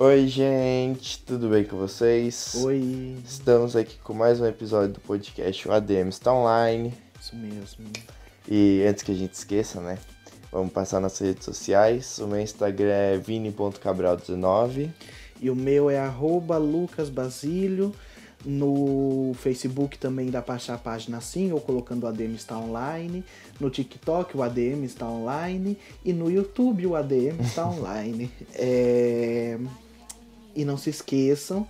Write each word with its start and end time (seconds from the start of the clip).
Oi, 0.00 0.28
gente, 0.28 1.18
tudo 1.24 1.48
bem 1.48 1.64
com 1.64 1.76
vocês? 1.76 2.54
Oi. 2.62 3.16
Estamos 3.26 3.74
aqui 3.74 3.98
com 3.98 4.14
mais 4.14 4.40
um 4.40 4.46
episódio 4.46 4.94
do 4.94 5.00
podcast 5.00 5.66
O 5.66 5.72
ADM 5.72 6.08
está 6.08 6.32
online. 6.32 6.94
Isso 7.20 7.34
mesmo. 7.34 7.84
E 8.48 8.84
antes 8.88 9.02
que 9.02 9.10
a 9.10 9.14
gente 9.16 9.32
esqueça, 9.32 9.80
né? 9.80 9.98
Vamos 10.52 10.72
passar 10.72 11.00
nas 11.00 11.18
redes 11.18 11.44
sociais. 11.44 12.20
O 12.20 12.28
meu 12.28 12.38
Instagram 12.38 12.92
é 12.92 13.18
vini.cabral19. 13.18 14.88
E 15.40 15.50
o 15.50 15.56
meu 15.56 15.90
é 15.90 15.98
arroba 15.98 16.58
lucasbasilio. 16.58 17.92
No 18.44 19.32
Facebook 19.34 19.98
também 19.98 20.30
dá 20.30 20.40
pra 20.40 20.54
achar 20.54 20.74
a 20.74 20.78
página 20.78 21.18
assim, 21.18 21.50
ou 21.50 21.60
colocando 21.60 22.04
o 22.04 22.06
ADM 22.06 22.34
está 22.36 22.56
online. 22.56 23.24
No 23.58 23.68
TikTok 23.68 24.36
o 24.36 24.44
ADM 24.44 24.84
está 24.84 25.08
online. 25.08 25.76
E 26.04 26.12
no 26.12 26.30
YouTube 26.30 26.86
o 26.86 26.94
ADM 26.94 27.40
está 27.40 27.68
online. 27.68 28.30
É... 28.54 29.58
E 30.58 30.64
não 30.64 30.76
se 30.76 30.90
esqueçam 30.90 31.66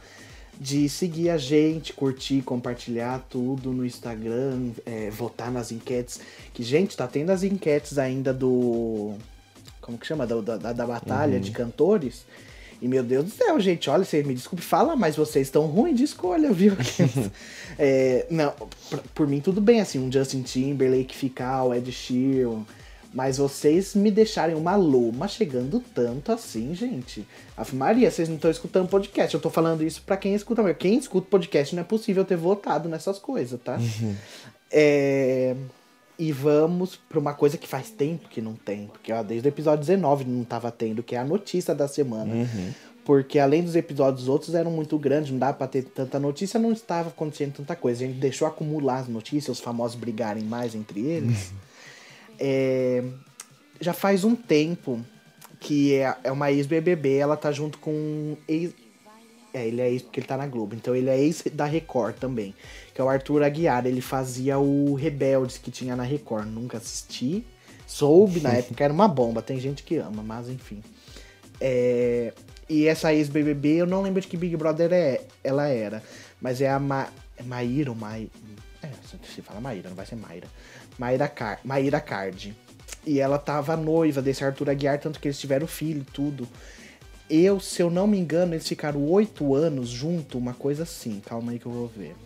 de 0.60 0.88
seguir 0.88 1.30
a 1.30 1.38
gente, 1.38 1.92
curtir, 1.92 2.42
compartilhar 2.42 3.24
tudo 3.30 3.70
no 3.72 3.86
Instagram, 3.86 4.70
é, 4.84 5.08
votar 5.10 5.52
nas 5.52 5.70
enquetes. 5.70 6.20
Que, 6.52 6.64
gente, 6.64 6.96
tá 6.96 7.06
tendo 7.06 7.30
as 7.30 7.42
enquetes 7.44 7.96
ainda 7.98 8.32
do. 8.32 9.14
Como 9.80 9.96
que 9.96 10.06
chama? 10.06 10.26
Da, 10.26 10.40
da, 10.56 10.72
da 10.72 10.86
batalha 10.86 11.34
Uhum. 11.36 11.40
de 11.40 11.50
cantores. 11.52 12.24
E 12.80 12.86
meu 12.86 13.02
Deus 13.02 13.24
do 13.24 13.30
céu, 13.30 13.58
gente, 13.60 13.90
olha, 13.90 14.04
você 14.04 14.22
me 14.22 14.34
desculpe 14.34 14.62
falar, 14.64 14.94
mas 14.94 15.16
vocês 15.16 15.48
estão 15.48 15.66
ruins 15.66 15.96
de 15.96 16.04
escolha, 16.04 16.52
viu? 16.52 16.72
É, 17.80 18.26
não, 18.28 18.52
por, 18.90 18.98
por 19.14 19.26
mim 19.28 19.40
tudo 19.40 19.60
bem, 19.60 19.80
assim, 19.80 20.00
um 20.00 20.10
Justin 20.10 20.42
Timberlake 20.42 21.14
ficar, 21.14 21.62
o 21.62 21.72
Ed 21.72 21.92
Sheeran. 21.92 22.64
Mas 23.12 23.38
vocês 23.38 23.94
me 23.94 24.10
deixarem 24.10 24.54
uma 24.54 24.76
loma 24.76 25.26
chegando 25.26 25.82
tanto 25.94 26.30
assim, 26.30 26.74
gente. 26.74 27.26
Ave 27.56 27.74
Maria, 27.74 28.10
vocês 28.10 28.28
não 28.28 28.36
estão 28.36 28.50
escutando 28.50 28.88
podcast. 28.88 29.34
Eu 29.34 29.40
tô 29.40 29.48
falando 29.50 29.82
isso 29.82 30.02
pra 30.02 30.16
quem 30.16 30.34
escuta. 30.34 30.62
Mas 30.62 30.76
quem 30.76 30.96
escuta 30.98 31.26
podcast 31.30 31.74
não 31.74 31.80
é 31.82 31.84
possível 31.84 32.24
ter 32.24 32.36
votado 32.36 32.88
nessas 32.88 33.18
coisas, 33.18 33.58
tá? 33.62 33.78
É, 34.70 35.56
E 36.18 36.32
vamos 36.32 36.96
pra 37.08 37.18
uma 37.18 37.32
coisa 37.32 37.56
que 37.56 37.68
faz 37.68 37.90
tempo 37.90 38.28
que 38.28 38.42
não 38.42 38.54
tem. 38.54 38.88
Porque 38.88 39.12
ó, 39.12 39.22
desde 39.22 39.48
o 39.48 39.50
episódio 39.50 39.80
19 39.80 40.24
não 40.24 40.44
tava 40.44 40.70
tendo, 40.70 41.02
que 41.02 41.14
é 41.14 41.18
a 41.18 41.24
notícia 41.24 41.74
da 41.74 41.86
semana. 41.86 42.34
Uhum. 42.34 42.72
Porque 43.04 43.38
além 43.38 43.62
dos 43.62 43.74
episódios, 43.74 44.24
os 44.24 44.28
outros 44.28 44.54
eram 44.54 44.70
muito 44.70 44.98
grandes, 44.98 45.30
não 45.30 45.38
dá 45.38 45.50
pra 45.50 45.66
ter 45.66 45.82
tanta 45.84 46.18
notícia, 46.18 46.60
não 46.60 46.72
estava 46.72 47.08
acontecendo 47.08 47.54
tanta 47.54 47.74
coisa. 47.74 48.04
A 48.04 48.06
gente 48.06 48.18
deixou 48.18 48.46
acumular 48.46 48.98
as 48.98 49.08
notícias, 49.08 49.56
os 49.56 49.64
famosos 49.64 49.96
brigarem 49.96 50.42
mais 50.42 50.74
entre 50.74 51.00
eles. 51.00 51.52
É, 52.38 53.02
já 53.80 53.92
faz 53.92 54.24
um 54.24 54.34
tempo 54.34 55.04
que 55.60 55.94
é, 55.94 56.16
é 56.24 56.32
uma 56.32 56.50
ex-BBB, 56.50 57.16
ela 57.16 57.36
tá 57.36 57.50
junto 57.50 57.78
com 57.78 57.90
um 57.90 58.36
ex. 58.46 58.72
É, 59.52 59.66
ele 59.66 59.80
é 59.80 59.90
ex 59.90 60.02
porque 60.02 60.20
ele 60.20 60.26
tá 60.26 60.36
na 60.36 60.46
Globo, 60.46 60.74
então 60.74 60.94
ele 60.94 61.08
é 61.08 61.18
ex 61.18 61.44
da 61.52 61.64
Record 61.64 62.16
também. 62.16 62.54
Que 62.94 63.00
é 63.00 63.04
o 63.04 63.08
Arthur 63.08 63.42
Aguiar, 63.42 63.86
ele 63.86 64.00
fazia 64.00 64.58
o 64.58 64.94
Rebeldes 64.94 65.58
que 65.58 65.70
tinha 65.70 65.96
na 65.96 66.02
Record. 66.02 66.46
Nunca 66.46 66.78
assisti, 66.78 67.44
soube 67.86 68.40
na 68.40 68.52
época, 68.58 68.84
era 68.84 68.92
uma 68.92 69.08
bomba, 69.08 69.42
tem 69.42 69.58
gente 69.58 69.82
que 69.82 69.96
ama, 69.96 70.22
mas 70.22 70.48
enfim. 70.48 70.82
É, 71.60 72.32
e 72.68 72.86
essa 72.86 73.12
ex-BBB, 73.12 73.76
eu 73.76 73.86
não 73.86 74.02
lembro 74.02 74.20
de 74.20 74.28
que 74.28 74.36
Big 74.36 74.54
Brother 74.56 74.92
é, 74.92 75.22
ela 75.42 75.66
era. 75.68 76.02
Mas 76.40 76.60
é 76.60 76.70
a 76.70 76.78
Ma, 76.78 77.08
é 77.36 77.42
Maíra 77.42 77.90
ou 77.90 77.96
Mai... 77.96 78.28
É, 78.82 78.88
se 79.34 79.42
fala 79.42 79.60
Maíra, 79.60 79.88
não 79.88 79.96
vai 79.96 80.06
ser 80.06 80.16
Maíra. 80.16 80.46
Maíra, 80.98 81.28
Car, 81.28 81.60
Maíra 81.64 82.00
Card. 82.00 82.56
E 83.06 83.20
ela 83.20 83.38
tava 83.38 83.76
noiva 83.76 84.20
desse 84.20 84.44
Arthur 84.44 84.70
Aguiar, 84.70 84.98
tanto 85.00 85.20
que 85.20 85.28
eles 85.28 85.38
tiveram 85.38 85.66
filho 85.66 86.02
e 86.02 86.12
tudo. 86.12 86.48
Eu, 87.28 87.60
se 87.60 87.82
eu 87.82 87.90
não 87.90 88.06
me 88.06 88.18
engano, 88.18 88.54
eles 88.54 88.66
ficaram 88.66 89.04
oito 89.04 89.54
anos 89.54 89.88
junto, 89.88 90.38
uma 90.38 90.54
coisa 90.54 90.84
assim. 90.84 91.20
Calma 91.24 91.52
aí 91.52 91.58
que 91.58 91.66
eu 91.66 91.72
vou 91.72 91.88
ver. 91.88 92.16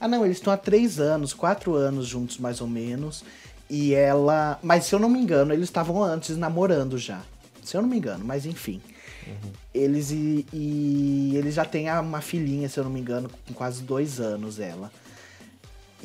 Ah, 0.00 0.08
não, 0.08 0.24
eles 0.24 0.38
estão 0.38 0.52
há 0.52 0.56
três 0.56 0.98
anos, 0.98 1.32
quatro 1.32 1.74
anos 1.74 2.06
juntos, 2.06 2.38
mais 2.38 2.60
ou 2.60 2.66
menos. 2.66 3.24
E 3.70 3.94
ela. 3.94 4.58
Mas 4.62 4.86
se 4.86 4.94
eu 4.94 4.98
não 4.98 5.08
me 5.08 5.20
engano, 5.20 5.52
eles 5.52 5.64
estavam 5.64 6.02
antes 6.02 6.36
namorando 6.36 6.98
já. 6.98 7.22
Se 7.62 7.76
eu 7.76 7.82
não 7.82 7.88
me 7.88 7.96
engano, 7.96 8.24
mas 8.24 8.44
enfim. 8.44 8.80
Eles 9.72 10.10
e, 10.10 10.46
e 10.52 11.32
eles 11.34 11.54
já 11.54 11.64
têm 11.64 11.90
uma 11.90 12.20
filhinha, 12.20 12.68
se 12.68 12.78
eu 12.78 12.84
não 12.84 12.90
me 12.90 13.00
engano, 13.00 13.30
com 13.46 13.54
quase 13.54 13.82
dois 13.82 14.20
anos 14.20 14.60
ela. 14.60 14.92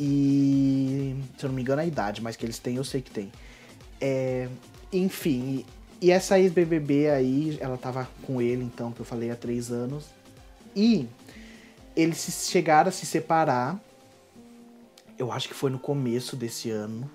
E 0.02 1.14
se 1.38 1.46
eu 1.46 1.50
não 1.50 1.56
me 1.56 1.62
engano 1.62 1.82
a 1.82 1.86
idade, 1.86 2.22
mas 2.22 2.38
que 2.38 2.46
eles 2.46 2.58
têm, 2.58 2.78
eu 2.78 2.86
sei 2.86 3.02
que 3.02 3.12
tem. 3.12 3.30
É, 4.00 4.48
enfim, 4.94 5.66
e, 6.02 6.12
essa 6.12 6.40
ex-BBB 6.40 7.10
aí, 7.10 7.58
ela 7.60 7.78
tava 7.78 8.08
com 8.24 8.42
ele, 8.42 8.64
então, 8.64 8.92
que 8.92 9.02
eu 9.02 9.06
falei 9.06 9.30
há 9.30 9.36
três 9.36 9.70
anos. 9.70 10.06
E 10.74 11.08
eles 11.96 12.48
chegaram 12.50 12.88
a 12.88 12.92
se 12.92 13.06
separar. 13.06 13.78
Eu 15.18 15.32
acho 15.32 15.50
que 15.50 15.54
foi 15.54 15.70
no 15.70 15.78
começo 15.78 16.38
desse 16.38 16.72
ano. 16.72 17.10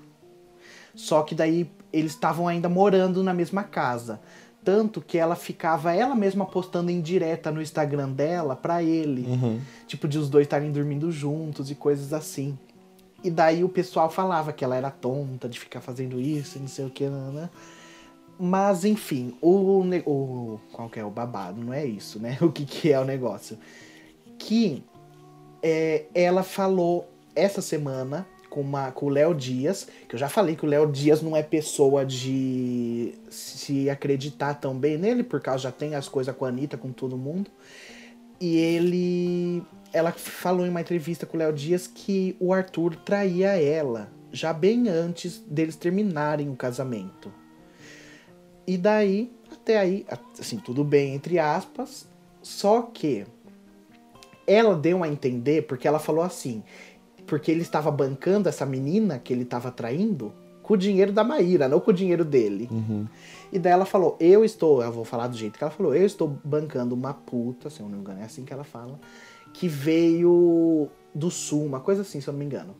Só 0.94 1.23
que 1.23 1.34
daí 1.34 1.71
eles 1.91 2.12
estavam 2.12 2.47
ainda 2.47 2.69
morando 2.69 3.23
na 3.23 3.33
mesma 3.33 3.65
casa. 3.65 4.21
Tanto 4.62 5.00
que 5.00 5.17
ela 5.17 5.34
ficava 5.37 5.94
ela 5.94 6.15
mesma 6.15 6.44
postando 6.44 6.91
em 6.91 7.00
direta 7.00 7.50
no 7.50 7.62
Instagram 7.62 8.11
dela 8.11 8.55
pra 8.55 8.83
ele. 8.83 9.23
Uhum. 9.23 9.61
Tipo, 9.87 10.06
de 10.06 10.19
os 10.19 10.28
dois 10.28 10.47
estarem 10.47 10.71
dormindo 10.71 11.11
juntos 11.11 11.71
e 11.71 11.75
coisas 11.75 12.12
assim. 12.12 12.59
E 13.25 13.31
daí 13.31 13.65
o 13.65 13.69
pessoal 13.71 14.11
falava 14.11 14.53
que 14.53 14.62
ela 14.62 14.77
era 14.77 14.91
tonta 14.91 15.49
de 15.49 15.59
ficar 15.59 15.81
fazendo 15.81 16.21
isso, 16.21 16.59
não 16.61 16.69
sei 16.69 16.85
o 16.85 16.91
que, 16.91 17.09
né? 17.09 17.49
Mas 18.39 18.85
enfim, 18.85 19.35
o, 19.41 19.81
o. 20.05 20.61
Qual 20.71 20.91
que 20.91 21.01
é 21.01 21.05
o 21.05 21.11
babado? 21.11 21.59
Não 21.59 21.73
é 21.73 21.87
isso, 21.87 22.21
né? 22.21 22.37
O 22.43 22.53
que, 22.53 22.67
que 22.67 22.93
é 22.93 23.01
o 23.01 23.05
negócio? 23.05 23.59
Que 24.39 24.85
é, 25.62 26.05
ela 26.15 26.43
falou 26.43 27.09
essa 27.35 27.62
semana 27.62 28.27
com, 28.51 28.61
uma, 28.61 28.93
com 28.93 29.07
o 29.07 29.09
Léo 29.09 29.35
Dias, 29.35 29.89
que 30.06 30.15
eu 30.15 30.19
já 30.19 30.29
falei 30.29 30.55
que 30.55 30.65
o 30.67 30.69
Léo 30.69 30.91
Dias 30.93 31.23
não 31.23 31.35
é 31.35 31.43
pessoa 31.43 32.05
de 32.05 33.15
se 33.31 33.89
acreditar 33.89 34.55
tão 34.55 34.77
bem 34.77 34.99
nele, 34.99 35.23
por 35.23 35.41
causa 35.41 35.65
já 35.65 35.73
tem 35.73 35.95
as 35.95 36.09
coisas 36.09 36.37
com 36.37 36.45
a 36.45 36.49
Anitta, 36.49 36.77
com 36.77 36.93
todo 36.93 37.17
mundo. 37.17 37.51
E 38.41 38.56
ele. 38.56 39.62
Ela 39.93 40.11
falou 40.12 40.67
em 40.67 40.69
uma 40.69 40.81
entrevista 40.81 41.25
com 41.25 41.37
o 41.37 41.41
Léo 41.41 41.53
Dias 41.53 41.87
que 41.87 42.37
o 42.41 42.53
Arthur 42.53 42.97
traía 42.97 43.50
ela 43.50 44.11
já 44.33 44.53
bem 44.53 44.89
antes 44.89 45.39
deles 45.47 45.77
terminarem 45.77 46.50
o 46.50 46.56
casamento. 46.56 47.33
E 48.67 48.77
daí, 48.77 49.31
até 49.53 49.78
aí, 49.78 50.05
assim, 50.39 50.59
tudo 50.59 50.83
bem, 50.83 51.15
entre 51.15 51.39
aspas. 51.39 52.09
Só 52.43 52.83
que 52.83 53.25
ela 54.47 54.75
deu 54.75 55.03
a 55.03 55.09
entender, 55.09 55.62
porque 55.67 55.87
ela 55.87 55.99
falou 55.99 56.25
assim, 56.25 56.62
porque 57.27 57.50
ele 57.50 57.62
estava 57.62 57.91
bancando 57.91 58.49
essa 58.49 58.67
menina 58.67 59.19
que 59.19 59.33
ele 59.33 59.43
estava 59.43 59.71
traindo 59.71 60.33
com 60.62 60.75
o 60.75 60.77
dinheiro 60.77 61.12
da 61.12 61.23
Maíra, 61.23 61.69
não 61.69 61.78
com 61.78 61.91
o 61.91 61.94
dinheiro 61.94 62.25
dele. 62.25 62.69
Uhum. 62.71 63.06
E 63.55 63.59
daí 63.61 63.73
ela 63.73 63.87
falou, 63.87 64.17
eu 64.19 64.45
estou, 64.45 64.83
eu 64.83 64.91
vou 64.91 65.05
falar 65.05 65.29
do 65.29 65.37
jeito 65.37 65.57
que 65.57 65.63
ela 65.63 65.71
falou, 65.71 65.95
eu 65.95 66.05
estou 66.05 66.37
bancando 66.43 66.93
uma 66.93 67.15
puta, 67.15 67.71
se 67.71 67.79
eu 67.79 67.87
não 67.87 67.95
me 67.95 68.01
engano, 68.01 68.21
é 68.21 68.25
assim 68.25 68.45
que 68.45 68.53
ela 68.53 68.65
fala, 68.65 68.99
que 69.53 69.69
veio 69.69 70.91
do 71.15 71.31
sul, 71.31 71.65
uma 71.65 71.79
coisa 71.79 72.03
assim, 72.03 72.21
se 72.21 72.27
eu 72.27 72.33
não 72.33 72.39
me 72.41 72.45
engano. 72.45 72.75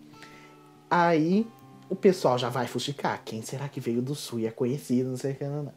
Aí 0.91 1.47
o 1.89 1.95
pessoal 1.95 2.37
já 2.37 2.49
vai 2.49 2.67
fuxicar, 2.67 3.23
quem 3.25 3.41
será 3.41 3.69
que 3.69 3.79
veio 3.79 4.03
do 4.03 4.17
sul 4.17 4.41
e 4.41 4.47
é 4.47 4.51
conhecido, 4.51 5.11
não 5.11 5.17
sei 5.17 5.31
o 5.31 5.37
que, 5.37 5.45
não, 5.45 5.63
não. 5.63 5.73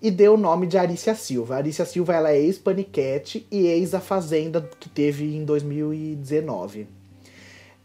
E 0.00 0.10
deu 0.10 0.32
o 0.32 0.38
nome 0.38 0.66
de 0.66 0.78
Arícia 0.78 1.14
Silva. 1.14 1.54
A 1.54 1.58
Arícia 1.58 1.84
Silva 1.84 2.14
ela 2.14 2.32
é 2.32 2.40
ex-Paniquete 2.40 3.46
e 3.50 3.66
ex-A 3.66 4.00
Fazenda 4.00 4.66
que 4.80 4.88
teve 4.88 5.36
em 5.36 5.44
2019. 5.44 6.88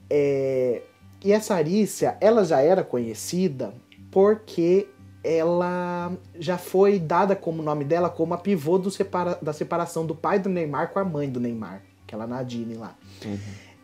É, 0.10 0.82
E 1.24 1.32
essa 1.34 1.56
Arícia, 1.56 2.18
ela 2.22 2.46
já 2.46 2.62
era 2.62 2.84
conhecida 2.84 3.74
porque 4.10 4.88
ela 5.28 6.12
já 6.40 6.58
foi 6.58 7.00
dada 7.00 7.36
como 7.36 7.62
nome 7.62 7.84
dela 7.84 8.10
como 8.10 8.34
a 8.34 8.38
pivô 8.38 8.82
separa- 8.90 9.38
da 9.42 9.52
separação 9.54 10.06
do 10.06 10.16
pai 10.16 10.40
do 10.40 10.50
Neymar 10.50 10.92
com 10.94 11.00
a 11.00 11.04
mãe 11.06 11.30
do 11.30 11.40
Neymar, 11.40 11.82
aquela 12.06 12.26
Nadine 12.26 12.76
lá. 12.76 12.96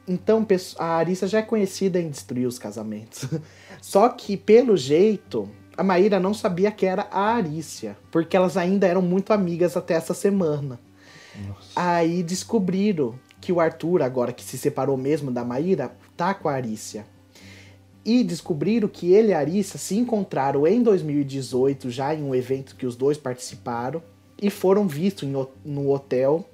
Então 0.07 0.44
pesso- 0.44 0.75
a 0.79 0.95
Arícia 0.97 1.27
já 1.27 1.39
é 1.39 1.41
conhecida 1.41 2.00
em 2.00 2.09
destruir 2.09 2.45
os 2.47 2.59
casamentos. 2.59 3.25
Só 3.81 4.09
que, 4.09 4.35
pelo 4.38 4.75
jeito, 4.77 5.50
a 5.77 5.83
Maíra 5.83 6.19
não 6.19 6.33
sabia 6.33 6.71
que 6.71 6.85
era 6.85 7.07
a 7.12 7.33
Arícia, 7.33 7.97
porque 8.12 8.35
elas 8.35 8.57
ainda 8.57 8.85
eram 8.88 9.01
muito 9.01 9.31
amigas 9.33 9.75
até 9.77 9.94
essa 9.95 10.13
semana. 10.13 10.79
Aí 11.75 12.21
descobriram 12.21 13.15
que 13.41 13.51
o 13.51 13.59
Arthur, 13.59 14.01
agora 14.03 14.31
que 14.31 14.44
se 14.44 14.57
separou 14.57 14.95
mesmo 14.97 15.31
da 15.31 15.44
Maíra, 15.44 15.91
tá 16.15 16.33
com 16.33 16.47
a 16.47 16.53
Arícia. 16.53 17.06
E 18.05 18.23
descobriram 18.23 18.88
que 18.88 19.13
ele 19.13 19.29
e 19.29 19.33
a 19.33 19.39
Arícia 19.39 19.79
se 19.79 19.95
encontraram 19.95 20.67
em 20.67 20.83
2018, 20.83 21.89
já 21.89 22.13
em 22.13 22.23
um 22.23 22.35
evento 22.35 22.75
que 22.75 22.85
os 22.85 22.95
dois 22.95 23.17
participaram, 23.17 24.03
e 24.41 24.50
foram 24.50 24.88
vistos 24.88 25.29
no 25.63 25.91
hotel, 25.91 26.45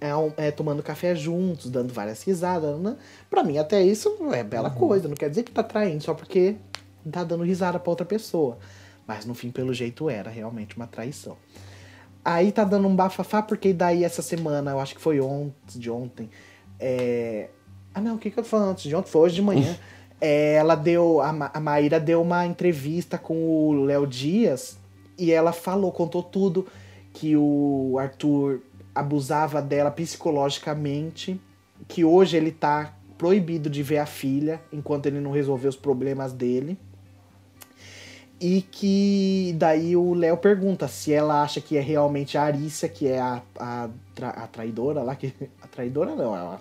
é, 0.00 0.10
é, 0.48 0.50
tomando 0.50 0.82
café 0.82 1.14
juntos, 1.14 1.70
dando 1.70 1.92
várias 1.92 2.22
risadas. 2.22 2.78
Né? 2.80 2.96
Pra 3.28 3.44
mim, 3.44 3.58
até 3.58 3.82
isso 3.82 4.16
é 4.32 4.42
bela 4.42 4.70
coisa, 4.70 5.06
não 5.06 5.14
quer 5.14 5.28
dizer 5.28 5.44
que 5.44 5.52
tá 5.52 5.62
traindo 5.62 6.02
só 6.02 6.14
porque 6.14 6.56
tá 7.10 7.22
dando 7.22 7.44
risada 7.44 7.78
pra 7.78 7.90
outra 7.90 8.06
pessoa. 8.06 8.58
Mas 9.06 9.26
no 9.26 9.34
fim, 9.34 9.50
pelo 9.50 9.72
jeito, 9.74 10.08
era 10.08 10.30
realmente 10.30 10.76
uma 10.76 10.86
traição. 10.86 11.36
Aí 12.24 12.52
tá 12.52 12.64
dando 12.64 12.86
um 12.86 12.94
bafafá, 12.94 13.42
porque 13.42 13.72
daí 13.72 14.04
essa 14.04 14.22
semana, 14.22 14.72
eu 14.72 14.80
acho 14.80 14.94
que 14.94 15.00
foi 15.00 15.20
ontem, 15.20 15.78
de 15.78 15.90
ontem. 15.90 16.30
É... 16.78 17.48
Ah, 17.94 18.00
não, 18.00 18.16
o 18.16 18.18
que, 18.18 18.30
que 18.30 18.38
eu 18.38 18.42
tô 18.42 18.48
falando 18.48 18.70
antes 18.70 18.84
de 18.84 18.94
ontem? 18.94 19.10
Foi 19.10 19.22
hoje 19.22 19.34
de 19.36 19.42
manhã. 19.42 19.76
é, 20.20 20.54
ela 20.54 20.74
deu. 20.74 21.20
A, 21.20 21.32
Ma 21.32 21.50
a 21.52 21.60
Maíra 21.60 21.98
deu 21.98 22.20
uma 22.20 22.46
entrevista 22.46 23.16
com 23.16 23.68
o 23.68 23.84
Léo 23.84 24.06
Dias 24.06 24.78
e 25.18 25.32
ela 25.32 25.52
falou, 25.52 25.90
contou 25.92 26.22
tudo 26.22 26.66
que 27.12 27.36
o 27.36 27.96
Arthur 27.98 28.60
abusava 28.94 29.60
dela 29.60 29.90
psicologicamente, 29.90 31.40
que 31.88 32.04
hoje 32.04 32.36
ele 32.36 32.50
tá 32.50 32.94
proibido 33.18 33.68
de 33.68 33.82
ver 33.82 33.98
a 33.98 34.06
filha 34.06 34.60
enquanto 34.72 35.06
ele 35.06 35.20
não 35.20 35.30
resolver 35.30 35.68
os 35.68 35.76
problemas 35.76 36.32
dele. 36.32 36.78
E 38.40 38.62
que 38.62 39.54
daí 39.58 39.94
o 39.94 40.14
Léo 40.14 40.38
pergunta 40.38 40.88
se 40.88 41.12
ela 41.12 41.42
acha 41.42 41.60
que 41.60 41.76
é 41.76 41.80
realmente 41.80 42.38
a 42.38 42.42
Arícia, 42.42 42.88
que 42.88 43.06
é 43.06 43.20
a, 43.20 43.42
a, 43.58 43.90
tra, 44.14 44.30
a 44.30 44.46
traidora 44.46 45.02
lá, 45.02 45.14
que. 45.14 45.34
A 45.60 45.66
traidora 45.66 46.16
não, 46.16 46.34
a, 46.34 46.58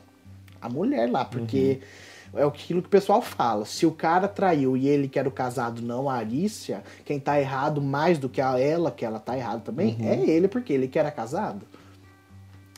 a 0.61 0.67
mulher 0.67 1.09
lá, 1.09 1.23
porque 1.23 1.79
uhum. 1.81 1.87
É 2.33 2.43
aquilo 2.43 2.81
que 2.81 2.87
o 2.87 2.91
pessoal 2.91 3.21
fala. 3.21 3.65
Se 3.65 3.85
o 3.85 3.91
cara 3.91 4.27
traiu 4.27 4.77
e 4.77 4.87
ele 4.87 5.07
que 5.07 5.17
era 5.17 5.27
o 5.27 5.31
casado, 5.31 5.81
não 5.81 6.09
a 6.09 6.15
Arícia, 6.15 6.83
quem 7.05 7.19
tá 7.19 7.39
errado 7.39 7.81
mais 7.81 8.17
do 8.17 8.29
que 8.29 8.41
a 8.41 8.59
ela, 8.59 8.91
que 8.91 9.05
ela 9.05 9.19
tá 9.19 9.37
errado 9.37 9.63
também, 9.63 9.95
uhum. 9.99 10.07
é 10.07 10.29
ele, 10.29 10.47
porque 10.47 10.73
ele 10.73 10.87
que 10.87 10.99
era 10.99 11.11
casado. 11.11 11.65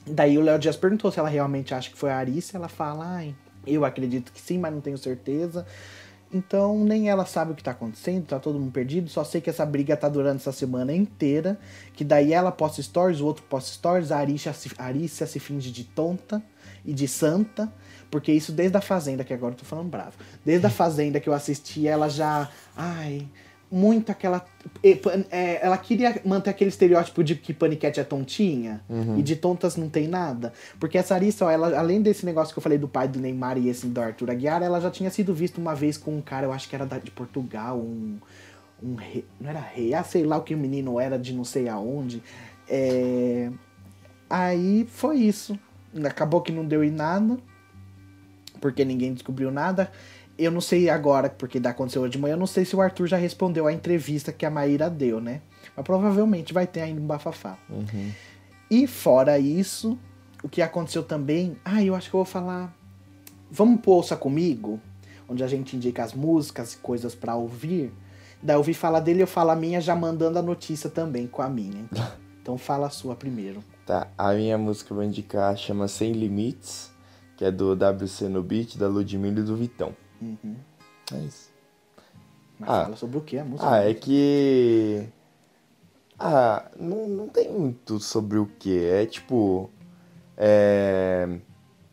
Daí 0.05 0.37
o 0.37 0.41
Léo 0.41 0.57
Dias 0.57 0.75
perguntou 0.75 1.11
se 1.11 1.19
ela 1.19 1.29
realmente 1.29 1.73
acha 1.73 1.89
que 1.89 1.97
foi 1.97 2.11
a 2.11 2.17
Arícia, 2.17 2.57
ela 2.57 2.67
fala, 2.67 3.05
ai, 3.05 3.35
eu 3.65 3.85
acredito 3.85 4.31
que 4.31 4.41
sim, 4.41 4.57
mas 4.57 4.73
não 4.73 4.81
tenho 4.81 4.97
certeza. 4.97 5.65
Então 6.33 6.83
nem 6.85 7.09
ela 7.09 7.25
sabe 7.25 7.51
o 7.51 7.55
que 7.55 7.63
tá 7.63 7.71
acontecendo, 7.71 8.25
tá 8.25 8.39
todo 8.39 8.57
mundo 8.57 8.71
perdido. 8.71 9.09
Só 9.09 9.23
sei 9.23 9.41
que 9.41 9.49
essa 9.49 9.65
briga 9.65 9.97
tá 9.97 10.07
durando 10.07 10.37
essa 10.37 10.51
semana 10.51 10.93
inteira. 10.93 11.59
Que 11.93 12.05
daí 12.05 12.31
ela 12.31 12.51
posta 12.51 12.81
stories, 12.81 13.19
o 13.19 13.25
outro 13.25 13.43
posta 13.43 13.71
stories, 13.71 14.11
a 14.11 14.17
Arícia 14.17 14.53
se, 14.53 14.71
a 14.77 14.85
Arícia 14.85 15.27
se 15.27 15.39
finge 15.39 15.71
de 15.71 15.83
tonta 15.83 16.41
e 16.85 16.93
de 16.93 17.07
santa. 17.07 17.71
Porque 18.11 18.31
isso 18.31 18.51
desde 18.51 18.77
a 18.77 18.81
Fazenda, 18.81 19.23
que 19.23 19.33
agora 19.33 19.53
eu 19.53 19.57
tô 19.57 19.65
falando 19.65 19.89
bravo. 19.89 20.13
Desde 20.45 20.67
a 20.67 20.69
Fazenda 20.69 21.19
que 21.19 21.29
eu 21.29 21.33
assisti, 21.33 21.87
ela 21.87 22.09
já. 22.09 22.49
Ai, 22.75 23.25
muito 23.71 24.11
aquela. 24.11 24.45
É, 24.83 25.65
ela 25.65 25.77
queria 25.77 26.19
manter 26.25 26.49
aquele 26.49 26.69
estereótipo 26.69 27.23
de 27.23 27.35
que 27.35 27.53
Paniquete 27.53 28.01
é 28.01 28.03
tontinha 28.03 28.81
uhum. 28.89 29.17
e 29.17 29.23
de 29.23 29.37
tontas 29.37 29.77
não 29.77 29.89
tem 29.89 30.09
nada. 30.09 30.51
Porque 30.77 30.97
essa 30.97 31.15
Arissa, 31.15 31.49
ela, 31.49 31.79
além 31.79 32.01
desse 32.01 32.25
negócio 32.25 32.53
que 32.53 32.59
eu 32.59 32.61
falei 32.61 32.77
do 32.77 32.87
pai 32.87 33.07
do 33.07 33.17
Neymar 33.17 33.57
e 33.57 33.69
esse 33.69 33.87
do 33.87 34.01
Arthur 34.01 34.29
Aguiar, 34.29 34.61
ela 34.61 34.81
já 34.81 34.91
tinha 34.91 35.09
sido 35.09 35.33
vista 35.33 35.61
uma 35.61 35.73
vez 35.73 35.97
com 35.97 36.17
um 36.17 36.21
cara, 36.21 36.45
eu 36.45 36.51
acho 36.51 36.67
que 36.67 36.75
era 36.75 36.85
de 36.85 37.11
Portugal, 37.11 37.77
um. 37.77 38.17
um 38.83 38.95
rei, 38.95 39.23
não 39.39 39.49
era 39.49 39.61
rei, 39.61 39.93
ah, 39.93 40.03
sei 40.03 40.25
lá 40.25 40.35
o 40.37 40.41
que 40.41 40.53
o 40.53 40.57
menino 40.57 40.99
era 40.99 41.17
de 41.17 41.33
não 41.33 41.45
sei 41.45 41.69
aonde. 41.69 42.21
É, 42.67 43.49
aí 44.29 44.85
foi 44.91 45.19
isso. 45.19 45.57
Acabou 46.05 46.41
que 46.41 46.51
não 46.51 46.65
deu 46.65 46.83
em 46.83 46.91
nada, 46.91 47.37
porque 48.61 48.85
ninguém 48.85 49.13
descobriu 49.13 49.51
nada. 49.51 49.91
Eu 50.37 50.51
não 50.51 50.61
sei 50.61 50.89
agora, 50.89 51.29
porque 51.29 51.59
aconteceu 51.65 52.03
hoje 52.03 52.13
de 52.13 52.17
manhã, 52.17 52.35
eu 52.35 52.39
não 52.39 52.47
sei 52.47 52.63
se 52.63 52.75
o 52.75 52.81
Arthur 52.81 53.07
já 53.07 53.17
respondeu 53.17 53.67
a 53.67 53.73
entrevista 53.73 54.31
que 54.31 54.45
a 54.45 54.49
Maíra 54.49 54.89
deu, 54.89 55.19
né? 55.19 55.41
Mas 55.75 55.85
provavelmente 55.85 56.53
vai 56.53 56.65
ter 56.65 56.81
ainda 56.81 57.01
um 57.01 57.05
bafafá. 57.05 57.57
Uhum. 57.69 58.11
E 58.69 58.87
fora 58.87 59.37
isso, 59.37 59.99
o 60.41 60.47
que 60.47 60.61
aconteceu 60.61 61.03
também. 61.03 61.57
Ah, 61.65 61.83
eu 61.83 61.93
acho 61.93 62.09
que 62.09 62.15
eu 62.15 62.19
vou 62.19 62.25
falar. 62.25 62.73
Vamos 63.51 63.81
pro 63.81 63.91
Ouça 63.91 64.15
Comigo, 64.15 64.79
onde 65.27 65.43
a 65.43 65.47
gente 65.47 65.75
indica 65.75 66.03
as 66.03 66.13
músicas 66.13 66.73
e 66.73 66.77
coisas 66.77 67.13
para 67.13 67.35
ouvir. 67.35 67.91
Daí 68.41 68.55
eu 68.55 68.59
ouvi 68.59 68.73
falar 68.73 69.01
dele, 69.01 69.21
eu 69.21 69.27
falo 69.27 69.51
a 69.51 69.55
minha 69.55 69.81
já 69.81 69.95
mandando 69.95 70.39
a 70.39 70.41
notícia 70.41 70.89
também 70.89 71.27
com 71.27 71.41
a 71.41 71.49
minha. 71.49 71.81
Então, 71.91 72.07
então 72.41 72.57
fala 72.57 72.87
a 72.87 72.89
sua 72.89 73.15
primeiro. 73.15 73.63
Tá, 73.85 74.07
a 74.17 74.33
minha 74.33 74.57
música 74.57 74.87
que 74.87 74.93
eu 74.93 74.95
vou 74.95 75.03
indicar 75.03 75.55
chama 75.57 75.87
Sem 75.87 76.13
Limites, 76.13 76.90
que 77.41 77.45
é 77.45 77.49
do 77.49 77.73
WC 77.73 78.29
no 78.29 78.43
Beat, 78.43 78.77
da 78.77 78.87
Ludmilla 78.87 79.39
e 79.39 79.43
do 79.43 79.55
Vitão. 79.55 79.95
Uhum. 80.21 80.55
É 81.11 81.17
isso. 81.21 81.49
Mas 82.59 82.69
ah, 82.69 82.83
fala 82.83 82.95
sobre 82.95 83.17
o 83.17 83.21
que 83.21 83.35
a 83.39 83.43
música? 83.43 83.67
Ah, 83.67 83.83
é 83.83 83.95
que. 83.95 85.07
Ah, 86.19 86.69
não, 86.79 87.07
não 87.07 87.27
tem 87.27 87.51
muito 87.51 87.99
sobre 87.99 88.37
o 88.37 88.45
que. 88.45 88.85
É 88.85 89.07
tipo. 89.07 89.71
É. 90.37 91.27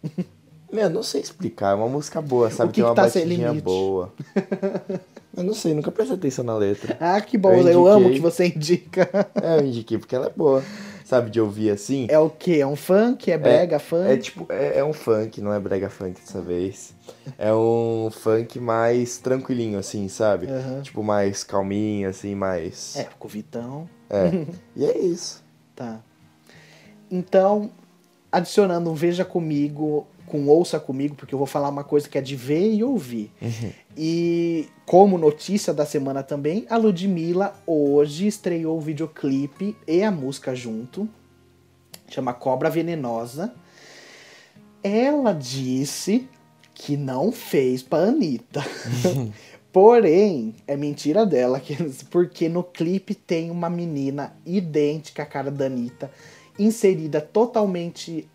Meu, 0.71 0.91
não 0.91 1.03
sei 1.03 1.23
explicar. 1.23 1.71
É 1.71 1.75
uma 1.77 1.89
música 1.89 2.21
boa, 2.21 2.51
sabe? 2.51 2.69
O 2.69 2.73
que 2.75 2.83
tem 2.83 2.85
uma 2.85 2.91
que 2.91 2.97
tá 2.97 3.05
batidinha 3.05 3.55
boa. 3.55 4.13
eu 5.35 5.45
não 5.45 5.55
sei, 5.55 5.73
nunca 5.73 5.91
prestei 5.91 6.19
atenção 6.19 6.45
na 6.45 6.59
letra. 6.59 6.95
Ah, 7.01 7.23
que 7.23 7.39
bom. 7.39 7.55
Eu, 7.55 7.69
eu 7.69 7.87
amo 7.87 8.11
que 8.11 8.21
você 8.21 8.49
indica. 8.49 9.09
é, 9.43 9.61
eu 9.61 9.65
indiquei 9.65 9.97
porque 9.97 10.15
ela 10.15 10.27
é 10.27 10.31
boa 10.31 10.63
sabe, 11.09 11.31
de 11.31 11.41
ouvir 11.41 11.71
assim. 11.71 12.07
É 12.11 12.19
o 12.19 12.29
quê? 12.29 12.59
É 12.61 12.67
um 12.67 12.77
funk? 12.77 13.33
É 13.33 13.39
brega 13.39 13.77
é, 13.77 13.79
funk? 13.79 14.11
É 14.11 14.17
tipo, 14.19 14.47
é, 14.51 14.79
é, 14.79 14.85
um 14.85 14.93
funk, 14.93 15.41
não 15.41 15.55
é 15.55 15.59
brega 15.59 15.89
funk 15.89 16.21
dessa 16.21 16.43
vez. 16.43 16.95
É 17.39 17.53
um 17.53 18.11
funk 18.13 18.61
mais 18.61 19.17
tranquilinho, 19.17 19.79
assim, 19.79 20.07
sabe? 20.09 20.47
Uhum. 20.47 20.83
Tipo, 20.83 21.03
mais 21.03 21.43
calminho, 21.43 22.11
assim, 22.11 22.35
mais. 22.35 22.95
É, 22.95 23.09
com 23.19 23.27
o 23.27 23.31
Vitão. 23.31 23.89
É. 24.11 24.45
e 24.77 24.85
é 24.85 24.99
isso. 24.99 25.43
Tá. 25.75 25.99
Então, 27.11 27.71
adicionando 28.31 28.91
um 28.91 28.95
Veja 28.95 29.25
Comigo 29.25 30.07
com 30.29 30.47
Ouça 30.47 30.79
Comigo, 30.79 31.17
porque 31.17 31.35
eu 31.35 31.39
vou 31.39 31.47
falar 31.47 31.69
uma 31.69 31.83
coisa 31.83 32.09
que 32.09 32.17
é 32.17 32.21
de 32.21 32.37
ver 32.37 32.73
e 32.73 32.85
ouvir. 32.85 33.33
Uhum. 33.43 33.73
E 33.97 34.69
como 34.87 35.19
notícia 35.19 35.75
da 35.75 35.85
semana 35.85 36.23
também, 36.23 36.67
a 36.71 36.77
Ludmilla 36.77 37.55
hoje 37.67 38.27
estreou 38.27 38.77
o 38.79 38.81
videoclipe 38.81 39.77
e 39.87 40.03
a 40.03 40.11
música 40.11 40.55
junto. 40.55 41.09
Chama 42.09 42.33
Cobra 42.33 42.71
Venenosa. 42.71 43.53
Ela 44.83 45.33
disse 45.33 46.29
que 46.75 46.97
não 46.97 47.33
fez 47.33 47.83
pra 47.83 47.99
Anitta. 47.99 48.65
Porém, 49.73 50.55
é 50.67 50.77
mentira 50.77 51.27
dela, 51.27 51.61
porque 52.11 52.49
no 52.49 52.63
clipe 52.63 53.15
tem 53.15 53.51
uma 53.51 53.69
menina 53.69 54.35
idêntica 54.47 55.23
à 55.23 55.27
cara 55.27 55.51
da 55.51 55.67
Anitta, 55.67 56.11
inserida 56.59 57.21
totalmente 57.21 58.29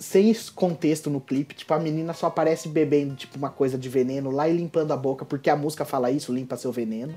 sem 0.00 0.34
contexto 0.54 1.10
no 1.10 1.20
clipe, 1.20 1.54
tipo, 1.54 1.74
a 1.74 1.78
menina 1.78 2.14
só 2.14 2.28
aparece 2.28 2.70
bebendo, 2.70 3.14
tipo, 3.14 3.36
uma 3.36 3.50
coisa 3.50 3.76
de 3.76 3.86
veneno 3.86 4.30
lá 4.30 4.48
e 4.48 4.56
limpando 4.56 4.92
a 4.92 4.96
boca, 4.96 5.26
porque 5.26 5.50
a 5.50 5.54
música 5.54 5.84
fala 5.84 6.10
isso, 6.10 6.32
limpa 6.32 6.56
seu 6.56 6.72
veneno. 6.72 7.14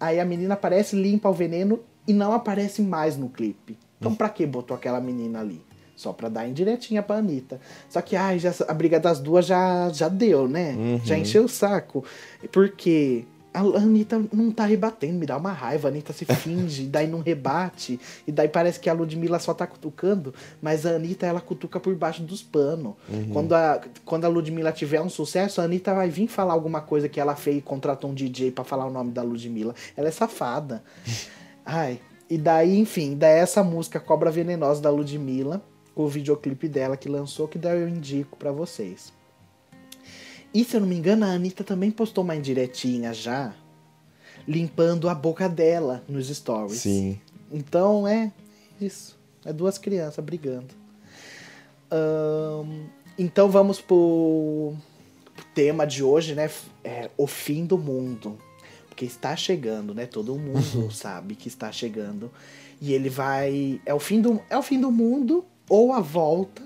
Aí 0.00 0.18
a 0.18 0.24
menina 0.24 0.54
aparece, 0.54 0.96
limpa 0.96 1.28
o 1.28 1.32
veneno 1.32 1.78
e 2.06 2.12
não 2.12 2.32
aparece 2.32 2.82
mais 2.82 3.16
no 3.16 3.28
clipe. 3.28 3.78
Então 4.00 4.12
pra 4.12 4.28
que 4.28 4.44
botou 4.44 4.76
aquela 4.76 5.00
menina 5.00 5.40
ali? 5.40 5.62
Só 5.94 6.12
pra 6.12 6.28
dar 6.28 6.48
indiretinha 6.48 7.00
pra 7.00 7.16
Anitta. 7.16 7.60
Só 7.88 8.02
que, 8.02 8.16
ai, 8.16 8.40
já, 8.40 8.52
a 8.66 8.74
briga 8.74 8.98
das 8.98 9.20
duas 9.20 9.46
já, 9.46 9.88
já 9.90 10.08
deu, 10.08 10.48
né? 10.48 10.72
Uhum. 10.72 11.00
Já 11.04 11.16
encheu 11.16 11.44
o 11.44 11.48
saco. 11.48 12.04
Porque 12.50 13.24
a 13.54 13.60
Anitta 13.60 14.20
não 14.32 14.50
tá 14.50 14.66
rebatendo, 14.66 15.18
me 15.18 15.26
dá 15.26 15.36
uma 15.36 15.52
raiva. 15.52 15.86
A 15.86 15.90
Anitta 15.90 16.12
se 16.12 16.24
finge, 16.34 16.86
daí 16.86 17.06
não 17.06 17.20
rebate. 17.20 18.00
E 18.26 18.32
daí 18.32 18.48
parece 18.48 18.80
que 18.80 18.90
a 18.90 18.92
Ludmilla 18.92 19.38
só 19.38 19.54
tá 19.54 19.64
cutucando, 19.66 20.34
mas 20.60 20.84
a 20.84 20.96
Anitta 20.96 21.24
ela 21.24 21.40
cutuca 21.40 21.78
por 21.78 21.94
baixo 21.94 22.22
dos 22.22 22.42
panos. 22.42 22.94
Uhum. 23.08 23.30
Quando, 23.32 23.52
a, 23.54 23.80
quando 24.04 24.24
a 24.24 24.28
Ludmilla 24.28 24.72
tiver 24.72 25.00
um 25.00 25.08
sucesso, 25.08 25.60
a 25.60 25.64
Anitta 25.64 25.94
vai 25.94 26.10
vir 26.10 26.26
falar 26.26 26.52
alguma 26.52 26.80
coisa 26.80 27.08
que 27.08 27.20
ela 27.20 27.36
fez 27.36 27.58
e 27.58 27.62
contratou 27.62 28.10
um 28.10 28.14
DJ 28.14 28.50
para 28.50 28.64
falar 28.64 28.86
o 28.86 28.90
nome 28.90 29.12
da 29.12 29.22
Ludmilla. 29.22 29.74
Ela 29.96 30.08
é 30.08 30.12
safada. 30.12 30.82
Ai. 31.64 32.00
E 32.28 32.36
daí, 32.36 32.76
enfim, 32.78 33.16
daí 33.16 33.38
essa 33.38 33.62
música 33.62 34.00
Cobra 34.00 34.30
Venenosa 34.30 34.82
da 34.82 34.90
Ludmilla, 34.90 35.62
o 35.94 36.08
videoclipe 36.08 36.66
dela 36.66 36.96
que 36.96 37.08
lançou, 37.08 37.46
que 37.46 37.58
daí 37.58 37.80
eu 37.80 37.88
indico 37.88 38.36
para 38.36 38.50
vocês. 38.50 39.12
E 40.54 40.64
se 40.64 40.76
eu 40.76 40.80
não 40.80 40.86
me 40.86 40.94
engano, 40.94 41.24
a 41.24 41.30
Anitta 41.30 41.64
também 41.64 41.90
postou 41.90 42.22
uma 42.22 42.36
indiretinha 42.36 43.12
já, 43.12 43.52
limpando 44.46 45.08
a 45.08 45.14
boca 45.14 45.48
dela 45.48 46.04
nos 46.08 46.28
stories. 46.28 46.78
Sim. 46.80 47.18
Então 47.50 48.06
é 48.06 48.32
isso. 48.80 49.18
É 49.44 49.52
duas 49.52 49.78
crianças 49.78 50.24
brigando. 50.24 50.72
Um, 51.90 52.86
então 53.18 53.50
vamos 53.50 53.80
pro, 53.80 54.74
pro, 55.34 55.44
tema 55.54 55.84
de 55.84 56.04
hoje, 56.04 56.36
né? 56.36 56.48
É 56.84 57.10
o 57.16 57.26
fim 57.26 57.66
do 57.66 57.76
mundo. 57.76 58.38
Porque 58.88 59.04
está 59.04 59.34
chegando, 59.34 59.92
né? 59.92 60.06
Todo 60.06 60.36
mundo 60.36 60.88
sabe 60.94 61.34
que 61.34 61.48
está 61.48 61.72
chegando. 61.72 62.30
E 62.80 62.92
ele 62.92 63.08
vai. 63.08 63.80
É 63.84 63.92
o 63.92 63.98
fim 63.98 64.20
do, 64.20 64.40
é 64.48 64.56
o 64.56 64.62
fim 64.62 64.80
do 64.80 64.92
mundo 64.92 65.44
ou 65.68 65.92
a 65.92 66.00
volta 66.00 66.62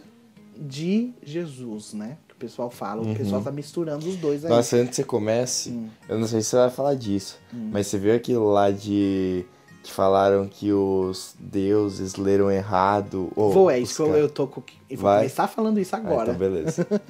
de 0.55 1.13
Jesus, 1.23 1.95
né? 1.95 2.19
O 2.39 2.41
pessoal 2.41 2.71
fala. 2.71 3.03
Uhum. 3.03 3.13
O 3.13 3.17
pessoal 3.17 3.43
tá 3.43 3.51
misturando 3.51 4.09
os 4.09 4.17
dois 4.17 4.45
aí. 4.45 4.51
Nossa, 4.51 4.77
antes 4.77 4.91
que 4.91 4.97
você 4.97 5.05
comece, 5.05 5.71
hum. 5.71 5.89
eu 6.09 6.19
não 6.19 6.27
sei 6.29 6.41
se 6.41 6.51
você 6.51 6.57
vai 6.57 6.71
falar 6.71 6.95
disso, 6.95 7.39
hum. 7.53 7.71
mas 7.73 7.89
você 7.89 7.99
viu 7.99 8.15
aquilo 8.15 8.49
lá 8.51 8.71
de. 8.71 9.45
que 9.83 9.93
falaram 9.93 10.47
que 10.47 10.73
os 10.73 11.35
deuses 11.39 12.15
leram 12.15 12.51
errado. 12.51 13.31
Oh, 13.35 13.51
vou, 13.51 13.71
é 13.71 13.81
isso 13.81 14.05
que 14.05 14.11
eu, 14.11 14.29
tô. 14.29 14.45
Eu 14.45 14.97
vou 14.97 15.03
vai? 15.11 15.19
começar 15.19 15.49
falando 15.49 15.81
isso 15.81 15.97
agora. 15.97 16.31
Ah, 16.31 16.35
então 16.35 16.39
beleza. 16.39 16.87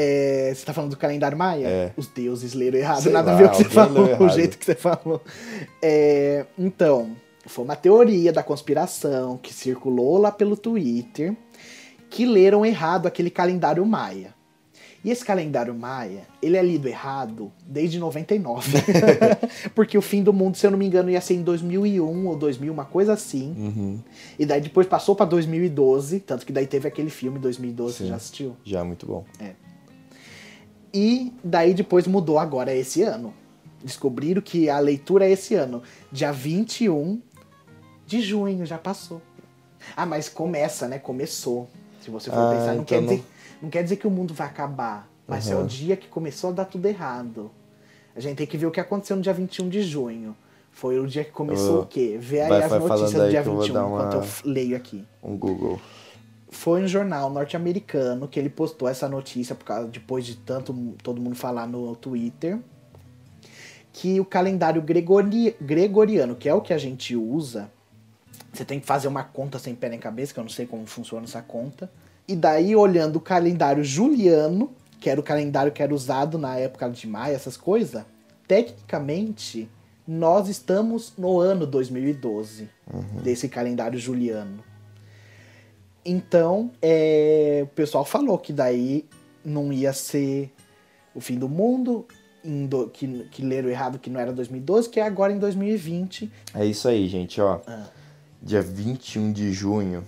É, 0.00 0.52
você 0.54 0.64
tá 0.64 0.72
falando 0.72 0.90
do 0.90 0.96
calendário 0.96 1.36
maia? 1.36 1.66
É. 1.66 1.92
Os 1.96 2.06
deuses 2.06 2.54
leram 2.54 2.78
errado, 2.78 3.02
Sei 3.02 3.10
nada 3.10 3.32
lá, 3.32 3.36
a 3.36 3.36
ver 3.36 3.46
o 3.46 3.50
que 3.50 3.56
você 3.56 3.64
falou, 3.64 4.06
o 4.22 4.28
jeito 4.28 4.56
que 4.56 4.64
você 4.64 4.74
falou. 4.76 5.20
É, 5.82 6.46
então, 6.56 7.16
Foi 7.46 7.64
uma 7.64 7.74
teoria 7.74 8.32
da 8.32 8.42
conspiração 8.42 9.36
que 9.38 9.52
circulou 9.52 10.18
lá 10.18 10.30
pelo 10.30 10.56
Twitter 10.56 11.34
que 12.10 12.24
leram 12.24 12.64
errado 12.64 13.06
aquele 13.06 13.30
calendário 13.30 13.84
maia. 13.84 14.37
E 15.04 15.10
esse 15.10 15.24
calendário 15.24 15.72
maia, 15.74 16.22
ele 16.42 16.56
é 16.56 16.62
lido 16.62 16.88
errado 16.88 17.52
desde 17.64 17.98
99. 17.98 18.72
Porque 19.74 19.96
o 19.96 20.02
fim 20.02 20.22
do 20.22 20.32
mundo, 20.32 20.56
se 20.56 20.66
eu 20.66 20.70
não 20.72 20.78
me 20.78 20.86
engano, 20.86 21.08
ia 21.08 21.20
ser 21.20 21.34
em 21.34 21.42
2001 21.42 22.26
ou 22.26 22.36
2000, 22.36 22.72
uma 22.72 22.84
coisa 22.84 23.12
assim. 23.12 23.54
Uhum. 23.56 24.00
E 24.38 24.44
daí 24.44 24.60
depois 24.60 24.86
passou 24.86 25.14
pra 25.14 25.24
2012, 25.24 26.20
tanto 26.20 26.44
que 26.44 26.52
daí 26.52 26.66
teve 26.66 26.88
aquele 26.88 27.10
filme 27.10 27.38
2012, 27.38 27.94
você 27.94 28.02
Sim. 28.02 28.08
já 28.10 28.16
assistiu? 28.16 28.56
Já, 28.64 28.84
muito 28.84 29.06
bom. 29.06 29.24
E 30.92 31.32
daí 31.44 31.74
depois 31.74 32.06
mudou 32.06 32.38
agora 32.38 32.72
é 32.72 32.78
esse 32.78 33.02
ano. 33.02 33.32
Descobriram 33.84 34.42
que 34.42 34.68
a 34.68 34.80
leitura 34.80 35.26
é 35.26 35.30
esse 35.30 35.54
ano, 35.54 35.82
dia 36.10 36.32
21 36.32 37.20
de 38.04 38.20
junho, 38.20 38.66
já 38.66 38.78
passou. 38.78 39.22
Ah, 39.96 40.04
mas 40.04 40.28
começa, 40.28 40.88
né? 40.88 40.98
Começou. 40.98 41.68
Se 42.00 42.10
você 42.10 42.30
for 42.30 42.38
Ah, 42.38 42.50
pensar, 42.50 42.74
não, 42.74 42.82
então 42.82 42.84
quer 42.84 43.00
Dizer, 43.02 43.16
não 43.16 43.37
quer 43.70 43.82
dizer 43.82 43.96
que 43.96 44.06
o 44.06 44.10
mundo 44.10 44.32
vai 44.34 44.46
acabar, 44.46 45.08
mas 45.26 45.50
é 45.50 45.56
o 45.56 45.66
dia 45.66 45.96
que 45.96 46.08
começou 46.08 46.50
a 46.50 46.52
dar 46.52 46.64
tudo 46.64 46.86
errado. 46.86 47.50
A 48.14 48.20
gente 48.20 48.36
tem 48.36 48.46
que 48.46 48.56
ver 48.56 48.66
o 48.66 48.70
que 48.70 48.80
aconteceu 48.80 49.16
no 49.16 49.22
dia 49.22 49.32
21 49.32 49.68
de 49.68 49.82
junho. 49.82 50.36
Foi 50.70 50.98
o 51.00 51.06
dia 51.06 51.24
que 51.24 51.30
começou 51.30 51.76
Eu- 51.76 51.82
o 51.82 51.86
quê? 51.86 52.16
Vê 52.20 52.40
aí 52.42 52.48
vai- 52.48 52.62
as 52.62 52.70
vai 52.70 52.78
notícias 52.78 53.12
do 53.12 53.28
dia 53.30 53.42
que 53.42 53.48
eu 53.48 53.52
vou 53.52 53.62
21, 53.62 53.74
dar 53.74 53.86
uma- 53.86 53.98
enquanto 54.06 54.14
eu 54.44 54.50
leio 54.52 54.76
aqui 54.76 55.04
Um 55.22 55.36
Google. 55.36 55.80
foi 56.50 56.82
um 56.82 56.88
jornal 56.88 57.30
norte-americano 57.30 58.28
que 58.28 58.38
ele 58.38 58.48
postou 58.48 58.88
essa 58.88 59.08
notícia 59.08 59.54
por 59.54 59.64
causa 59.64 59.88
depois 59.88 60.24
de 60.24 60.36
tanto 60.36 60.72
todo 61.02 61.20
mundo 61.20 61.34
falar 61.36 61.66
no 61.66 61.94
Twitter 61.96 62.58
que 63.92 64.20
o 64.20 64.24
calendário 64.24 64.80
gregori- 64.80 65.56
gregoriano, 65.60 66.36
que 66.36 66.48
é 66.48 66.54
o 66.54 66.60
que 66.60 66.72
a 66.72 66.78
gente 66.78 67.16
usa, 67.16 67.68
você 68.52 68.64
tem 68.64 68.78
que 68.78 68.86
fazer 68.86 69.08
uma 69.08 69.24
conta 69.24 69.58
sem 69.58 69.74
pé 69.74 69.88
nem 69.88 69.98
cabeça, 69.98 70.32
que 70.32 70.38
eu 70.38 70.44
não 70.44 70.50
sei 70.50 70.66
como 70.66 70.86
funciona 70.86 71.24
essa 71.24 71.42
conta. 71.42 71.90
E 72.28 72.36
daí 72.36 72.76
olhando 72.76 73.16
o 73.16 73.20
calendário 73.20 73.82
juliano, 73.82 74.70
que 75.00 75.08
era 75.08 75.18
o 75.18 75.22
calendário 75.22 75.72
que 75.72 75.82
era 75.82 75.94
usado 75.94 76.36
na 76.38 76.56
época 76.56 76.88
de 76.90 77.06
maio, 77.06 77.34
essas 77.34 77.56
coisas, 77.56 78.04
tecnicamente 78.46 79.68
nós 80.06 80.48
estamos 80.48 81.12
no 81.18 81.38
ano 81.40 81.66
2012 81.66 82.68
desse 83.22 83.48
calendário 83.48 83.98
juliano. 83.98 84.62
Então, 86.04 86.70
é, 86.80 87.60
o 87.64 87.66
pessoal 87.68 88.04
falou 88.04 88.38
que 88.38 88.52
daí 88.52 89.04
não 89.44 89.72
ia 89.72 89.92
ser 89.92 90.50
o 91.14 91.20
fim 91.20 91.38
do 91.38 91.48
mundo, 91.48 92.06
do- 92.68 92.88
que, 92.88 93.24
que 93.30 93.42
leram 93.42 93.68
errado 93.68 93.98
que 93.98 94.08
não 94.08 94.18
era 94.18 94.32
2012, 94.32 94.88
que 94.88 95.00
é 95.00 95.02
agora 95.02 95.32
em 95.32 95.38
2020. 95.38 96.30
É 96.54 96.64
isso 96.64 96.88
aí, 96.88 97.06
gente, 97.08 97.40
ó. 97.40 97.60
Ah. 97.66 97.86
Dia 98.40 98.62
21 98.62 99.32
de 99.32 99.52
junho 99.52 100.04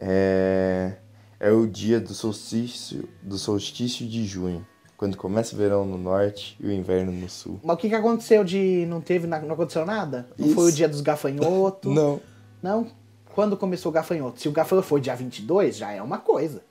é, 0.00 0.96
é 1.40 1.50
o 1.50 1.66
dia 1.66 2.00
do 2.00 2.12
solstício, 2.14 3.08
do 3.22 3.38
solstício 3.38 4.06
de 4.06 4.24
junho. 4.26 4.66
Quando 4.96 5.16
começa 5.16 5.54
o 5.54 5.58
verão 5.58 5.84
no 5.84 5.98
norte 5.98 6.56
e 6.60 6.66
o 6.66 6.72
inverno 6.72 7.10
no 7.12 7.28
sul. 7.28 7.58
Mas 7.64 7.74
o 7.74 7.78
que, 7.78 7.88
que 7.88 7.94
aconteceu 7.94 8.44
de. 8.44 8.86
Não 8.86 9.00
teve. 9.00 9.26
Não 9.26 9.36
aconteceu 9.52 9.84
nada? 9.84 10.28
Não 10.38 10.46
Isso. 10.46 10.54
foi 10.54 10.70
o 10.70 10.72
dia 10.72 10.88
dos 10.88 11.00
gafanhotos? 11.00 11.92
Não. 11.94 12.20
Não? 12.62 12.86
Quando 13.34 13.56
começou 13.56 13.90
o 13.90 13.92
gafanhoto? 13.92 14.40
Se 14.40 14.48
o 14.48 14.52
gafanhoto 14.52 14.86
foi 14.86 15.00
dia 15.00 15.14
22, 15.16 15.76
já 15.76 15.90
é 15.90 16.00
uma 16.00 16.18
coisa. 16.18 16.62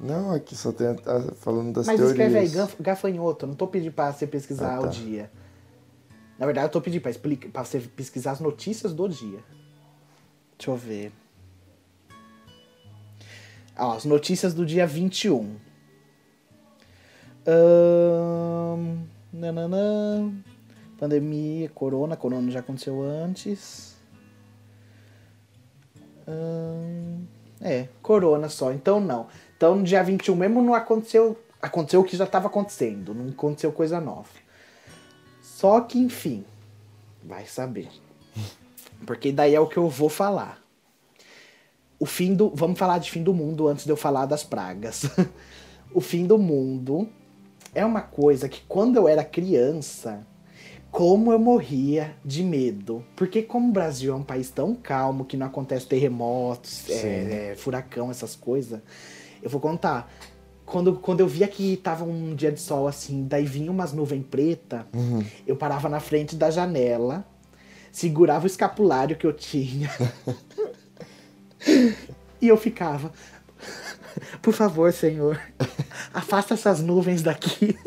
Não, 0.00 0.32
aqui 0.32 0.56
só 0.56 0.72
tem 0.72 0.92
tá 0.96 1.20
falando 1.36 1.72
das 1.72 1.86
Mas 1.86 1.96
teorias. 1.96 2.10
escreve 2.10 2.38
aí, 2.38 2.48
gaf- 2.48 2.76
gafanhoto. 2.82 3.44
Eu 3.44 3.50
não 3.50 3.54
tô 3.54 3.68
pedindo 3.68 3.92
pra 3.92 4.12
você 4.12 4.26
pesquisar 4.26 4.74
Ah, 4.74 4.80
tá. 4.80 4.86
o 4.88 4.90
dia. 4.90 5.30
Na 6.36 6.44
verdade, 6.44 6.66
eu 6.66 6.70
tô 6.72 6.80
pedindo 6.80 7.00
pra, 7.02 7.10
explica, 7.12 7.48
pra 7.48 7.64
você 7.64 7.78
pesquisar 7.78 8.32
as 8.32 8.40
notícias 8.40 8.92
do 8.92 9.08
dia. 9.08 9.38
Deixa 10.58 10.70
eu 10.72 10.76
ver. 10.76 11.12
As 13.76 14.04
notícias 14.04 14.54
do 14.54 14.66
dia 14.66 14.86
21. 14.86 15.56
Ahn, 17.46 19.04
nananã. 19.32 20.32
Pandemia, 20.98 21.68
corona. 21.70 22.16
Corona 22.16 22.50
já 22.50 22.60
aconteceu 22.60 23.02
antes. 23.02 23.96
É, 27.60 27.88
corona 28.02 28.48
só. 28.48 28.72
Então 28.72 29.00
não. 29.00 29.26
Então 29.56 29.76
no 29.76 29.84
dia 29.84 30.02
21 30.02 30.34
mesmo 30.36 30.62
não 30.62 30.74
aconteceu. 30.74 31.38
Aconteceu 31.60 32.00
o 32.00 32.04
que 32.04 32.16
já 32.16 32.24
estava 32.24 32.48
acontecendo. 32.48 33.14
Não 33.14 33.30
aconteceu 33.30 33.72
coisa 33.72 34.00
nova. 34.00 34.28
Só 35.40 35.80
que, 35.80 35.98
enfim. 35.98 36.44
Vai 37.22 37.46
saber. 37.46 37.88
Porque 39.06 39.30
daí 39.30 39.54
é 39.54 39.60
o 39.60 39.68
que 39.68 39.76
eu 39.76 39.88
vou 39.88 40.08
falar. 40.08 40.61
O 42.02 42.04
fim 42.04 42.34
do. 42.34 42.50
Vamos 42.52 42.80
falar 42.80 42.98
de 42.98 43.08
fim 43.08 43.22
do 43.22 43.32
mundo 43.32 43.68
antes 43.68 43.84
de 43.84 43.92
eu 43.92 43.96
falar 43.96 44.26
das 44.26 44.42
pragas. 44.42 45.08
o 45.94 46.00
fim 46.00 46.26
do 46.26 46.36
mundo 46.36 47.08
é 47.72 47.86
uma 47.86 48.00
coisa 48.00 48.48
que 48.48 48.60
quando 48.66 48.96
eu 48.96 49.06
era 49.06 49.22
criança, 49.22 50.26
como 50.90 51.32
eu 51.32 51.38
morria 51.38 52.16
de 52.24 52.42
medo. 52.42 53.04
Porque 53.14 53.40
como 53.40 53.68
o 53.68 53.72
Brasil 53.72 54.12
é 54.12 54.16
um 54.16 54.24
país 54.24 54.50
tão 54.50 54.74
calmo, 54.74 55.24
que 55.24 55.36
não 55.36 55.46
acontece 55.46 55.86
terremotos, 55.86 56.90
é, 56.90 57.52
é, 57.52 57.54
furacão, 57.54 58.10
essas 58.10 58.34
coisas, 58.34 58.80
eu 59.40 59.48
vou 59.48 59.60
contar. 59.60 60.12
Quando, 60.66 60.94
quando 60.94 61.20
eu 61.20 61.28
via 61.28 61.46
que 61.46 61.76
tava 61.76 62.02
um 62.02 62.34
dia 62.34 62.50
de 62.50 62.58
sol 62.58 62.88
assim, 62.88 63.28
daí 63.28 63.44
vinha 63.44 63.70
umas 63.70 63.92
nuvens 63.92 64.24
preta, 64.28 64.88
eu 65.46 65.54
parava 65.54 65.88
na 65.88 66.00
frente 66.00 66.34
da 66.34 66.50
janela, 66.50 67.24
segurava 67.92 68.42
o 68.42 68.48
escapulário 68.48 69.16
que 69.16 69.24
eu 69.24 69.32
tinha 69.32 69.88
e 72.40 72.48
eu 72.48 72.56
ficava, 72.56 73.12
por 74.40 74.52
favor, 74.52 74.92
Senhor, 74.92 75.40
afasta 76.12 76.54
essas 76.54 76.80
nuvens 76.80 77.22
daqui. 77.22 77.76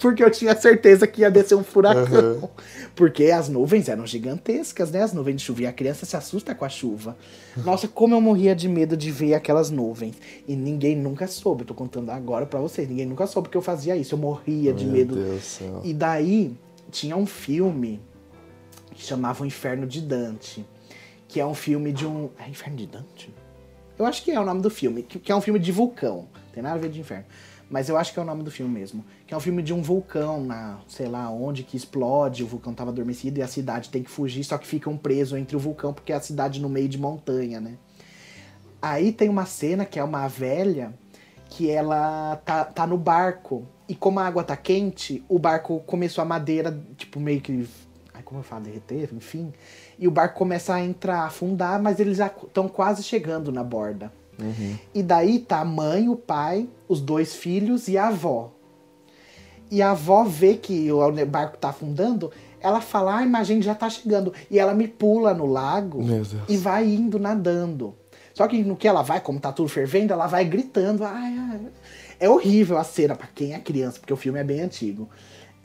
Porque 0.00 0.22
eu 0.22 0.30
tinha 0.30 0.54
certeza 0.54 1.06
que 1.06 1.22
ia 1.22 1.30
descer 1.30 1.54
um 1.54 1.64
furacão. 1.64 2.50
Porque 2.94 3.24
as 3.30 3.48
nuvens 3.48 3.88
eram 3.88 4.06
gigantescas, 4.06 4.90
né? 4.90 5.02
As 5.02 5.12
nuvens 5.12 5.36
de 5.36 5.42
chuva. 5.42 5.62
E 5.62 5.66
a 5.66 5.72
criança 5.72 6.04
se 6.04 6.14
assusta 6.14 6.54
com 6.54 6.64
a 6.64 6.68
chuva. 6.68 7.16
Nossa, 7.56 7.88
como 7.88 8.14
eu 8.14 8.20
morria 8.20 8.54
de 8.54 8.68
medo 8.68 8.96
de 8.96 9.10
ver 9.10 9.34
aquelas 9.34 9.70
nuvens. 9.70 10.16
E 10.46 10.54
ninguém 10.54 10.94
nunca 10.94 11.26
soube. 11.26 11.62
Eu 11.62 11.68
tô 11.68 11.74
contando 11.74 12.10
agora 12.10 12.44
pra 12.44 12.60
vocês. 12.60 12.88
Ninguém 12.88 13.06
nunca 13.06 13.26
soube 13.26 13.48
que 13.48 13.56
eu 13.56 13.62
fazia 13.62 13.96
isso. 13.96 14.14
Eu 14.14 14.18
morria 14.18 14.72
de 14.72 14.84
Meu 14.84 14.92
medo. 14.92 15.14
Deus. 15.14 15.60
E 15.82 15.94
daí 15.94 16.54
tinha 16.90 17.16
um 17.16 17.26
filme 17.26 18.00
que 18.94 19.02
chamava 19.02 19.42
O 19.42 19.46
Inferno 19.46 19.86
de 19.86 20.02
Dante. 20.02 20.64
Que 21.28 21.40
é 21.40 21.46
um 21.46 21.54
filme 21.54 21.92
de 21.92 22.06
um. 22.06 22.30
É 22.38 22.48
Inferno 22.48 22.76
de 22.76 22.86
Dante? 22.86 23.34
Eu 23.98 24.04
acho 24.04 24.22
que 24.22 24.30
é 24.30 24.38
o 24.38 24.44
nome 24.44 24.60
do 24.60 24.70
filme. 24.70 25.02
Que, 25.02 25.32
é 25.32 25.36
um 25.36 25.40
filme 25.40 25.58
de 25.58 25.72
vulcão. 25.72 26.28
Tem 26.52 26.62
nada 26.62 26.76
a 26.76 26.78
ver 26.78 26.90
de 26.90 27.00
inferno. 27.00 27.24
Mas 27.68 27.88
eu 27.88 27.96
acho 27.96 28.12
que 28.12 28.18
é 28.18 28.22
o 28.22 28.24
nome 28.24 28.42
do 28.42 28.50
filme 28.50 28.72
mesmo. 28.72 29.04
Que 29.26 29.34
é 29.34 29.36
um 29.36 29.40
filme 29.40 29.62
de 29.62 29.72
um 29.72 29.82
vulcão 29.82 30.44
na, 30.44 30.78
sei 30.86 31.08
lá 31.08 31.28
onde, 31.30 31.62
que 31.62 31.76
explode, 31.76 32.44
o 32.44 32.46
vulcão 32.46 32.72
tava 32.72 32.90
adormecido 32.90 33.38
e 33.38 33.42
a 33.42 33.48
cidade 33.48 33.90
tem 33.90 34.02
que 34.02 34.10
fugir, 34.10 34.44
só 34.44 34.56
que 34.56 34.66
ficam 34.66 34.96
presos 34.96 35.38
entre 35.38 35.56
o 35.56 35.58
vulcão, 35.58 35.92
porque 35.92 36.12
é 36.12 36.16
a 36.16 36.20
cidade 36.20 36.60
no 36.60 36.68
meio 36.68 36.88
de 36.88 36.98
montanha, 36.98 37.60
né? 37.60 37.76
Aí 38.80 39.10
tem 39.10 39.28
uma 39.28 39.46
cena 39.46 39.84
que 39.84 39.98
é 39.98 40.04
uma 40.04 40.28
velha 40.28 40.94
que 41.50 41.70
ela 41.70 42.36
tá, 42.44 42.64
tá 42.64 42.86
no 42.86 42.96
barco. 42.96 43.66
E 43.88 43.94
como 43.94 44.20
a 44.20 44.26
água 44.26 44.44
tá 44.44 44.56
quente, 44.56 45.24
o 45.28 45.38
barco 45.38 45.80
começou 45.80 46.22
a 46.22 46.24
madeira, 46.24 46.78
tipo, 46.96 47.18
meio 47.18 47.40
que. 47.40 47.68
Ai, 48.14 48.22
como 48.22 48.40
eu 48.40 48.44
falo, 48.44 48.64
derreter, 48.64 49.10
enfim. 49.12 49.52
E 49.98 50.06
o 50.06 50.10
barco 50.10 50.38
começa 50.38 50.74
a 50.74 50.84
entrar, 50.84 51.24
afundar, 51.24 51.80
mas 51.80 51.98
eles 51.98 52.18
já 52.18 52.26
estão 52.26 52.68
quase 52.68 53.02
chegando 53.02 53.50
na 53.50 53.64
borda. 53.64 54.12
E 54.94 55.02
daí 55.02 55.38
tá 55.38 55.60
a 55.60 55.64
mãe, 55.64 56.08
o 56.08 56.16
pai, 56.16 56.68
os 56.86 57.00
dois 57.00 57.34
filhos 57.34 57.88
e 57.88 57.96
a 57.96 58.08
avó. 58.08 58.52
E 59.70 59.80
a 59.82 59.92
avó 59.92 60.24
vê 60.24 60.54
que 60.54 60.92
o 60.92 61.26
barco 61.26 61.56
tá 61.56 61.70
afundando, 61.70 62.30
ela 62.60 62.80
fala, 62.80 63.16
ai, 63.16 63.26
mas 63.26 63.42
a 63.42 63.44
gente 63.44 63.64
já 63.64 63.74
tá 63.74 63.88
chegando. 63.88 64.32
E 64.50 64.58
ela 64.58 64.74
me 64.74 64.86
pula 64.86 65.32
no 65.32 65.46
lago 65.46 66.00
e 66.48 66.56
vai 66.56 66.86
indo 66.86 67.18
nadando. 67.18 67.94
Só 68.34 68.46
que 68.46 68.62
no 68.62 68.76
que 68.76 68.86
ela 68.86 69.00
vai, 69.02 69.20
como 69.20 69.40
tá 69.40 69.50
tudo 69.50 69.68
fervendo, 69.68 70.12
ela 70.12 70.26
vai 70.26 70.44
gritando. 70.44 71.04
Ai, 71.04 71.38
ai. 71.38 71.60
É 72.20 72.28
horrível 72.28 72.76
a 72.76 72.84
cena 72.84 73.14
pra 73.14 73.26
quem 73.34 73.54
é 73.54 73.58
criança, 73.58 73.98
porque 73.98 74.12
o 74.12 74.16
filme 74.16 74.38
é 74.38 74.44
bem 74.44 74.60
antigo. 74.60 75.08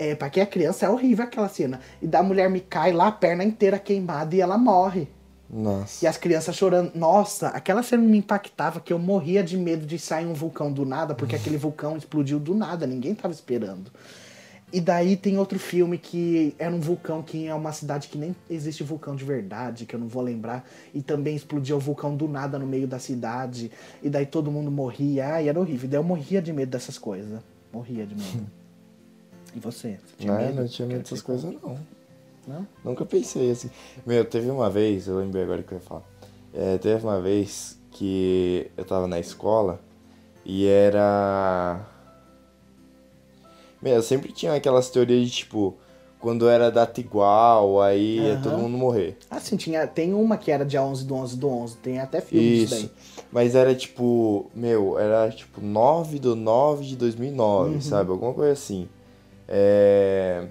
É, 0.01 0.15
pra 0.15 0.31
quem 0.31 0.41
é 0.41 0.47
criança 0.47 0.87
é 0.87 0.89
horrível 0.89 1.23
aquela 1.23 1.47
cena. 1.47 1.79
E 2.01 2.07
da 2.07 2.23
mulher 2.23 2.49
me 2.49 2.59
cai 2.59 2.91
lá, 2.91 3.09
a 3.09 3.11
perna 3.11 3.43
inteira 3.43 3.77
queimada 3.77 4.35
e 4.35 4.41
ela 4.41 4.57
morre. 4.57 5.07
Nossa. 5.47 6.03
E 6.03 6.07
as 6.07 6.17
crianças 6.17 6.55
chorando. 6.55 6.91
Nossa, 6.95 7.49
aquela 7.49 7.83
cena 7.83 8.01
me 8.01 8.17
impactava 8.17 8.79
que 8.79 8.91
eu 8.91 8.97
morria 8.97 9.43
de 9.43 9.55
medo 9.55 9.85
de 9.85 9.99
sair 9.99 10.25
um 10.25 10.33
vulcão 10.33 10.73
do 10.73 10.85
nada, 10.85 11.13
porque 11.13 11.35
aquele 11.35 11.55
vulcão 11.55 11.95
explodiu 11.95 12.39
do 12.39 12.55
nada, 12.55 12.87
ninguém 12.87 13.13
tava 13.13 13.31
esperando. 13.31 13.91
E 14.73 14.81
daí 14.81 15.15
tem 15.15 15.37
outro 15.37 15.59
filme 15.59 15.99
que 15.99 16.55
era 16.57 16.73
um 16.73 16.79
vulcão 16.79 17.21
que 17.21 17.45
é 17.45 17.53
uma 17.53 17.71
cidade 17.71 18.07
que 18.07 18.17
nem 18.17 18.35
existe 18.49 18.81
vulcão 18.81 19.15
de 19.15 19.23
verdade, 19.23 19.85
que 19.85 19.95
eu 19.95 19.99
não 19.99 20.07
vou 20.07 20.23
lembrar. 20.23 20.67
E 20.95 21.03
também 21.03 21.35
explodiu 21.35 21.77
o 21.77 21.79
vulcão 21.79 22.15
do 22.15 22.27
nada 22.27 22.57
no 22.57 22.65
meio 22.65 22.87
da 22.87 22.97
cidade. 22.97 23.69
E 24.01 24.09
daí 24.09 24.25
todo 24.25 24.49
mundo 24.49 24.71
morria. 24.71 25.35
Ai, 25.35 25.47
era 25.47 25.59
horrível. 25.59 25.85
E 25.85 25.89
daí 25.89 25.99
eu 25.99 26.03
morria 26.03 26.41
de 26.41 26.51
medo 26.51 26.71
dessas 26.71 26.97
coisas. 26.97 27.39
Morria 27.71 28.03
de 28.07 28.15
medo. 28.15 28.49
E 29.55 29.59
você? 29.59 29.99
Você 30.17 30.27
Não, 30.27 30.35
medo? 30.37 30.61
não 30.61 30.67
tinha 30.67 30.87
medo 30.87 30.99
dessas 31.03 31.21
coisas, 31.21 31.51
não. 31.61 31.77
Não? 32.47 32.67
Nunca 32.83 33.05
pensei 33.05 33.51
assim. 33.51 33.69
Meu, 34.05 34.25
teve 34.25 34.49
uma 34.49 34.69
vez, 34.69 35.07
eu 35.07 35.17
lembrei 35.17 35.43
agora 35.43 35.61
que 35.63 35.73
eu 35.73 35.77
ia 35.77 35.83
falar. 35.83 36.03
É, 36.53 36.77
teve 36.77 37.03
uma 37.03 37.19
vez 37.21 37.77
que 37.91 38.69
eu 38.77 38.83
tava 38.85 39.07
na 39.07 39.19
escola 39.19 39.79
e 40.45 40.65
era. 40.67 41.85
Meu, 43.81 43.95
eu 43.95 44.01
sempre 44.03 44.31
tinha 44.31 44.53
aquelas 44.53 44.89
teorias 44.89 45.27
de 45.29 45.31
tipo, 45.37 45.75
quando 46.19 46.47
era 46.49 46.69
data 46.71 46.99
igual, 46.99 47.81
aí 47.81 48.25
ia 48.25 48.33
Aham. 48.33 48.41
todo 48.41 48.57
mundo 48.57 48.77
morrer. 48.77 49.17
Ah, 49.29 49.39
sim, 49.39 49.57
tinha, 49.57 49.87
tem 49.87 50.13
uma 50.13 50.37
que 50.37 50.51
era 50.51 50.65
dia 50.65 50.81
11 50.83 51.05
do 51.05 51.15
11 51.15 51.37
do 51.37 51.47
11. 51.49 51.77
Tem 51.77 51.99
até 51.99 52.21
filme 52.21 52.53
disso 52.53 52.75
Isso. 52.75 52.87
daí. 52.87 52.91
Mas 53.31 53.55
era 53.55 53.73
tipo, 53.73 54.49
meu, 54.53 54.99
era 54.99 55.29
tipo 55.31 55.61
9 55.61 56.19
do 56.19 56.35
9 56.35 56.85
de 56.85 56.95
2009, 56.95 57.71
Uhum. 57.75 57.81
sabe? 57.81 58.11
Alguma 58.11 58.33
coisa 58.33 58.53
assim. 58.53 58.87
É... 59.53 60.47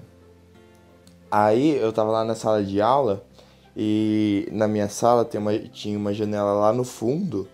Aí 1.31 1.75
eu 1.75 1.91
tava 1.91 2.11
lá 2.11 2.23
na 2.23 2.35
sala 2.35 2.63
de 2.63 2.79
aula 2.79 3.25
e 3.75 4.47
na 4.51 4.67
minha 4.67 4.87
sala 4.87 5.27
uma, 5.33 5.57
tinha 5.57 5.97
uma 5.97 6.13
janela 6.13 6.53
lá 6.53 6.71
no 6.71 6.83
fundo 6.83 7.47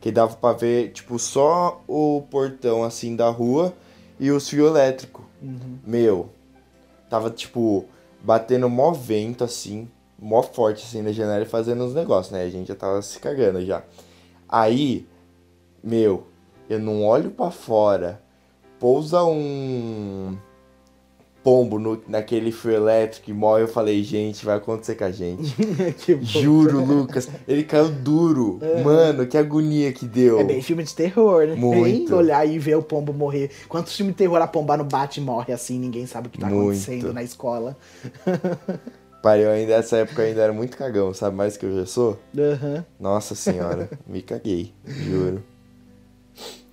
que 0.00 0.10
dava 0.10 0.34
pra 0.36 0.52
ver, 0.52 0.92
tipo, 0.92 1.18
só 1.18 1.82
o 1.86 2.22
portão 2.30 2.84
assim 2.84 3.14
da 3.14 3.28
rua 3.28 3.74
e 4.18 4.30
os 4.30 4.48
fios 4.48 4.68
elétricos. 4.70 5.24
Uhum. 5.42 5.78
Meu, 5.84 6.30
tava 7.10 7.30
tipo 7.30 7.84
batendo 8.22 8.68
mó 8.68 8.92
vento 8.92 9.44
assim, 9.44 9.88
mó 10.18 10.42
forte 10.42 10.84
assim 10.84 11.02
na 11.02 11.12
janela 11.12 11.42
e 11.42 11.46
fazendo 11.46 11.84
uns 11.84 11.94
negócios, 11.94 12.32
né? 12.32 12.44
A 12.44 12.50
gente 12.50 12.68
já 12.68 12.74
tava 12.74 13.02
se 13.02 13.18
cagando 13.18 13.64
já. 13.66 13.82
Aí, 14.48 15.06
meu, 15.82 16.26
eu 16.70 16.78
não 16.78 17.04
olho 17.04 17.30
pra 17.30 17.50
fora, 17.50 18.22
pousa 18.78 19.22
um 19.24 20.38
pombo 21.42 21.78
no, 21.78 22.00
naquele 22.08 22.52
fio 22.52 22.72
elétrico 22.72 23.30
e 23.30 23.32
morre, 23.32 23.62
eu 23.62 23.68
falei, 23.68 24.02
gente, 24.02 24.44
vai 24.44 24.56
acontecer 24.56 24.94
com 24.96 25.04
a 25.04 25.10
gente. 25.10 25.54
Juro, 26.20 26.84
Lucas, 26.84 27.28
ele 27.46 27.64
caiu 27.64 27.88
duro. 27.88 28.60
Mano, 28.84 29.26
que 29.26 29.38
agonia 29.38 29.92
que 29.92 30.06
deu. 30.06 30.40
É 30.40 30.44
bem 30.44 30.60
filme 30.60 30.82
de 30.82 30.94
terror, 30.94 31.46
né? 31.46 31.54
Muito. 31.54 32.10
Bem 32.10 32.12
olhar 32.12 32.46
e 32.46 32.58
ver 32.58 32.76
o 32.76 32.82
pombo 32.82 33.12
morrer. 33.12 33.50
Quantos 33.68 33.96
filmes 33.96 34.14
de 34.14 34.18
terror 34.18 34.40
a 34.42 34.46
pomba 34.46 34.76
não 34.76 34.84
bate 34.84 35.20
e 35.20 35.22
morre 35.22 35.52
assim, 35.52 35.78
ninguém 35.78 36.06
sabe 36.06 36.28
o 36.28 36.30
que 36.30 36.38
tá 36.38 36.48
Muito. 36.48 36.60
acontecendo 36.60 37.12
na 37.12 37.22
escola. 37.22 37.76
Pai, 39.22 39.44
eu 39.44 39.50
ainda, 39.50 39.76
nessa 39.76 39.96
época 39.96 40.22
eu 40.22 40.28
ainda 40.28 40.42
era 40.42 40.52
muito 40.52 40.76
cagão, 40.76 41.12
sabe 41.12 41.36
mais 41.36 41.56
que 41.56 41.66
eu 41.66 41.74
já 41.74 41.86
sou? 41.86 42.18
Aham. 42.36 42.84
Nossa 43.00 43.34
senhora, 43.34 43.90
me 44.06 44.22
caguei, 44.22 44.72
juro. 44.86 45.42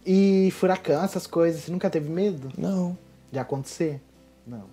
E 0.06 0.52
furacão, 0.52 1.04
essas 1.04 1.26
coisas, 1.26 1.62
você 1.62 1.72
nunca 1.72 1.90
teve 1.90 2.08
medo 2.08 2.50
Não. 2.56 2.96
de 3.32 3.40
acontecer? 3.40 4.00
Não. 4.46 4.64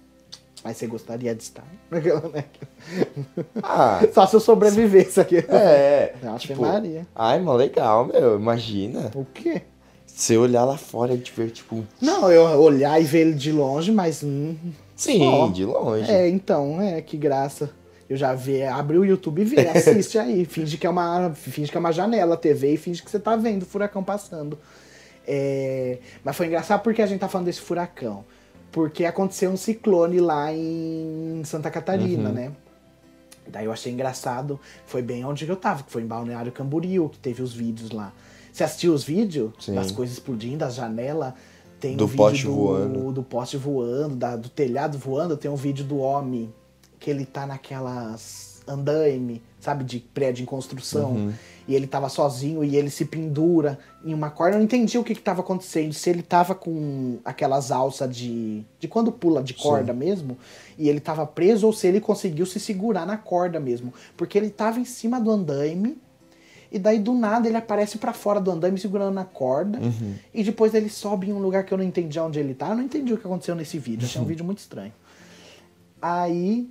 Mas 0.65 0.77
você 0.77 0.87
gostaria 0.87 1.35
de 1.35 1.43
estar? 1.43 1.65
Aquela, 1.91 2.29
né? 2.29 2.45
Ah, 3.63 4.01
Só 4.15 4.27
se 4.27 4.37
eu 4.37 4.41
sobrevivesse 4.41 5.21
aqui. 5.21 5.39
é. 5.39 6.15
Ave 6.23 6.39
tipo, 6.39 6.63
Maria. 6.63 7.07
ai, 7.15 7.41
mano, 7.41 7.59
legal, 7.59 8.07
meu. 8.07 8.37
Imagina. 8.37 9.11
O 9.15 9.25
quê? 9.25 9.63
Você 10.07 10.37
olhar 10.37 10.65
lá 10.65 10.77
fora 10.77 11.15
e 11.15 11.19
te 11.19 11.33
ver, 11.33 11.51
tipo. 11.51 11.85
Não, 12.01 12.31
eu 12.31 12.43
olhar 12.61 13.01
e 13.01 13.05
ver 13.05 13.21
ele 13.21 13.35
de 13.35 13.51
longe, 13.51 13.91
mas. 13.91 14.23
hum, 14.23 14.57
Sim, 14.95 15.19
só. 15.19 15.49
de 15.49 15.65
longe. 15.65 16.11
É, 16.11 16.29
então, 16.29 16.81
é, 16.81 17.01
que 17.03 17.17
graça. 17.17 17.71
Eu 18.09 18.17
já 18.17 18.35
vi, 18.35 18.63
abre 18.63 18.99
o 18.99 19.05
YouTube 19.05 19.41
e 19.41 19.45
vê, 19.45 19.67
assiste 19.75 20.19
aí. 20.19 20.45
Finge 20.45 20.77
que 20.77 20.87
é 20.87 20.91
uma, 20.91 21.33
finge 21.35 21.71
que 21.71 21.77
é 21.77 21.81
uma 21.81 21.93
janela, 21.93 22.37
TV, 22.37 22.75
e 22.75 22.77
finge 22.77 23.03
que 23.03 23.11
você 23.11 23.19
tá 23.19 23.35
vendo 23.35 23.63
o 23.63 23.67
furacão 23.67 24.05
passando. 24.05 24.59
É, 25.27 25.99
mas 26.23 26.37
foi 26.37 26.47
engraçado 26.47 26.83
porque 26.83 27.01
a 27.01 27.07
gente 27.07 27.21
tá 27.21 27.29
falando 27.29 27.47
desse 27.47 27.61
furacão. 27.61 28.25
Porque 28.73 29.05
aconteceu 29.05 29.51
um 29.51 29.57
ciclone 29.57 30.19
lá 30.19 30.53
em 30.53 31.43
Santa 31.45 31.71
Catarina, 31.71 32.31
Uhum. 32.31 32.35
né? 32.35 32.53
Daí 33.47 33.67
eu 33.67 33.73
achei 33.73 33.93
engraçado. 33.93 34.59
Foi 34.87 35.03
bem 35.03 35.25
onde 35.25 35.47
eu 35.47 35.57
tava, 35.57 35.83
que 35.83 35.93
foi 35.93 36.03
em 36.03 36.07
Balneário 36.07 36.51
Camboriú, 36.51 37.09
que 37.11 37.19
teve 37.19 37.43
os 37.43 37.53
vídeos 37.53 37.91
lá. 37.91 38.13
Você 38.53 38.65
assistiu 38.65 38.95
os 38.95 39.05
vídeos? 39.05 39.53
Sim. 39.61 39.75
Das 39.75 39.91
coisas 39.93 40.17
explodindo, 40.17 40.59
das 40.59 40.75
janelas? 40.75 41.35
Tem 41.81 41.97
Do 41.97 42.05
um 42.05 42.07
vídeo 42.07 42.19
poste 42.25 42.45
do, 42.47 42.55
voando. 42.55 43.13
do 43.13 43.23
poste 43.23 43.57
voando, 43.57 44.15
da- 44.17 44.37
do 44.37 44.49
telhado 44.49 44.97
voando. 44.97 45.37
Tem 45.37 45.51
um 45.51 45.57
vídeo 45.57 45.85
do 45.85 45.99
homem 45.99 46.53
que 47.01 47.11
ele 47.11 47.27
tá 47.27 47.45
naquelas 47.47 48.63
andaime, 48.67 49.43
sabe, 49.61 49.83
de 49.85 49.99
prédio 49.99 50.45
em 50.45 50.47
construção. 50.47 51.11
Uhum. 51.13 51.33
E 51.67 51.75
ele 51.75 51.87
tava 51.87 52.09
sozinho 52.09 52.65
e 52.65 52.77
ele 52.77 52.91
se 52.91 53.05
pendura 53.05 53.79
em 54.05 54.13
uma 54.13 54.31
corda. 54.31 54.57
Eu 54.57 54.59
não 54.59 54.65
entendi 54.65 54.99
o 54.99 55.05
que 55.05 55.15
que 55.15 55.21
tava 55.23 55.41
acontecendo. 55.41 55.93
Se 55.93 56.11
ele 56.11 56.23
tava 56.23 56.55
com 56.55 57.19
aquelas 57.25 57.71
alças 57.71 58.15
de. 58.15 58.65
de 58.79 58.89
quando 58.89 59.13
pula 59.13 59.43
de 59.43 59.55
corda 59.55 59.93
mesmo. 59.93 60.37
E 60.79 60.89
ele 60.89 61.01
tava 61.01 61.27
preso 61.27 61.67
ou 61.67 61.73
se 61.73 61.87
ele 61.87 62.01
conseguiu 62.01 62.47
se 62.47 62.59
segurar 62.59 63.07
na 63.07 63.17
corda 63.17 63.61
mesmo. 63.61 63.93
Porque 64.17 64.37
ele 64.37 64.51
tava 64.51 64.81
em 64.81 64.85
cima 64.85 65.21
do 65.21 65.31
andaime. 65.31 65.97
E 66.71 66.79
daí 66.79 66.99
do 66.99 67.13
nada 67.13 67.47
ele 67.47 67.57
aparece 67.57 67.99
pra 67.99 68.15
fora 68.15 68.41
do 68.41 68.51
andaime 68.51 68.79
segurando 68.79 69.15
na 69.15 69.25
corda. 69.25 69.79
Uhum. 69.79 70.15
E 70.33 70.43
depois 70.43 70.73
ele 70.75 70.89
sobe 70.89 71.29
em 71.29 71.33
um 71.33 71.39
lugar 71.39 71.65
que 71.65 71.73
eu 71.73 71.79
não 71.79 71.85
entendi 71.85 72.19
onde 72.19 72.41
ele 72.41 72.55
tá. 72.55 72.71
Eu 72.71 72.77
não 72.77 72.83
entendi 72.83 73.13
o 73.13 73.19
que 73.19 73.27
aconteceu 73.27 73.55
nesse 73.55 73.79
vídeo. 73.79 74.07
Achei 74.07 74.21
um 74.21 74.25
vídeo 74.25 74.45
muito 74.45 74.59
estranho. 74.59 74.93
Aí. 76.01 76.69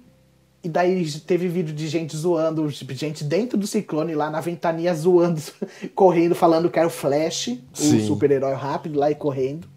E 0.63 0.69
daí 0.69 1.10
teve 1.21 1.47
vídeo 1.47 1.74
de 1.74 1.88
gente 1.88 2.15
zoando, 2.15 2.71
tipo, 2.71 2.93
gente 2.93 3.24
dentro 3.24 3.58
do 3.58 3.65
ciclone 3.65 4.13
lá 4.13 4.30
na 4.30 4.39
ventania 4.39 4.93
zoando, 4.93 5.41
correndo, 5.95 6.36
falando 6.36 6.69
que 6.69 6.78
era 6.78 6.88
o 6.88 6.91
Flash, 6.91 7.47
o 7.47 7.60
Sim. 7.74 8.06
super-herói 8.06 8.54
rápido 8.54 9.00
lá 9.00 9.10
e 9.10 9.15
correndo. 9.15 9.67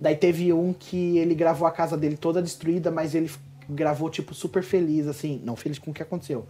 Daí 0.00 0.16
teve 0.16 0.52
um 0.52 0.72
que 0.72 1.18
ele 1.18 1.34
gravou 1.34 1.66
a 1.66 1.70
casa 1.70 1.96
dele 1.96 2.16
toda 2.16 2.42
destruída, 2.42 2.90
mas 2.90 3.14
ele 3.14 3.30
gravou, 3.70 4.10
tipo, 4.10 4.34
super 4.34 4.62
feliz, 4.62 5.06
assim. 5.06 5.40
Não 5.44 5.54
feliz 5.54 5.78
com 5.78 5.90
o 5.90 5.94
que 5.94 6.02
aconteceu. 6.02 6.46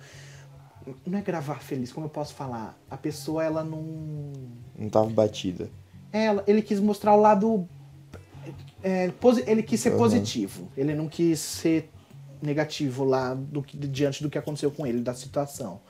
Não 1.07 1.19
é 1.19 1.23
gravar 1.23 1.61
feliz, 1.61 1.93
como 1.93 2.07
eu 2.07 2.11
posso 2.11 2.33
falar? 2.35 2.79
A 2.91 2.97
pessoa, 2.97 3.45
ela 3.45 3.63
não. 3.63 3.85
Não 4.79 4.89
tava 4.89 5.11
batida. 5.11 5.69
Ela, 6.11 6.43
ele 6.47 6.63
quis 6.63 6.81
mostrar 6.81 7.15
o 7.15 7.21
lado. 7.21 7.69
é, 8.83 9.11
ele 9.47 9.63
quis 9.63 9.81
ser 9.81 9.93
Uhum. 9.93 9.99
positivo. 9.99 10.69
Ele 10.77 10.95
não 10.95 11.09
quis 11.09 11.41
ser 11.41 11.91
negativo 12.43 13.05
lá 13.05 13.35
do 13.35 13.63
que, 13.63 13.77
diante 13.77 14.23
do 14.23 14.31
que 14.31 14.39
aconteceu 14.39 14.71
com 14.71 14.87
ele, 14.87 15.01
da 15.01 15.15
situação. 15.15 15.81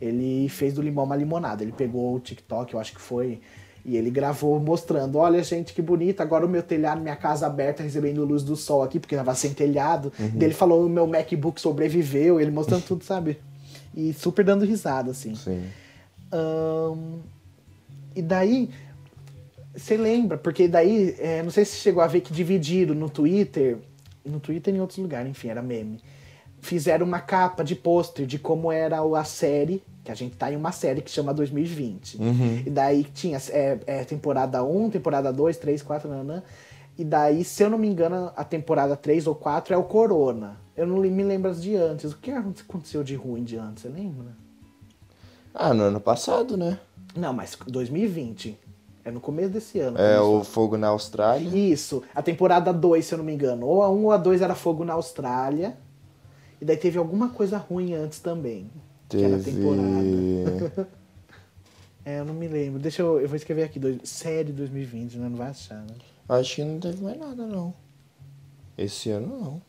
Ele 0.00 0.48
fez 0.48 0.74
do 0.74 0.82
limão 0.82 1.04
uma 1.04 1.16
limonada. 1.16 1.62
Ele 1.62 1.72
pegou 1.72 2.14
o 2.14 2.20
TikTok, 2.20 2.74
eu 2.74 2.80
acho 2.80 2.92
que 2.92 3.00
foi, 3.00 3.40
e 3.84 3.96
ele 3.96 4.10
gravou 4.10 4.58
mostrando: 4.58 5.18
olha, 5.18 5.42
gente, 5.42 5.74
que 5.74 5.82
bonito, 5.82 6.20
agora 6.20 6.46
o 6.46 6.48
meu 6.48 6.62
telhado, 6.62 7.02
minha 7.02 7.16
casa 7.16 7.46
aberta, 7.46 7.82
recebendo 7.82 8.24
luz 8.24 8.42
do 8.42 8.56
sol 8.56 8.82
aqui, 8.82 8.98
porque 8.98 9.14
tava 9.14 9.34
sem 9.34 9.52
telhado. 9.52 10.12
Daí 10.18 10.44
ele 10.44 10.54
falou: 10.54 10.86
o 10.86 10.88
meu 10.88 11.06
MacBook 11.06 11.60
sobreviveu, 11.60 12.40
ele 12.40 12.50
mostrando 12.50 12.82
tudo, 12.88 13.04
sabe? 13.04 13.38
E 13.94 14.12
super 14.14 14.44
dando 14.44 14.64
risada, 14.64 15.10
assim. 15.10 15.34
Sim. 15.34 15.64
Ahn, 16.32 17.20
e 18.16 18.22
daí, 18.22 18.70
você 19.76 19.96
lembra, 19.96 20.38
porque 20.38 20.66
daí, 20.66 21.14
é, 21.18 21.42
não 21.42 21.50
sei 21.50 21.64
se 21.64 21.76
chegou 21.76 22.02
a 22.02 22.06
ver 22.06 22.20
que 22.20 22.32
dividiram 22.32 22.94
no 22.94 23.10
Twitter, 23.10 23.78
no 24.24 24.40
Twitter 24.40 24.72
e 24.72 24.76
em 24.76 24.80
outros 24.80 24.98
lugares, 24.98 25.30
enfim, 25.30 25.48
era 25.48 25.62
meme. 25.62 26.00
Fizeram 26.60 27.06
uma 27.06 27.20
capa 27.20 27.62
de 27.62 27.74
pôster 27.74 28.26
de 28.26 28.38
como 28.38 28.72
era 28.72 28.98
a 29.00 29.24
série, 29.24 29.82
que 30.02 30.10
a 30.10 30.14
gente 30.14 30.36
tá 30.36 30.50
em 30.50 30.56
uma 30.56 30.72
série 30.72 31.02
que 31.02 31.10
chama 31.10 31.34
2020. 31.34 32.18
E 32.66 32.70
daí 32.70 33.04
tinha 33.04 33.38
é, 33.50 33.78
é, 33.86 34.04
temporada 34.04 34.64
1, 34.64 34.90
temporada 34.90 35.32
2, 35.32 35.56
3, 35.58 35.82
4, 35.82 36.08
nanã. 36.08 36.42
E 36.96 37.04
daí, 37.04 37.44
se 37.44 37.62
eu 37.62 37.68
não 37.68 37.76
me 37.76 37.88
engano, 37.88 38.32
a 38.36 38.44
temporada 38.44 38.96
3 38.96 39.26
ou 39.26 39.34
4 39.34 39.74
é 39.74 39.76
o 39.76 39.82
Corona. 39.82 40.56
Eu 40.76 40.86
não 40.86 40.98
me 40.98 41.22
lembro 41.22 41.50
as 41.50 41.62
de 41.62 41.76
antes. 41.76 42.12
O 42.12 42.18
que 42.18 42.30
aconteceu 42.30 43.02
de 43.02 43.14
ruim 43.14 43.44
de 43.44 43.56
antes, 43.56 43.82
você 43.82 43.88
lembra? 43.88 44.28
Ah, 45.52 45.74
no 45.74 45.84
ano 45.84 46.00
passado, 46.00 46.56
né? 46.56 46.78
Não, 47.14 47.32
mas 47.32 47.56
2020. 47.66 48.58
É 49.04 49.10
no 49.10 49.20
começo 49.20 49.50
desse 49.50 49.78
ano. 49.80 49.98
É 49.98 50.20
o 50.20 50.42
Fogo 50.42 50.78
na 50.78 50.88
Austrália. 50.88 51.48
Isso. 51.48 52.02
A 52.14 52.22
temporada 52.22 52.72
2, 52.72 53.04
se 53.04 53.12
eu 53.14 53.18
não 53.18 53.24
me 53.24 53.34
engano. 53.34 53.66
Ou 53.66 53.82
a 53.82 53.90
1 53.90 54.04
ou 54.04 54.12
a 54.12 54.16
2 54.16 54.40
era 54.40 54.54
Fogo 54.54 54.84
na 54.84 54.94
Austrália. 54.94 55.76
E 56.60 56.64
daí 56.64 56.76
teve 56.76 56.96
alguma 56.98 57.28
coisa 57.28 57.58
ruim 57.58 57.94
antes 57.94 58.20
também. 58.20 58.70
Que 59.08 59.22
era 59.22 59.36
a 59.36 59.40
temporada. 59.40 60.70
Teve. 60.70 60.86
É, 62.06 62.18
eu 62.20 62.24
não 62.26 62.34
me 62.34 62.46
lembro. 62.46 62.78
Deixa 62.78 63.00
eu. 63.00 63.18
Eu 63.18 63.26
vou 63.26 63.34
escrever 63.34 63.62
aqui. 63.62 63.78
Dois, 63.78 63.98
série 64.04 64.52
2020, 64.52 65.14
né? 65.14 65.26
Não 65.26 65.38
vai 65.38 65.48
achar, 65.48 65.78
né? 65.78 65.94
Acho 66.28 66.56
que 66.56 66.62
não 66.62 66.78
teve 66.78 67.02
mais 67.02 67.18
nada, 67.18 67.46
não. 67.46 67.72
Esse 68.76 69.10
ano, 69.10 69.26
não. 69.26 69.62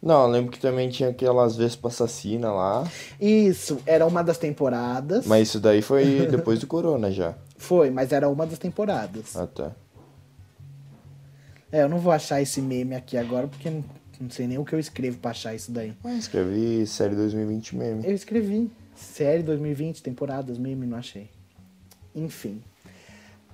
Não, 0.00 0.22
eu 0.24 0.28
lembro 0.28 0.52
que 0.52 0.60
também 0.60 0.90
tinha 0.90 1.08
aquelas 1.08 1.56
Vespas 1.56 1.94
assassina 1.94 2.52
lá. 2.52 2.86
Isso, 3.18 3.78
era 3.86 4.06
uma 4.06 4.22
das 4.22 4.36
temporadas. 4.36 5.26
Mas 5.26 5.48
isso 5.48 5.58
daí 5.58 5.80
foi 5.80 6.26
depois 6.30 6.60
do 6.60 6.66
Corona 6.66 7.10
já. 7.10 7.34
Foi, 7.56 7.90
mas 7.90 8.12
era 8.12 8.28
uma 8.28 8.46
das 8.46 8.58
temporadas. 8.58 9.36
Ah, 9.36 9.46
tá. 9.46 9.72
É, 11.70 11.82
eu 11.82 11.88
não 11.88 11.98
vou 11.98 12.12
achar 12.12 12.40
esse 12.40 12.60
meme 12.60 12.94
aqui 12.94 13.16
agora, 13.16 13.48
porque 13.48 13.68
não, 13.70 13.84
não 14.20 14.30
sei 14.30 14.46
nem 14.46 14.58
o 14.58 14.64
que 14.64 14.74
eu 14.74 14.78
escrevo 14.78 15.18
pra 15.18 15.30
achar 15.32 15.54
isso 15.54 15.72
daí. 15.72 15.92
Mas 16.02 16.18
escrevi 16.20 16.86
série 16.86 17.14
2020 17.16 17.76
meme. 17.76 18.06
Eu 18.06 18.14
escrevi. 18.14 18.70
Série 18.94 19.42
2020, 19.42 20.02
temporadas, 20.02 20.56
meme, 20.58 20.86
não 20.86 20.98
achei. 20.98 21.28
Enfim. 22.14 22.62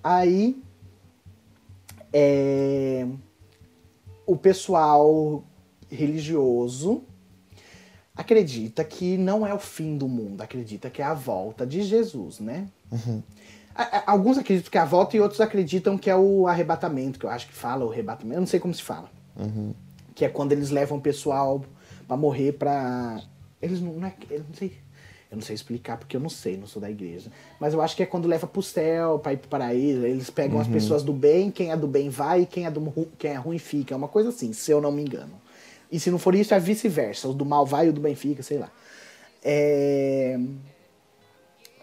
Aí. 0.03 0.61
É, 2.13 3.07
o 4.27 4.37
pessoal 4.37 5.45
religioso 5.89 7.03
acredita 8.17 8.85
que 8.85 9.17
não 9.17 9.47
é 9.47 9.55
o 9.55 9.59
fim 9.59 9.97
do 9.97 10.09
mundo, 10.09 10.41
acredita 10.43 10.91
que 10.91 11.01
é 11.01 11.05
a 11.05 11.15
volta 11.15 11.65
de 11.67 11.83
Jesus, 11.83 12.39
né? 12.41 12.69
A- 12.93 13.23
Alguns 14.07 14.37
acreditam 14.39 14.71
que 14.71 14.79
é 14.79 14.81
a 14.81 14.85
volta 14.85 15.17
e 15.17 15.21
outros 15.21 15.41
acreditam 15.41 15.97
que 15.97 16.11
é 16.11 16.17
o 16.17 16.47
arrebatamento, 16.47 17.19
que 17.19 17.25
eu 17.25 17.31
acho 17.31 17.47
que 17.47 17.55
fala 17.55 17.85
o 17.85 17.91
arrebatamento, 17.91 18.37
eu 18.37 18.41
não 18.41 18.47
sei 18.47 18.61
como 18.61 18.75
se 18.75 18.83
fala. 18.83 19.11
Que 20.15 20.25
é 20.25 20.29
quando 20.29 20.53
eles 20.53 20.71
levam 20.71 20.99
o 20.99 21.01
pessoal 21.01 21.65
pra 22.07 22.17
morrer 22.17 22.53
pra. 22.53 23.23
Eles 23.63 23.81
não, 23.81 23.93
não 23.95 24.07
é. 24.07 24.15
Eu 24.29 24.41
não 24.41 24.55
sei. 24.55 24.73
Eu 25.31 25.37
não 25.37 25.43
sei 25.43 25.55
explicar 25.55 25.97
porque 25.97 26.17
eu 26.17 26.21
não 26.21 26.29
sei, 26.29 26.57
não 26.57 26.67
sou 26.67 26.83
da 26.83 26.91
igreja. 26.91 27.31
Mas 27.61 27.73
eu 27.73 27.81
acho 27.81 27.95
que 27.95 28.03
é 28.03 28.07
quando 28.07 28.27
leva 28.27 28.49
pro 28.49 28.61
céu, 28.61 29.21
pra 29.21 29.33
ir 29.33 29.37
pro 29.37 29.49
paraíso. 29.49 30.05
Eles 30.05 30.29
pegam 30.29 30.59
as 30.59 30.67
pessoas 30.67 31.05
do 31.05 31.13
bem, 31.13 31.53
quem 31.53 31.71
é 31.71 31.77
do 31.77 31.87
bem 31.87 32.09
vai 32.09 32.43
e 32.43 32.47
quem 32.47 32.67
é, 32.67 32.71
do, 32.71 33.09
quem 33.17 33.31
é 33.31 33.37
ruim 33.37 33.59
fica. 33.59 33.95
É 33.95 33.97
uma 33.97 34.09
coisa 34.09 34.31
assim, 34.31 34.53
se 34.53 34.73
eu 34.73 34.81
não 34.81 34.91
me 34.91 35.03
engano. 35.03 35.33
E 35.91 36.01
se 36.01 36.11
não 36.11 36.19
for 36.19 36.35
isso, 36.35 36.53
é 36.53 36.59
vice-versa. 36.59 37.29
O 37.29 37.33
do 37.33 37.45
mal 37.45 37.65
vai 37.65 37.87
e 37.87 37.91
o 37.91 37.93
do 37.93 38.01
bem 38.01 38.17
fica, 38.17 38.43
sei 38.43 38.59
lá. 38.59 38.71
É... 39.43 40.39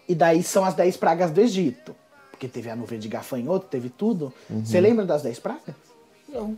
E 0.08 0.14
daí 0.14 0.42
são 0.42 0.64
as 0.64 0.74
10 0.74 0.96
pragas 0.96 1.30
do 1.30 1.40
Egito. 1.40 1.94
Porque 2.30 2.48
teve 2.48 2.70
a 2.70 2.76
nuvem 2.76 2.98
de 2.98 3.08
gafanhoto, 3.08 3.66
teve 3.66 3.90
tudo. 3.90 4.32
Você 4.48 4.80
lembra 4.80 5.04
das 5.04 5.22
10 5.22 5.38
pragas? 5.40 5.74
Não. 6.28 6.56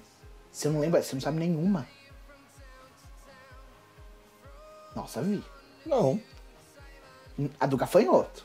Você 0.52 0.68
não 0.68 0.80
lembra? 0.80 1.02
Você 1.02 1.14
não 1.14 1.20
sabe 1.20 1.38
nenhuma. 1.38 1.86
Nossa, 4.94 5.22
vi. 5.22 5.42
Não. 5.86 6.20
A 7.58 7.66
do 7.66 7.76
gafanhoto. 7.76 8.44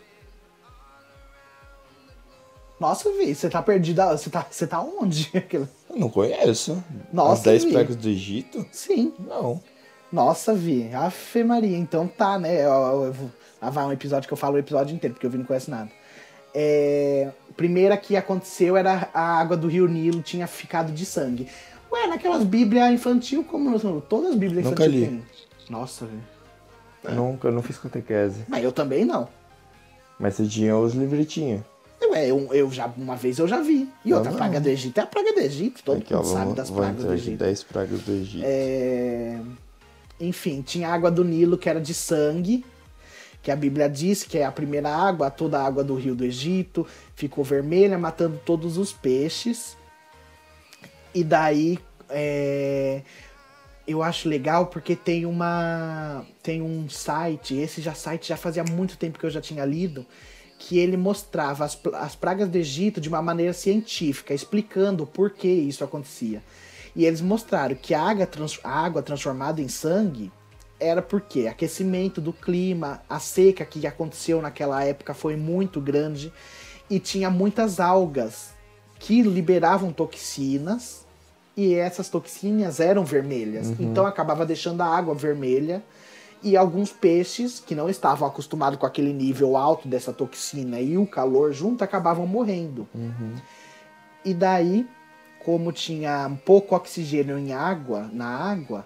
Nossa, 2.79 3.11
vi. 3.11 3.33
Você 3.35 3.49
tá 3.49 3.61
perdida. 3.61 4.17
Você 4.17 4.29
tá, 4.29 4.45
você 4.49 4.67
tá 4.67 4.81
onde? 4.81 5.29
Eu 5.51 5.67
não 5.97 6.09
conheço. 6.09 6.83
Nossa, 7.11 7.33
As 7.33 7.41
10 7.41 7.63
Vi. 7.65 7.71
pragas 7.73 7.95
do 7.95 8.07
Egito? 8.09 8.65
Sim. 8.71 9.13
Não. 9.19 9.61
Nossa, 10.15 10.53
vi. 10.53 10.89
Afe 10.93 11.43
Maria. 11.43 11.77
Então 11.77 12.07
tá, 12.07 12.39
né? 12.39 12.63
Eu, 12.65 12.71
eu 13.05 13.13
vou- 13.13 13.31
lá 13.61 13.69
vai 13.69 13.85
um 13.85 13.91
episódio 13.91 14.27
que 14.27 14.33
eu 14.33 14.37
falo 14.37 14.55
o 14.55 14.59
episódio 14.59 14.95
inteiro, 14.95 15.13
porque 15.13 15.25
eu 15.25 15.29
vi 15.29 15.37
não 15.37 15.45
conhece 15.45 15.69
nada. 15.69 15.89
É, 16.53 17.31
primeira 17.57 17.97
que 17.97 18.15
aconteceu 18.15 18.77
era 18.77 19.09
a 19.13 19.39
água 19.39 19.57
do 19.57 19.67
rio 19.67 19.87
Nilo 19.87 20.21
tinha 20.21 20.47
ficado 20.47 20.91
de 20.93 21.05
sangue. 21.05 21.47
Ué, 21.91 22.07
naquelas 22.07 22.43
bíblias 22.43 22.91
infantil, 22.93 23.43
como 23.43 23.69
não- 23.69 23.99
todas 24.01 24.31
as 24.31 24.35
bíblias 24.35 24.63
Nunca 24.65 24.83
infantil 24.85 25.01
li. 25.01 25.07
tem. 25.07 25.23
Nossa, 25.69 26.05
velho. 26.05 27.15
Nunca, 27.15 27.49
eu 27.49 27.51
não 27.51 27.61
fiz 27.61 27.77
catequese. 27.77 28.45
Mas 28.47 28.63
eu 28.63 28.71
também 28.71 29.03
não. 29.05 29.27
Mas 30.17 30.35
você 30.35 30.45
tinha 30.47 30.75
os 30.77 30.93
livretinhos. 30.93 31.61
Ué, 32.09 32.27
eu, 32.31 32.47
eu 32.53 32.71
já, 32.71 32.87
uma 32.97 33.15
vez 33.15 33.37
eu 33.39 33.47
já 33.47 33.59
vi. 33.61 33.89
E 34.05 34.13
outra, 34.13 34.29
não. 34.31 34.37
praga 34.37 34.59
do 34.61 34.69
Egito 34.69 34.97
é 34.99 35.01
a 35.01 35.07
praga 35.07 35.33
do 35.33 35.39
Egito. 35.39 35.83
Todo 35.83 35.97
Aqui, 35.97 36.13
ó, 36.13 36.17
mundo 36.17 36.27
sabe 36.27 36.39
vamos, 36.41 36.55
das 36.55 36.69
pragas 36.71 37.03
do. 37.03 37.13
Egito. 37.13 37.37
10 37.37 37.63
pragas 37.63 37.99
do 38.01 38.11
Egito. 38.13 38.43
É, 38.45 39.39
Enfim, 40.19 40.61
tinha 40.61 40.89
água 40.89 41.11
do 41.11 41.23
Nilo 41.23 41.57
que 41.57 41.69
era 41.69 41.81
de 41.81 41.93
sangue, 41.93 42.65
que 43.41 43.51
a 43.51 43.55
Bíblia 43.55 43.89
diz 43.89 44.23
que 44.23 44.37
é 44.37 44.45
a 44.45 44.51
primeira 44.51 44.89
água, 44.89 45.29
toda 45.29 45.59
a 45.59 45.65
água 45.65 45.83
do 45.83 45.95
rio 45.95 46.15
do 46.15 46.23
Egito 46.23 46.87
ficou 47.15 47.43
vermelha, 47.43 47.97
matando 47.97 48.39
todos 48.43 48.77
os 48.77 48.91
peixes. 48.91 49.77
E 51.13 51.23
daí 51.23 51.77
é, 52.09 53.01
eu 53.87 54.01
acho 54.01 54.27
legal 54.27 54.67
porque 54.67 54.95
tem 54.95 55.25
uma 55.25 56.25
tem 56.41 56.61
um 56.61 56.89
site, 56.89 57.55
esse 57.55 57.81
já 57.81 57.93
site 57.93 58.27
já 58.27 58.37
fazia 58.37 58.63
muito 58.63 58.97
tempo 58.97 59.19
que 59.19 59.25
eu 59.25 59.29
já 59.29 59.41
tinha 59.41 59.63
lido, 59.63 60.05
que 60.57 60.79
ele 60.79 60.97
mostrava 60.97 61.65
as, 61.65 61.77
as 61.93 62.15
pragas 62.15 62.49
do 62.49 62.57
Egito 62.57 62.99
de 62.99 63.09
uma 63.09 63.21
maneira 63.21 63.53
científica, 63.53 64.33
explicando 64.33 65.05
por 65.05 65.31
que 65.31 65.47
isso 65.47 65.83
acontecia. 65.83 66.41
E 66.95 67.05
eles 67.05 67.21
mostraram 67.21 67.75
que 67.75 67.93
a 67.93 68.01
água, 68.01 68.25
trans- 68.25 68.59
a 68.63 68.69
água 68.85 69.01
transformada 69.01 69.61
em 69.61 69.67
sangue 69.67 70.31
era 70.79 71.01
porque 71.01 71.47
aquecimento 71.47 72.19
do 72.21 72.31
clima, 72.33 73.01
a 73.09 73.19
seca 73.19 73.65
que 73.65 73.85
aconteceu 73.85 74.41
naquela 74.41 74.83
época 74.83 75.13
foi 75.13 75.35
muito 75.35 75.79
grande 75.81 76.31
e 76.89 76.99
tinha 76.99 77.29
muitas 77.29 77.79
algas 77.79 78.53
que 78.99 79.21
liberavam 79.21 79.91
toxinas 79.91 81.05
e 81.55 81.73
essas 81.73 82.09
toxinas 82.09 82.79
eram 82.79 83.03
vermelhas. 83.05 83.67
Então 83.79 84.05
acabava 84.05 84.45
deixando 84.45 84.81
a 84.81 84.85
água 84.85 85.15
vermelha 85.15 85.83
e 86.43 86.55
alguns 86.55 86.91
peixes 86.91 87.59
que 87.59 87.73
não 87.73 87.89
estavam 87.89 88.27
acostumados 88.27 88.77
com 88.77 88.85
aquele 88.85 89.11
nível 89.13 89.57
alto 89.57 89.87
dessa 89.87 90.13
toxina 90.13 90.79
e 90.79 90.97
o 90.97 91.07
calor 91.07 91.51
junto 91.53 91.83
acabavam 91.83 92.27
morrendo. 92.27 92.87
E 94.23 94.33
daí, 94.33 94.87
como 95.45 95.71
tinha 95.71 96.31
pouco 96.43 96.75
oxigênio 96.75 97.37
em 97.37 97.53
água, 97.53 98.09
na 98.11 98.25
água, 98.27 98.85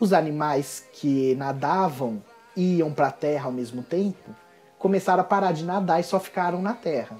os 0.00 0.12
animais 0.12 0.84
que 0.92 1.34
nadavam 1.36 2.20
iam 2.56 2.92
para 2.92 3.06
a 3.06 3.12
terra 3.12 3.46
ao 3.46 3.52
mesmo 3.52 3.82
tempo 3.82 4.34
começaram 4.78 5.20
a 5.20 5.24
parar 5.24 5.52
de 5.52 5.64
nadar 5.64 6.00
e 6.00 6.02
só 6.02 6.18
ficaram 6.18 6.60
na 6.60 6.74
terra. 6.74 7.16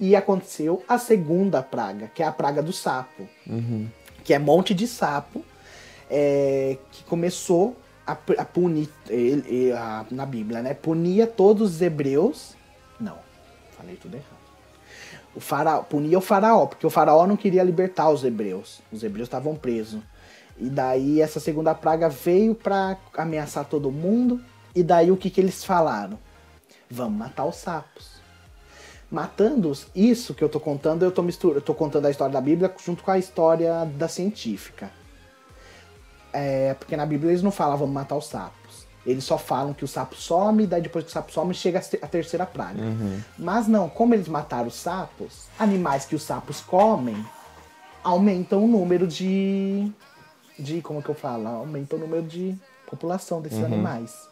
E 0.00 0.16
aconteceu 0.16 0.82
a 0.88 0.96
segunda 0.98 1.62
praga, 1.62 2.10
que 2.14 2.22
é 2.22 2.26
a 2.26 2.32
praga 2.32 2.62
do 2.62 2.72
sapo, 2.72 3.28
que 4.24 4.32
é 4.32 4.38
monte 4.38 4.72
de 4.72 4.88
sapo, 4.88 5.44
é, 6.10 6.78
que 6.90 7.04
começou 7.04 7.76
a, 8.06 8.12
a 8.12 8.44
punir, 8.44 8.88
ele- 9.08 9.70
a- 9.72 10.06
na 10.10 10.24
Bíblia, 10.24 10.62
né? 10.62 10.72
Punia 10.74 11.26
todos 11.26 11.74
os 11.76 11.82
hebreus. 11.82 12.56
Não, 12.98 13.18
falei 13.76 13.96
tudo 13.96 14.14
errado. 14.14 14.43
O 15.34 15.40
faraó, 15.40 15.82
punia 15.82 16.18
o 16.18 16.20
faraó, 16.20 16.66
porque 16.66 16.86
o 16.86 16.90
faraó 16.90 17.26
não 17.26 17.36
queria 17.36 17.62
libertar 17.62 18.10
os 18.10 18.24
hebreus. 18.24 18.80
Os 18.92 19.02
hebreus 19.02 19.26
estavam 19.26 19.56
presos. 19.56 20.00
E 20.56 20.68
daí 20.68 21.20
essa 21.20 21.40
segunda 21.40 21.74
praga 21.74 22.08
veio 22.08 22.54
para 22.54 22.96
ameaçar 23.16 23.64
todo 23.64 23.90
mundo. 23.90 24.40
E 24.74 24.82
daí 24.82 25.10
o 25.10 25.16
que, 25.16 25.30
que 25.30 25.40
eles 25.40 25.64
falaram? 25.64 26.18
Vamos 26.88 27.18
matar 27.18 27.44
os 27.44 27.56
sapos. 27.56 28.14
Matando-os, 29.10 29.86
isso 29.94 30.34
que 30.34 30.42
eu 30.42 30.48
tô 30.48 30.58
contando, 30.58 31.04
eu 31.04 31.10
tô, 31.12 31.22
mistura, 31.22 31.58
eu 31.58 31.62
tô 31.62 31.74
contando 31.74 32.06
a 32.06 32.10
história 32.10 32.32
da 32.32 32.40
Bíblia 32.40 32.72
junto 32.84 33.02
com 33.02 33.10
a 33.10 33.18
história 33.18 33.84
da 33.96 34.08
científica. 34.08 34.90
É, 36.32 36.74
porque 36.74 36.96
na 36.96 37.06
Bíblia 37.06 37.30
eles 37.30 37.42
não 37.42 37.52
falam 37.52 37.76
vamos 37.76 37.94
matar 37.94 38.16
os 38.16 38.26
sapos. 38.26 38.63
Eles 39.06 39.24
só 39.24 39.36
falam 39.36 39.74
que 39.74 39.84
o 39.84 39.88
sapo 39.88 40.14
some, 40.16 40.64
e 40.64 40.66
daí 40.66 40.80
depois 40.80 41.04
que 41.04 41.10
o 41.10 41.12
sapo 41.12 41.30
some, 41.32 41.52
chega 41.54 41.78
a 41.78 41.82
te- 41.82 41.98
a 42.00 42.06
terceira 42.06 42.46
praga. 42.46 42.82
Mas 43.38 43.66
não, 43.68 43.88
como 43.88 44.14
eles 44.14 44.28
mataram 44.28 44.68
os 44.68 44.74
sapos, 44.76 45.46
animais 45.58 46.06
que 46.06 46.14
os 46.14 46.22
sapos 46.22 46.60
comem 46.60 47.16
aumentam 48.02 48.64
o 48.64 48.68
número 48.68 49.06
de. 49.06 49.90
de. 50.58 50.80
como 50.82 51.02
que 51.02 51.08
eu 51.08 51.14
falo? 51.14 51.46
Aumentam 51.48 51.98
o 51.98 52.02
número 52.02 52.22
de 52.22 52.54
população 52.88 53.40
desses 53.40 53.58
animais. 53.66 54.28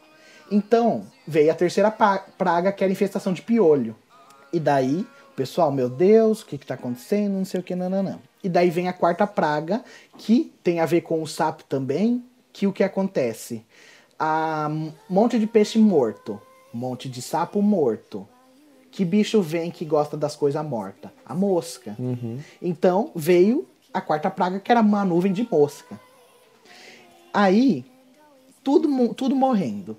Então, 0.50 1.06
veio 1.26 1.50
a 1.50 1.54
terceira 1.54 1.90
praga, 1.90 2.72
que 2.72 2.84
era 2.84 2.90
a 2.90 2.92
infestação 2.92 3.32
de 3.32 3.40
piolho. 3.42 3.96
E 4.52 4.60
daí, 4.60 5.06
o 5.32 5.34
pessoal, 5.34 5.72
meu 5.72 5.88
Deus, 5.88 6.42
o 6.42 6.46
que 6.46 6.58
que 6.58 6.66
tá 6.66 6.74
acontecendo? 6.74 7.32
Não 7.32 7.44
sei 7.44 7.60
o 7.60 7.62
que, 7.62 7.74
nananã. 7.74 8.18
E 8.44 8.48
daí 8.48 8.68
vem 8.70 8.86
a 8.88 8.92
quarta 8.92 9.26
praga, 9.26 9.82
que 10.18 10.52
tem 10.62 10.80
a 10.80 10.84
ver 10.86 11.02
com 11.02 11.22
o 11.22 11.26
sapo 11.26 11.64
também, 11.64 12.22
que 12.52 12.66
o 12.66 12.72
que 12.72 12.84
acontece? 12.84 13.64
A 14.24 14.70
monte 15.10 15.36
de 15.36 15.48
peixe 15.48 15.80
morto, 15.80 16.40
monte 16.72 17.08
de 17.08 17.20
sapo 17.20 17.60
morto. 17.60 18.24
Que 18.88 19.04
bicho 19.04 19.42
vem 19.42 19.68
que 19.68 19.84
gosta 19.84 20.16
das 20.16 20.36
coisas 20.36 20.64
mortas? 20.64 21.10
A 21.26 21.34
mosca. 21.34 21.96
Então 22.62 23.10
veio 23.16 23.66
a 23.92 24.00
quarta 24.00 24.30
praga, 24.30 24.60
que 24.60 24.70
era 24.70 24.80
uma 24.80 25.04
nuvem 25.04 25.32
de 25.32 25.44
mosca. 25.50 25.98
Aí, 27.34 27.84
tudo, 28.62 29.12
tudo 29.12 29.34
morrendo. 29.34 29.96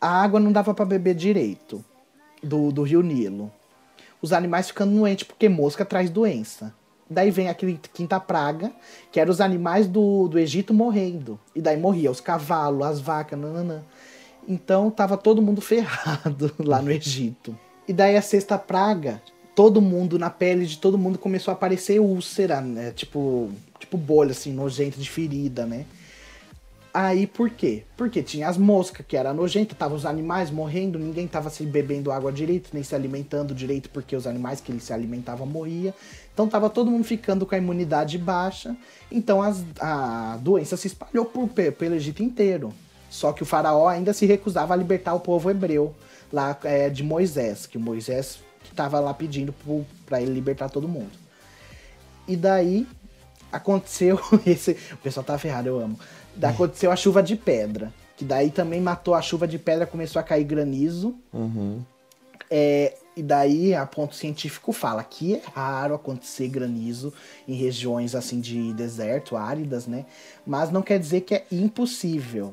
A 0.00 0.22
água 0.22 0.40
não 0.40 0.52
dava 0.52 0.72
para 0.72 0.86
beber 0.86 1.14
direito 1.14 1.84
do, 2.42 2.72
do 2.72 2.82
rio 2.82 3.02
Nilo. 3.02 3.52
Os 4.22 4.32
animais 4.32 4.68
ficando 4.68 4.96
doentes 4.96 5.26
porque 5.26 5.50
mosca 5.50 5.84
traz 5.84 6.08
doença. 6.08 6.74
Daí 7.08 7.30
vem 7.30 7.48
aquele 7.48 7.80
quinta 7.94 8.18
praga, 8.18 8.72
que 9.12 9.20
era 9.20 9.30
os 9.30 9.40
animais 9.40 9.86
do, 9.86 10.26
do 10.26 10.38
Egito 10.38 10.74
morrendo. 10.74 11.38
E 11.54 11.60
daí 11.60 11.76
morria 11.76 12.10
os 12.10 12.20
cavalos, 12.20 12.86
as 12.86 13.00
vacas, 13.00 13.38
nananã. 13.38 13.82
Então 14.46 14.90
tava 14.90 15.16
todo 15.16 15.40
mundo 15.40 15.60
ferrado 15.62 16.52
lá 16.58 16.82
no 16.82 16.90
Egito. 16.90 17.56
E 17.86 17.92
daí 17.92 18.16
a 18.16 18.22
sexta 18.22 18.58
praga, 18.58 19.22
todo 19.54 19.80
mundo, 19.80 20.18
na 20.18 20.30
pele 20.30 20.66
de 20.66 20.78
todo 20.78 20.98
mundo 20.98 21.18
começou 21.18 21.52
a 21.52 21.54
aparecer 21.54 22.00
úlcera, 22.00 22.60
né? 22.60 22.90
Tipo, 22.90 23.50
tipo 23.78 23.96
bolha, 23.96 24.32
assim, 24.32 24.52
nojenta 24.52 24.98
de 24.98 25.08
ferida, 25.08 25.64
né? 25.64 25.86
Aí 26.98 27.26
por 27.26 27.50
quê? 27.50 27.82
Porque 27.94 28.22
tinha 28.22 28.48
as 28.48 28.56
moscas, 28.56 29.04
que 29.06 29.18
era 29.18 29.34
nojenta, 29.34 29.74
tava 29.74 29.94
os 29.94 30.06
animais 30.06 30.50
morrendo, 30.50 30.98
ninguém 30.98 31.26
tava 31.28 31.50
se 31.50 31.62
bebendo 31.66 32.10
água 32.10 32.32
direito, 32.32 32.70
nem 32.72 32.82
se 32.82 32.94
alimentando 32.94 33.54
direito, 33.54 33.90
porque 33.90 34.16
os 34.16 34.26
animais 34.26 34.62
que 34.62 34.72
eles 34.72 34.82
se 34.84 34.94
alimentavam 34.94 35.46
morria. 35.46 35.94
Então 36.32 36.48
tava 36.48 36.70
todo 36.70 36.90
mundo 36.90 37.04
ficando 37.04 37.44
com 37.44 37.54
a 37.54 37.58
imunidade 37.58 38.16
baixa. 38.16 38.74
Então 39.12 39.42
as- 39.42 39.62
a 39.78 40.38
doença 40.40 40.74
se 40.78 40.86
espalhou 40.86 41.26
por- 41.26 41.48
pe- 41.48 41.70
pelo 41.70 41.94
Egito 41.96 42.22
inteiro. 42.22 42.72
Só 43.10 43.30
que 43.30 43.42
o 43.42 43.46
faraó 43.46 43.88
ainda 43.88 44.14
se 44.14 44.24
recusava 44.24 44.72
a 44.72 44.76
libertar 44.76 45.12
o 45.12 45.20
povo 45.20 45.50
hebreu 45.50 45.94
lá 46.32 46.56
é, 46.64 46.88
de 46.88 47.02
Moisés, 47.02 47.66
que 47.66 47.76
Moisés 47.76 48.38
estava 48.64 48.98
lá 49.00 49.12
pedindo 49.12 49.54
para 50.06 50.22
ele 50.22 50.32
libertar 50.32 50.70
todo 50.70 50.88
mundo. 50.88 51.12
E 52.26 52.36
daí 52.36 52.86
aconteceu 53.52 54.18
esse, 54.46 54.78
o 54.92 54.96
pessoal 54.96 55.24
tá 55.24 55.36
ferrado, 55.36 55.68
eu 55.68 55.78
amo. 55.78 55.98
Daí 56.36 56.52
aconteceu 56.52 56.90
a 56.90 56.96
chuva 56.96 57.22
de 57.22 57.36
pedra. 57.36 57.92
Que 58.16 58.24
daí 58.24 58.50
também 58.50 58.80
matou 58.80 59.14
a 59.14 59.20
chuva 59.20 59.46
de 59.46 59.58
pedra, 59.58 59.86
começou 59.86 60.20
a 60.20 60.22
cair 60.22 60.44
granizo. 60.44 61.16
Uhum. 61.32 61.82
É, 62.50 62.96
e 63.16 63.22
daí 63.22 63.74
a 63.74 63.84
ponto 63.84 64.14
científico 64.14 64.72
fala 64.72 65.02
que 65.02 65.34
é 65.34 65.42
raro 65.54 65.94
acontecer 65.94 66.48
granizo 66.48 67.12
em 67.46 67.54
regiões 67.54 68.14
assim 68.14 68.40
de 68.40 68.72
deserto, 68.72 69.36
áridas, 69.36 69.86
né? 69.86 70.06
Mas 70.46 70.70
não 70.70 70.82
quer 70.82 70.98
dizer 70.98 71.22
que 71.22 71.34
é 71.34 71.46
impossível. 71.50 72.52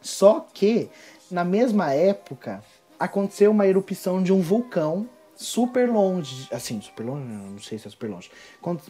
Só 0.00 0.46
que 0.52 0.88
na 1.30 1.44
mesma 1.44 1.92
época 1.92 2.62
aconteceu 2.98 3.50
uma 3.50 3.66
erupção 3.66 4.22
de 4.22 4.32
um 4.32 4.40
vulcão 4.40 5.08
super 5.34 5.88
longe, 5.88 6.48
assim, 6.52 6.80
super 6.80 7.04
longe, 7.04 7.26
não 7.26 7.58
sei 7.60 7.78
se 7.78 7.86
é 7.86 7.90
super 7.90 8.10
longe, 8.10 8.30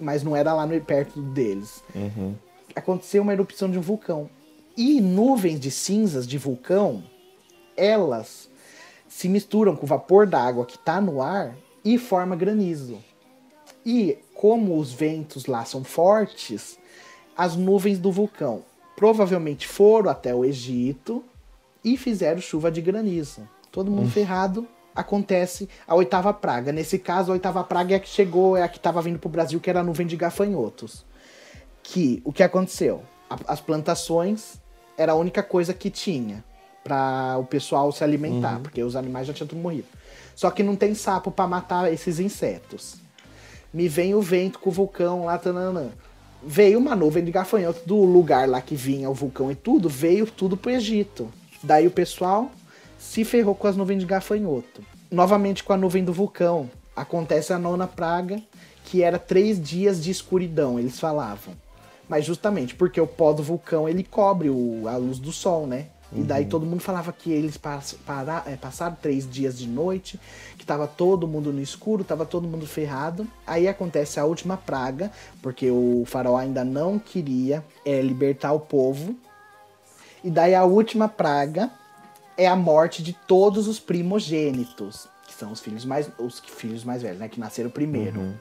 mas 0.01 0.23
não 0.23 0.35
era 0.35 0.55
lá 0.55 0.67
no, 0.67 0.81
perto 0.81 1.21
deles. 1.21 1.83
Uhum. 1.95 2.35
Aconteceu 2.79 3.23
uma 3.23 3.33
erupção 3.33 3.71
de 3.71 3.79
um 3.79 3.83
vulcão. 3.83 4.31
E 4.77 5.01
nuvens 5.01 5.59
de 5.59 5.71
cinzas 5.71 6.27
de 6.27 6.39
vulcão, 6.39 7.03
elas 7.77 8.49
se 9.09 9.29
misturam 9.29 9.75
com 9.75 9.85
o 9.85 9.89
vapor 9.89 10.27
d'água 10.27 10.65
que 10.65 10.77
está 10.77 11.01
no 11.01 11.21
ar 11.21 11.57
e 11.85 11.99
forma 11.99 12.37
granizo. 12.37 12.99
E 13.85 14.19
como 14.35 14.79
os 14.79 14.93
ventos 14.93 15.47
lá 15.47 15.65
são 15.65 15.83
fortes, 15.83 16.79
as 17.37 17.57
nuvens 17.57 17.99
do 17.99 18.13
vulcão 18.13 18.63
provavelmente 18.95 19.67
foram 19.67 20.11
até 20.11 20.35
o 20.35 20.45
Egito 20.45 21.25
e 21.85 21.97
fizeram 21.97 22.41
chuva 22.41 22.71
de 22.71 22.81
granizo. 22.81 23.49
Todo 23.71 23.91
mundo 23.91 24.11
ferrado. 24.11 24.67
Acontece 24.95 25.69
a 25.87 25.95
oitava 25.95 26.35
praga. 26.35 26.73
Nesse 26.73 26.99
caso, 26.99 27.31
a 27.31 27.35
oitava 27.35 27.63
praga 27.63 27.95
é 27.95 27.97
a 27.97 28.01
que 28.01 28.09
chegou, 28.09 28.57
é 28.57 28.65
a 28.65 28.69
que 28.69 28.79
estava 28.79 29.01
vindo 29.01 29.17
para 29.17 29.29
o 29.29 29.31
Brasil, 29.31 29.61
que 29.61 29.71
era 29.71 29.79
a 29.79 29.85
nuvem 29.85 30.05
de 30.05 30.17
gafanhotos. 30.17 31.07
Que 31.91 32.21
o 32.25 32.33
que 32.33 32.43
aconteceu? 32.43 33.03
A- 33.31 33.39
as 33.53 33.61
plantações 33.61 34.55
era 34.97 35.13
a 35.13 35.15
única 35.15 35.43
coisa 35.43 35.73
que 35.73 35.89
tinha 35.91 36.45
para 36.85 37.37
o 37.39 37.45
pessoal 37.45 37.91
se 37.93 38.03
alimentar, 38.05 38.61
porque 38.63 38.83
os 38.83 38.95
animais 38.97 39.27
já 39.27 39.33
tinham 39.33 39.47
tudo 39.49 39.61
morrido. 39.61 39.87
Só 40.35 40.51
que 40.51 40.63
não 40.63 40.77
tem 40.77 40.95
sapo 40.95 41.31
para 41.31 41.47
matar 41.47 41.93
esses 41.93 42.19
insetos. 42.21 42.97
Me 43.73 43.89
vem 43.89 44.15
o 44.15 44.21
vento 44.23 44.59
com 44.59 44.71
o 44.71 44.73
vulcão 44.73 45.25
lá, 45.25 45.37
tananã. 45.39 45.89
Veio 46.43 46.79
uma 46.79 46.95
nuvem 46.95 47.25
de 47.25 47.31
gafanhoto 47.31 47.81
do 47.87 47.97
lugar 48.05 48.49
lá 48.49 48.61
que 48.61 48.75
vinha 48.77 49.11
o 49.11 49.15
vulcão 49.15 49.51
e 49.51 49.55
tudo, 49.55 49.89
veio 49.89 50.27
tudo 50.27 50.57
pro 50.57 50.71
Egito. 50.71 51.29
Daí 51.63 51.87
o 51.87 51.91
pessoal 51.91 52.51
se 52.99 53.25
ferrou 53.25 53.55
com 53.55 53.67
as 53.67 53.77
nuvens 53.77 54.01
de 54.01 54.07
gafanhoto. 54.07 54.83
Novamente 55.11 55.65
com 55.65 55.73
a 55.73 55.77
nuvem 55.77 56.05
do 56.05 56.13
vulcão. 56.13 56.71
Acontece 56.95 57.53
a 57.53 57.59
nona 57.59 57.87
praga, 57.87 58.41
que 58.85 59.03
era 59.03 59.19
três 59.19 59.61
dias 59.61 60.03
de 60.03 60.11
escuridão, 60.11 60.79
eles 60.79 60.99
falavam. 61.01 61.55
Mas 62.09 62.25
justamente 62.25 62.75
porque 62.75 63.01
o 63.01 63.07
pó 63.07 63.33
do 63.33 63.43
vulcão 63.43 63.89
ele 63.89 64.03
cobre 64.03 64.49
o- 64.49 64.89
a 64.89 64.97
luz 64.97 65.19
do 65.19 65.31
sol, 65.33 65.67
né? 65.67 65.87
E 66.11 66.23
daí 66.23 66.47
todo 66.47 66.65
mundo 66.65 66.81
falava 66.81 67.13
que 67.13 67.31
eles 67.31 67.59
pass- 67.59 67.93
para- 68.07 68.43
é, 68.47 68.57
passaram 68.57 68.97
três 69.01 69.29
dias 69.31 69.59
de 69.59 69.69
noite, 69.69 70.19
que 70.57 70.65
tava 70.65 70.87
todo 70.87 71.29
mundo 71.29 71.53
no 71.53 71.61
escuro, 71.61 72.03
tava 72.03 72.25
todo 72.25 72.49
mundo 72.49 72.67
ferrado. 72.67 73.27
Aí 73.47 73.69
acontece 73.69 74.19
a 74.19 74.25
última 74.25 74.57
praga, 74.57 75.13
porque 75.43 75.71
o 75.71 76.05
faraó 76.07 76.39
ainda 76.39 76.65
não 76.65 76.99
queria 76.99 77.63
é, 77.85 78.01
libertar 78.01 78.53
o 78.53 78.61
povo. 78.61 79.15
E 80.25 80.31
daí 80.31 80.55
a 80.55 80.65
última 80.65 81.09
praga 81.09 81.71
é 82.39 82.47
a 82.47 82.57
morte 82.57 83.03
de 83.03 83.13
todos 83.13 83.69
os 83.69 83.79
primogênitos, 83.79 85.07
que 85.27 85.35
são 85.35 85.53
os 85.53 85.61
filhos 85.61 85.85
mais, 85.85 86.11
os 86.19 86.39
filhos 86.41 86.85
mais 86.85 87.03
velhos, 87.03 87.19
né? 87.19 87.29
Que 87.29 87.39
nasceram 87.39 87.69
primeiro. 87.69 88.35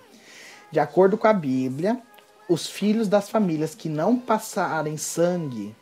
De 0.72 0.80
acordo 0.80 1.18
com 1.18 1.28
a 1.28 1.34
Bíblia, 1.34 2.00
os 2.50 2.68
filhos 2.68 3.08
das 3.08 3.30
famílias 3.30 3.76
que 3.76 3.90
não 3.90 4.18
passarem 4.18 4.98
sangue 4.98 5.76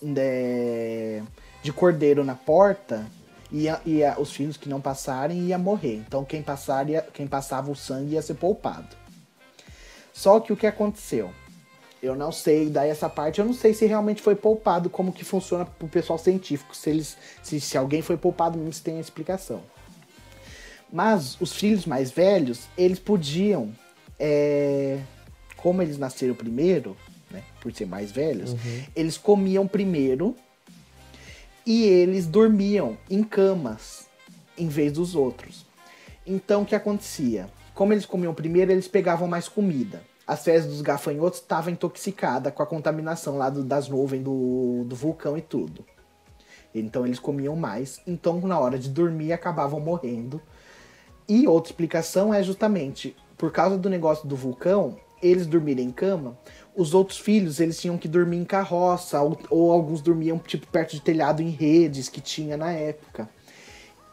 de, 0.00 1.22
de 1.62 1.72
cordeiro 1.72 2.24
na 2.24 2.34
porta, 2.34 3.06
ia, 3.50 3.80
ia, 3.84 4.18
os 4.18 4.32
filhos 4.32 4.56
que 4.56 4.68
não 4.68 4.80
passarem 4.80 5.38
ia 5.40 5.58
morrer. 5.58 5.96
Então 6.06 6.24
quem, 6.24 6.42
passar, 6.42 6.88
ia, 6.88 7.02
quem 7.12 7.26
passava 7.26 7.70
o 7.70 7.76
sangue 7.76 8.14
ia 8.14 8.22
ser 8.22 8.34
poupado. 8.34 8.96
Só 10.12 10.40
que 10.40 10.52
o 10.52 10.56
que 10.56 10.66
aconteceu? 10.66 11.30
Eu 12.02 12.16
não 12.16 12.32
sei, 12.32 12.68
daí 12.68 12.90
essa 12.90 13.08
parte 13.08 13.38
eu 13.38 13.44
não 13.44 13.54
sei 13.54 13.72
se 13.72 13.86
realmente 13.86 14.20
foi 14.20 14.34
poupado, 14.34 14.90
como 14.90 15.12
que 15.12 15.24
funciona 15.24 15.64
pro 15.64 15.86
pessoal 15.86 16.18
científico, 16.18 16.74
se 16.74 16.90
eles 16.90 17.16
se, 17.42 17.60
se 17.60 17.78
alguém 17.78 18.02
foi 18.02 18.16
poupado, 18.16 18.58
não 18.58 18.72
se 18.72 18.82
tem 18.82 18.98
a 18.98 19.00
explicação. 19.00 19.62
Mas 20.92 21.40
os 21.40 21.52
filhos 21.52 21.86
mais 21.86 22.10
velhos, 22.10 22.68
eles 22.76 22.98
podiam, 22.98 23.72
é, 24.18 24.98
como 25.62 25.80
eles 25.82 25.96
nasceram 25.98 26.34
primeiro, 26.34 26.96
né, 27.30 27.42
por 27.60 27.72
ser 27.72 27.86
mais 27.86 28.10
velhos, 28.10 28.54
eles 28.96 29.16
comiam 29.16 29.66
primeiro 29.66 30.34
e 31.64 31.84
eles 31.84 32.26
dormiam 32.26 32.96
em 33.10 33.22
camas 33.22 34.06
em 34.58 34.68
vez 34.68 34.92
dos 34.92 35.14
outros. 35.14 35.64
Então 36.26 36.62
o 36.62 36.66
que 36.66 36.74
acontecia? 36.74 37.48
Como 37.74 37.92
eles 37.92 38.04
comiam 38.04 38.34
primeiro, 38.34 38.70
eles 38.72 38.86
pegavam 38.88 39.26
mais 39.26 39.48
comida. 39.48 40.02
As 40.26 40.44
fezes 40.44 40.68
dos 40.68 40.80
gafanhotos 40.82 41.40
estavam 41.40 41.72
intoxicadas 41.72 42.52
com 42.52 42.62
a 42.62 42.66
contaminação 42.66 43.36
lá 43.38 43.48
do- 43.50 43.64
das 43.64 43.88
nuvens 43.88 44.22
do, 44.22 44.84
do 44.86 44.94
vulcão 44.94 45.36
e 45.36 45.40
tudo. 45.42 45.84
Então 46.74 47.04
eles 47.06 47.18
comiam 47.18 47.56
mais. 47.56 48.00
Então 48.06 48.40
na 48.40 48.58
hora 48.58 48.78
de 48.78 48.88
dormir 48.88 49.32
acabavam 49.32 49.80
morrendo. 49.80 50.40
E 51.28 51.46
outra 51.46 51.70
explicação 51.72 52.32
é 52.32 52.42
justamente 52.42 53.16
por 53.38 53.50
causa 53.50 53.76
do 53.78 53.88
negócio 53.90 54.28
do 54.28 54.36
vulcão, 54.36 54.96
eles 55.22 55.46
dormirem 55.46 55.86
em 55.86 55.90
cama, 55.90 56.36
os 56.74 56.94
outros 56.94 57.18
filhos 57.18 57.60
eles 57.60 57.80
tinham 57.80 57.96
que 57.96 58.08
dormir 58.08 58.38
em 58.38 58.44
carroça, 58.44 59.20
ou, 59.20 59.38
ou 59.50 59.72
alguns 59.72 60.00
dormiam 60.00 60.38
tipo 60.38 60.66
perto 60.66 60.92
de 60.92 61.00
telhado 61.00 61.42
em 61.42 61.50
redes 61.50 62.08
que 62.08 62.20
tinha 62.20 62.56
na 62.56 62.72
época. 62.72 63.28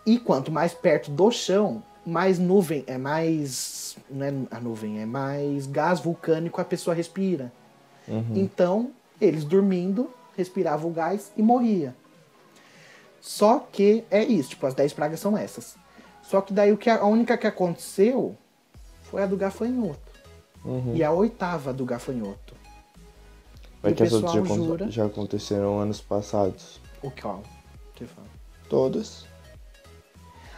E 0.05 0.19
quanto 0.19 0.51
mais 0.51 0.73
perto 0.73 1.11
do 1.11 1.31
chão, 1.31 1.83
mais 2.05 2.39
nuvem, 2.39 2.83
é 2.87 2.97
mais. 2.97 3.97
Não 4.09 4.25
é 4.25 4.33
a 4.51 4.59
nuvem, 4.59 4.99
é 4.99 5.05
mais 5.05 5.67
gás 5.67 5.99
vulcânico 5.99 6.59
a 6.59 6.65
pessoa 6.65 6.95
respira. 6.95 7.51
Então, 8.35 8.91
eles 9.21 9.43
dormindo, 9.43 10.09
respiravam 10.35 10.89
o 10.89 10.93
gás 10.93 11.31
e 11.37 11.41
morria. 11.41 11.95
Só 13.21 13.59
que 13.59 14.03
é 14.09 14.23
isso, 14.23 14.51
tipo, 14.51 14.65
as 14.65 14.73
10 14.73 14.93
pragas 14.93 15.19
são 15.19 15.37
essas. 15.37 15.75
Só 16.23 16.41
que 16.41 16.53
daí 16.53 16.71
o 16.71 16.77
que 16.77 16.89
a 16.89 17.05
única 17.05 17.37
que 17.37 17.47
aconteceu 17.47 18.35
foi 19.03 19.23
a 19.23 19.25
do 19.25 19.37
gafanhoto. 19.37 20.08
E 20.93 21.03
a 21.03 21.11
oitava 21.11 21.71
do 21.73 21.85
gafanhoto. 21.85 22.53
Mas 23.81 23.91
E 23.91 23.93
o 23.93 23.95
que 23.97 24.03
as 24.03 24.13
outras 24.13 24.33
já, 24.33 24.55
jura- 24.55 24.91
já 24.91 25.05
aconteceram 25.05 25.79
anos 25.79 26.01
passados. 26.01 26.79
O 27.01 27.09
qual? 27.09 27.43
Você 27.97 28.05
fala. 28.05 28.27
Todas. 28.69 29.25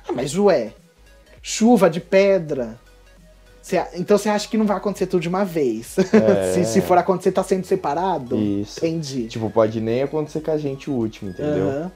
Ah, 0.08 0.12
mas 0.12 0.36
ué, 0.38 0.74
chuva 1.42 1.90
de 1.90 2.02
pedra. 2.02 2.80
Cê 3.62 3.78
então 3.94 4.18
você 4.18 4.28
acha 4.28 4.48
que 4.50 4.58
não 4.58 4.66
vai 4.66 4.76
acontecer 4.76 5.06
tudo 5.06 5.22
de 5.22 5.30
uma 5.30 5.46
vez? 5.46 5.96
É. 6.00 6.52
se, 6.54 6.66
se 6.66 6.82
for 6.82 6.98
acontecer, 6.98 7.32
tá 7.32 7.44
sendo 7.44 7.64
separado? 7.66 8.36
Isso. 8.38 8.80
Entendi. 8.80 9.28
Tipo, 9.28 9.52
pode 9.52 9.80
nem 9.80 10.02
acontecer 10.02 10.42
com 10.42 10.50
a 10.52 10.58
gente 10.58 10.90
o 10.90 10.94
último, 10.94 11.30
entendeu? 11.30 11.70
Aham. 11.70 11.92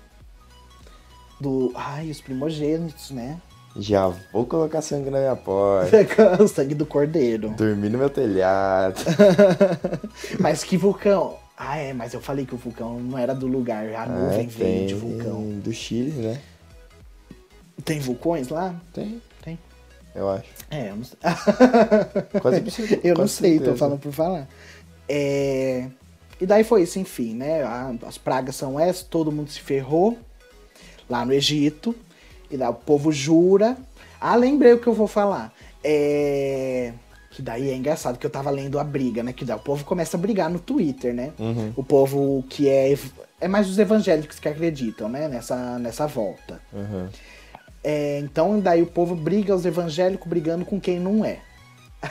Do. 1.41 1.71
Ai, 1.75 2.09
os 2.11 2.21
primogênitos, 2.21 3.09
né? 3.09 3.41
Já 3.77 4.07
vou 4.31 4.45
colocar 4.45 4.81
sangue 4.81 5.09
na 5.09 5.19
minha 5.19 5.35
porta. 5.35 5.97
o 6.41 6.47
sangue 6.47 6.73
do 6.73 6.85
cordeiro. 6.85 7.49
Dormir 7.49 7.89
no 7.89 7.97
meu 7.97 8.09
telhado. 8.09 9.01
Mas 10.39 10.63
que 10.63 10.77
vulcão? 10.77 11.37
Ah, 11.57 11.77
é, 11.77 11.93
mas 11.93 12.13
eu 12.13 12.19
falei 12.19 12.45
que 12.45 12.53
o 12.53 12.57
vulcão 12.57 12.99
não 12.99 13.17
era 13.17 13.33
do 13.33 13.47
lugar. 13.47 13.85
A 13.95 14.05
nuvem 14.05 14.45
É, 14.45 14.49
veio 14.49 14.87
de 14.87 14.93
vulcão. 14.93 15.41
Do 15.59 15.71
Chile, 15.71 16.11
né? 16.11 16.41
Tem 17.85 17.99
vulcões 17.99 18.49
lá? 18.49 18.75
Tem, 18.91 19.21
Tem. 19.41 19.57
eu 20.13 20.29
acho. 20.29 20.49
É, 20.69 20.89
eu 20.89 20.97
não 20.97 21.03
sei. 21.05 21.17
Quase 22.41 22.57
absurdo. 22.57 22.99
Eu 23.01 23.15
não 23.15 23.27
sei, 23.27 23.53
tô 23.53 23.57
certeza. 23.65 23.77
falando 23.77 23.99
por 23.99 24.11
falar. 24.11 24.49
É... 25.07 25.87
E 26.41 26.45
daí 26.45 26.65
foi 26.65 26.83
isso, 26.83 26.99
enfim, 26.99 27.33
né? 27.35 27.61
As 28.05 28.17
pragas 28.17 28.57
são 28.57 28.77
essas, 28.77 29.03
todo 29.03 29.31
mundo 29.31 29.49
se 29.49 29.61
ferrou 29.61 30.17
lá 31.09 31.25
no 31.25 31.31
Egito. 31.31 31.95
E 32.49 32.57
daí 32.57 32.69
o 32.69 32.73
povo 32.73 33.11
jura. 33.11 33.77
Ah, 34.19 34.35
lembrei 34.35 34.73
o 34.73 34.79
que 34.79 34.87
eu 34.87 34.93
vou 34.93 35.07
falar. 35.07 35.53
É... 35.83 36.93
Que 37.31 37.41
daí 37.41 37.69
é 37.69 37.75
engraçado 37.75 38.17
que 38.17 38.25
eu 38.25 38.29
tava 38.29 38.49
lendo 38.49 38.79
a 38.79 38.83
briga, 38.83 39.21
né? 39.21 39.33
Que 39.33 39.43
daí 39.43 39.57
o 39.57 39.59
povo 39.59 39.83
começa 39.83 40.15
a 40.15 40.19
brigar 40.19 40.49
no 40.49 40.59
Twitter, 40.59 41.13
né? 41.13 41.33
Uhum. 41.37 41.73
O 41.75 41.83
povo 41.83 42.43
que 42.49 42.69
é. 42.69 42.97
É 43.41 43.47
mais 43.47 43.69
os 43.69 43.77
evangélicos 43.77 44.39
que 44.39 44.47
acreditam, 44.47 45.09
né? 45.09 45.27
Nessa, 45.27 45.77
nessa 45.77 46.07
volta. 46.07 46.61
Uhum. 46.71 47.09
É, 47.83 48.19
então, 48.19 48.59
daí 48.59 48.81
o 48.81 48.87
povo 48.87 49.15
briga, 49.15 49.53
os 49.53 49.65
evangélicos 49.65 50.27
brigando 50.27 50.65
com 50.65 50.79
quem 50.79 50.99
não 50.99 51.23
é. 51.23 51.39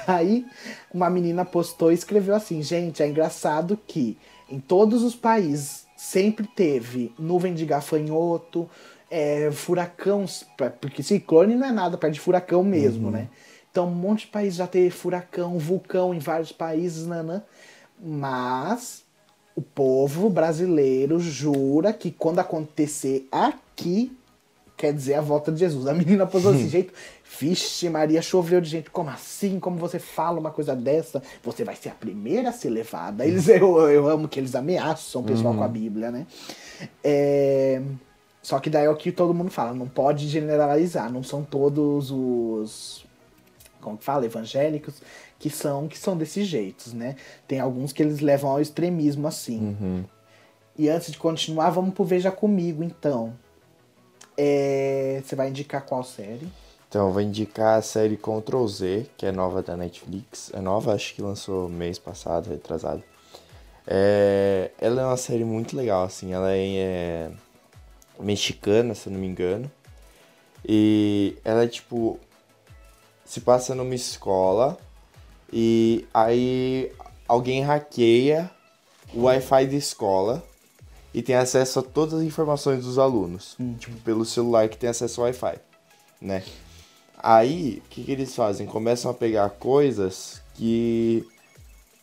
Aí, 0.07 0.47
uma 0.93 1.11
menina 1.11 1.45
postou 1.45 1.91
e 1.91 1.95
escreveu 1.95 2.35
assim: 2.35 2.63
gente, 2.63 3.03
é 3.03 3.09
engraçado 3.09 3.79
que 3.87 4.17
em 4.49 4.61
todos 4.61 5.03
os 5.03 5.15
países 5.15 5.85
sempre 5.97 6.47
teve 6.47 7.13
nuvem 7.19 7.55
de 7.55 7.65
gafanhoto, 7.65 8.69
é, 9.11 9.51
furacão, 9.53 10.25
porque 10.81 11.03
ciclone 11.03 11.55
não 11.55 11.67
é 11.67 11.73
nada 11.73 11.97
perto 11.97 12.15
de 12.15 12.21
furacão 12.21 12.63
mesmo, 12.65 13.11
né? 13.11 13.29
Então, 13.71 13.89
um 13.89 13.95
monte 13.95 14.21
de 14.21 14.27
país 14.29 14.55
já 14.55 14.67
teve 14.67 14.91
furacão, 14.91 15.59
vulcão 15.59 16.15
em 16.15 16.21
vários 16.21 16.53
países, 16.53 17.07
nanã. 17.07 17.43
Mas 18.01 19.05
O 19.57 19.63
povo 19.63 20.29
brasileiro 20.29 21.21
jura 21.21 21.93
que 21.93 22.11
quando 22.11 22.41
acontecer 22.41 23.29
aqui, 23.31 24.17
quer 24.77 24.93
dizer 24.93 25.15
a 25.15 25.21
volta 25.21 25.53
de 25.53 25.61
Jesus. 25.61 25.87
A 25.87 25.95
menina 25.95 26.27
posou 26.27 26.53
desse 26.53 26.69
jeito. 26.71 26.93
Vixe, 27.39 27.89
Maria, 27.89 28.21
choveu 28.21 28.61
de 28.61 28.69
gente. 28.69 28.91
Como 28.91 29.11
assim? 29.11 29.61
Como 29.61 29.77
você 29.77 29.99
fala 29.99 30.41
uma 30.41 30.51
coisa 30.51 30.75
dessa? 30.75 31.23
Você 31.43 31.65
vai 31.65 31.77
ser 31.77 31.91
a 31.91 31.95
primeira 31.95 32.49
a 32.49 32.53
ser 32.53 32.71
levada. 32.71 33.25
Eles, 33.25 33.47
eu, 33.51 33.89
eu 33.89 34.09
amo 34.09 34.29
que 34.29 34.41
eles 34.41 34.55
ameaçam 34.55 35.23
o 35.23 35.25
pessoal 35.25 35.55
com 35.55 35.63
a 35.63 35.69
Bíblia, 35.69 36.11
né? 36.11 36.27
É... 37.03 37.81
Só 38.45 38.61
que 38.61 38.69
daí 38.69 38.85
é 38.85 38.91
o 38.91 38.95
que 38.95 39.11
todo 39.11 39.33
mundo 39.33 39.51
fala. 39.51 39.73
Não 39.73 39.89
pode 39.89 40.29
generalizar. 40.29 41.11
Não 41.11 41.23
são 41.23 41.43
todos 41.43 42.11
os... 42.11 43.07
Como 43.81 43.97
que 43.97 44.05
fala? 44.05 44.27
Evangélicos 44.27 45.01
que 45.39 45.51
são 45.51 45.89
que 45.89 45.99
são 45.99 46.17
desse 46.17 46.45
jeitos, 46.45 46.93
né? 46.93 47.17
Tem 47.49 47.61
alguns 47.61 47.93
que 47.93 48.03
eles 48.03 48.21
levam 48.21 48.51
ao 48.51 48.61
extremismo 48.61 49.27
assim. 49.27 50.07
E 50.77 50.89
antes 50.89 51.11
de 51.11 51.19
continuar, 51.19 51.71
vamos 51.71 51.95
pro 51.95 52.05
Veja 52.05 52.31
Comigo, 52.31 52.83
então. 52.83 53.35
É, 54.37 55.23
Você 55.25 55.35
vai 55.35 55.49
indicar 55.49 55.85
qual 55.85 56.03
série? 56.03 56.49
Então, 56.89 57.09
eu 57.09 57.13
vou 57.13 57.23
indicar 57.23 57.79
a 57.79 57.83
série 57.83 58.17
Ctrl 58.17 58.67
Z, 58.67 59.07
que 59.17 59.27
é 59.27 59.33
nova 59.33 59.63
da 59.63 59.77
Netflix. 59.77 60.51
É 60.55 60.61
nova, 60.61 60.95
acho 60.95 61.15
que 61.15 61.23
lançou 61.23 61.69
mês 61.69 61.99
passado, 61.99 62.49
retrasado. 62.49 63.03
É... 63.87 64.71
Ela 64.81 65.03
é 65.03 65.05
uma 65.05 65.17
série 65.17 65.45
muito 65.45 65.77
legal, 65.77 66.05
assim. 66.05 66.33
Ela 66.33 66.53
é 66.53 67.31
mexicana, 68.21 68.95
se 68.95 69.09
eu 69.09 69.13
não 69.13 69.21
me 69.21 69.27
engano. 69.27 69.71
E 70.65 71.37
ela 71.45 71.65
é 71.65 71.69
tipo. 71.69 72.19
Se 73.25 73.41
passa 73.41 73.75
numa 73.75 73.95
escola 73.95 74.77
e 75.51 76.07
aí 76.13 76.93
alguém 77.27 77.63
hackeia 77.63 78.51
o 79.15 79.23
Wi-Fi 79.23 79.67
da 79.67 79.77
escola 79.77 80.45
e 81.13 81.23
tem 81.23 81.37
acesso 81.37 81.79
a 81.79 81.83
todas 81.83 82.15
as 82.15 82.23
informações 82.23 82.85
dos 82.85 82.99
alunos. 82.99 83.57
Tipo, 83.79 83.97
pelo 84.01 84.25
celular 84.25 84.69
que 84.69 84.77
tem 84.77 84.91
acesso 84.91 85.21
ao 85.21 85.27
Wi-Fi, 85.27 85.59
né? 86.21 86.43
Aí, 87.17 87.83
o 87.87 87.89
que, 87.89 88.05
que 88.05 88.13
eles 88.13 88.35
fazem? 88.35 88.67
Começam 88.67 89.11
a 89.11 89.15
pegar 89.15 89.49
coisas 89.51 90.43
que 90.55 91.25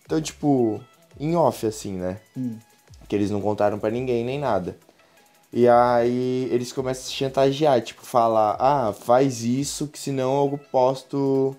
estão, 0.02 0.22
tipo, 0.22 0.82
em 1.20 1.36
off, 1.36 1.68
assim, 1.68 1.94
né? 1.94 2.20
Que 3.08 3.16
eles 3.16 3.30
não 3.30 3.42
contaram 3.42 3.78
pra 3.78 3.92
ninguém 3.92 4.24
nem 4.26 4.40
nada. 4.40 4.78
E 5.54 5.68
aí 5.68 6.48
eles 6.52 6.72
começam 6.72 7.04
a 7.04 7.06
se 7.08 7.14
chantagear, 7.14 7.82
tipo, 7.82 8.06
falar, 8.06 8.56
ah, 8.60 8.94
faz 8.94 9.44
isso 9.44 9.88
que 9.88 10.00
senão 10.00 10.50
eu 10.50 10.58
posto 10.72 11.56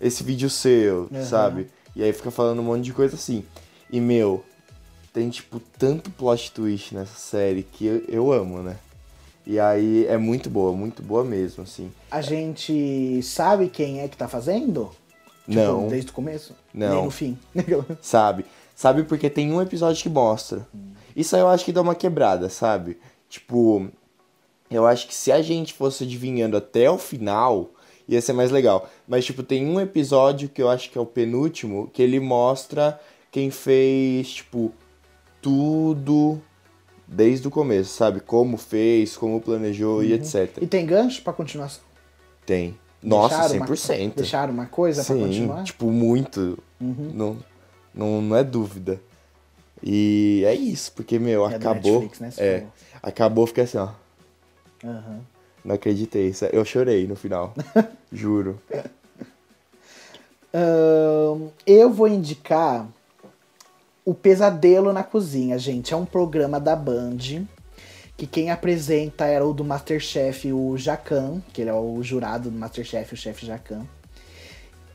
esse 0.00 0.22
vídeo 0.24 0.48
seu, 0.48 1.08
Aham. 1.12 1.24
sabe? 1.24 1.66
E 1.94 2.02
aí 2.02 2.12
fica 2.12 2.30
falando 2.30 2.60
um 2.60 2.64
monte 2.64 2.84
de 2.84 2.92
coisa 2.92 3.16
assim. 3.16 3.44
E, 3.90 4.00
meu, 4.00 4.42
tem, 5.12 5.28
tipo, 5.28 5.60
tanto 5.78 6.10
plot 6.10 6.50
twist 6.52 6.94
nessa 6.94 7.18
série 7.18 7.62
que 7.62 7.84
eu, 7.84 8.04
eu 8.08 8.32
amo, 8.32 8.62
né? 8.62 8.76
E 9.46 9.58
aí 9.58 10.06
é 10.06 10.16
muito 10.16 10.48
boa, 10.48 10.72
muito 10.72 11.02
boa 11.02 11.24
mesmo, 11.24 11.64
assim. 11.64 11.90
A 12.10 12.20
gente 12.22 13.20
sabe 13.22 13.68
quem 13.68 14.00
é 14.00 14.08
que 14.08 14.16
tá 14.16 14.28
fazendo? 14.28 14.90
Tipo, 15.48 15.60
Não. 15.60 15.88
Desde 15.88 16.10
o 16.10 16.14
começo? 16.14 16.54
Não. 16.72 16.94
Nem 16.94 17.04
no 17.04 17.10
fim. 17.10 17.38
Sabe? 18.00 18.46
Sabe 18.74 19.02
porque 19.02 19.28
tem 19.28 19.52
um 19.52 19.60
episódio 19.60 20.02
que 20.02 20.08
mostra. 20.08 20.66
Isso 21.14 21.34
aí 21.34 21.42
eu 21.42 21.48
acho 21.48 21.64
que 21.64 21.72
dá 21.72 21.82
uma 21.82 21.94
quebrada, 21.94 22.48
sabe? 22.48 22.96
Tipo, 23.30 23.88
eu 24.70 24.84
acho 24.86 25.06
que 25.06 25.14
se 25.14 25.32
a 25.32 25.40
gente 25.40 25.72
fosse 25.72 26.04
adivinhando 26.04 26.56
até 26.56 26.90
o 26.90 26.98
final, 26.98 27.70
ia 28.06 28.20
ser 28.20 28.32
mais 28.34 28.50
legal. 28.50 28.90
Mas, 29.08 29.24
tipo, 29.24 29.42
tem 29.42 29.64
um 29.66 29.80
episódio 29.80 30.48
que 30.50 30.60
eu 30.60 30.68
acho 30.68 30.90
que 30.90 30.98
é 30.98 31.00
o 31.00 31.06
penúltimo, 31.06 31.88
que 31.92 32.02
ele 32.02 32.20
mostra 32.20 33.00
quem 33.30 33.50
fez, 33.50 34.28
tipo, 34.32 34.72
tudo 35.40 36.40
desde 37.06 37.48
o 37.48 37.50
começo, 37.50 37.94
sabe? 37.96 38.20
Como 38.20 38.56
fez, 38.56 39.16
como 39.16 39.40
planejou 39.40 40.02
e 40.04 40.12
etc. 40.12 40.58
e 40.60 40.66
tem 40.66 40.84
gancho 40.86 41.22
pra 41.22 41.32
continuação? 41.32 41.82
Tem. 42.46 42.76
Nossa, 43.02 43.36
Deixaram 43.48 43.56
uma- 43.56 43.66
100%. 43.66 44.14
deixaram 44.16 44.52
uma 44.52 44.66
coisa 44.66 45.02
pra 45.04 45.14
Sim, 45.14 45.22
continuar? 45.22 45.58
Uhum. 45.58 45.64
tipo, 45.64 45.86
muito. 45.90 46.58
Não, 46.80 47.38
não, 47.94 48.20
não 48.20 48.36
é 48.36 48.44
dúvida. 48.44 49.00
E 49.82 50.42
é 50.46 50.54
isso, 50.54 50.92
porque, 50.92 51.18
meu, 51.18 51.48
É 51.48 51.54
acabou. 51.56 52.00
Netflix, 52.02 52.20
né, 52.20 52.30
é, 52.36 52.58
falou. 52.58 52.72
acabou, 53.02 53.46
fica 53.46 53.62
assim, 53.62 53.78
ó. 53.78 53.88
Aham. 54.84 55.20
Não 55.64 55.74
acreditei. 55.74 56.32
Sé- 56.32 56.50
Eu 56.52 56.64
chorei 56.64 57.06
no 57.06 57.14
final. 57.16 57.54
Juro. 58.12 58.60
Eu 61.66 61.90
vou 61.92 62.08
indicar 62.08 62.88
o 64.04 64.14
Pesadelo 64.14 64.92
na 64.92 65.02
Cozinha, 65.04 65.58
gente. 65.58 65.92
É 65.94 65.96
um 65.96 66.04
programa 66.04 66.58
da 66.58 66.74
Band 66.74 67.16
que 68.16 68.26
quem 68.26 68.50
apresenta 68.50 69.24
era 69.24 69.46
o 69.46 69.52
do 69.54 69.64
Masterchef, 69.64 70.52
o 70.52 70.76
Jacan, 70.76 71.40
que 71.54 71.62
ele 71.62 71.70
é 71.70 71.74
o 71.74 72.02
jurado 72.02 72.50
do 72.50 72.58
Masterchef, 72.58 73.14
o 73.14 73.16
chefe 73.16 73.46
Jacan. 73.46 73.86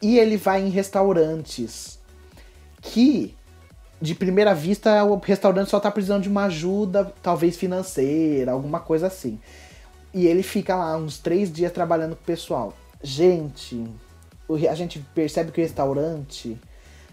E 0.01 0.19
ele 0.19 0.37
vai 0.37 0.61
em 0.61 0.69
restaurantes 0.69 1.97
que, 2.81 3.33
de 4.05 4.15
primeira 4.15 4.53
vista, 4.53 5.03
o 5.03 5.17
restaurante 5.17 5.69
só 5.69 5.79
tá 5.79 5.91
precisando 5.91 6.23
de 6.23 6.29
uma 6.29 6.45
ajuda, 6.45 7.13
talvez 7.21 7.57
financeira, 7.57 8.51
alguma 8.51 8.79
coisa 8.79 9.07
assim. 9.07 9.39
E 10.13 10.27
ele 10.27 10.43
fica 10.43 10.75
lá 10.75 10.95
uns 10.95 11.17
três 11.17 11.51
dias 11.51 11.71
trabalhando 11.71 12.15
com 12.15 12.21
o 12.21 12.25
pessoal. 12.25 12.73
Gente, 13.03 13.83
a 14.69 14.75
gente 14.75 14.99
percebe 15.13 15.51
que 15.51 15.59
o 15.59 15.63
restaurante, 15.63 16.57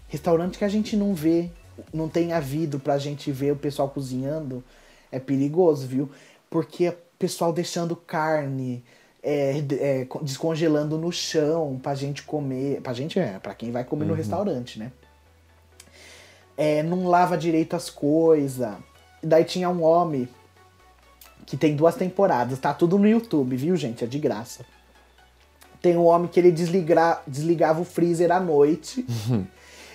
restaurante 0.09 0.59
que 0.59 0.65
a 0.65 0.69
gente 0.69 0.97
não 0.97 1.15
vê, 1.15 1.51
não 1.93 2.09
tem 2.09 2.29
vidro 2.41 2.79
pra 2.79 2.99
gente 2.99 3.33
ver 3.33 3.53
o 3.53 3.57
pessoal 3.57 3.89
cozinhando, 3.89 4.63
é 5.11 5.19
perigoso, 5.19 5.87
viu? 5.87 6.11
Porque 6.49 6.89
o 6.89 6.95
pessoal 7.19 7.53
deixando 7.53 7.97
carne, 7.97 8.85
é, 9.23 9.63
é, 9.81 10.05
co- 10.05 10.23
descongelando 10.23 10.99
no 10.99 11.11
chão 11.13 11.79
pra 11.83 11.95
gente 11.95 12.23
comer. 12.23 12.81
Pra 12.83 12.93
gente 12.93 13.19
é, 13.19 13.39
pra 13.39 13.55
quem 13.55 13.71
vai 13.71 13.85
comer 13.85 14.05
no 14.05 14.15
restaurante, 14.17 14.79
né? 14.79 14.93
É, 16.57 16.83
não 16.83 17.07
lava 17.07 17.37
direito 17.37 17.75
as 17.75 17.88
coisas. 17.88 18.75
Daí 19.23 19.45
tinha 19.45 19.69
um 19.69 19.83
homem 19.83 20.29
que 21.47 21.57
tem 21.57 21.77
duas 21.77 21.95
temporadas, 21.95 22.59
tá 22.59 22.73
tudo 22.73 22.99
no 22.99 23.09
YouTube, 23.09 23.57
viu, 23.57 23.77
gente? 23.77 24.05
É 24.05 24.07
de 24.07 24.19
graça. 24.19 24.65
Tem 25.81 25.97
um 25.97 26.05
homem 26.05 26.29
que 26.29 26.38
ele 26.38 26.53
desliga, 26.53 27.21
desligava 27.27 27.81
o 27.81 27.85
freezer 27.85 28.31
à 28.31 28.41
noite. 28.41 29.05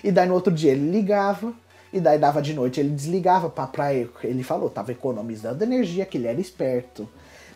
e 0.04 0.12
daí 0.12 0.28
no 0.28 0.34
outro 0.34 0.52
dia 0.52 0.72
ele 0.72 0.90
ligava. 0.90 1.52
E 1.92 2.00
daí 2.00 2.18
dava 2.18 2.42
de 2.42 2.52
noite, 2.52 2.78
ele 2.78 2.90
desligava 2.90 3.48
pra, 3.48 3.66
pra 3.66 3.94
ele. 3.94 4.10
Ele 4.22 4.42
falou, 4.42 4.68
tava 4.68 4.92
economizando 4.92 5.64
energia, 5.64 6.04
que 6.04 6.18
ele 6.18 6.26
era 6.26 6.40
esperto. 6.40 7.08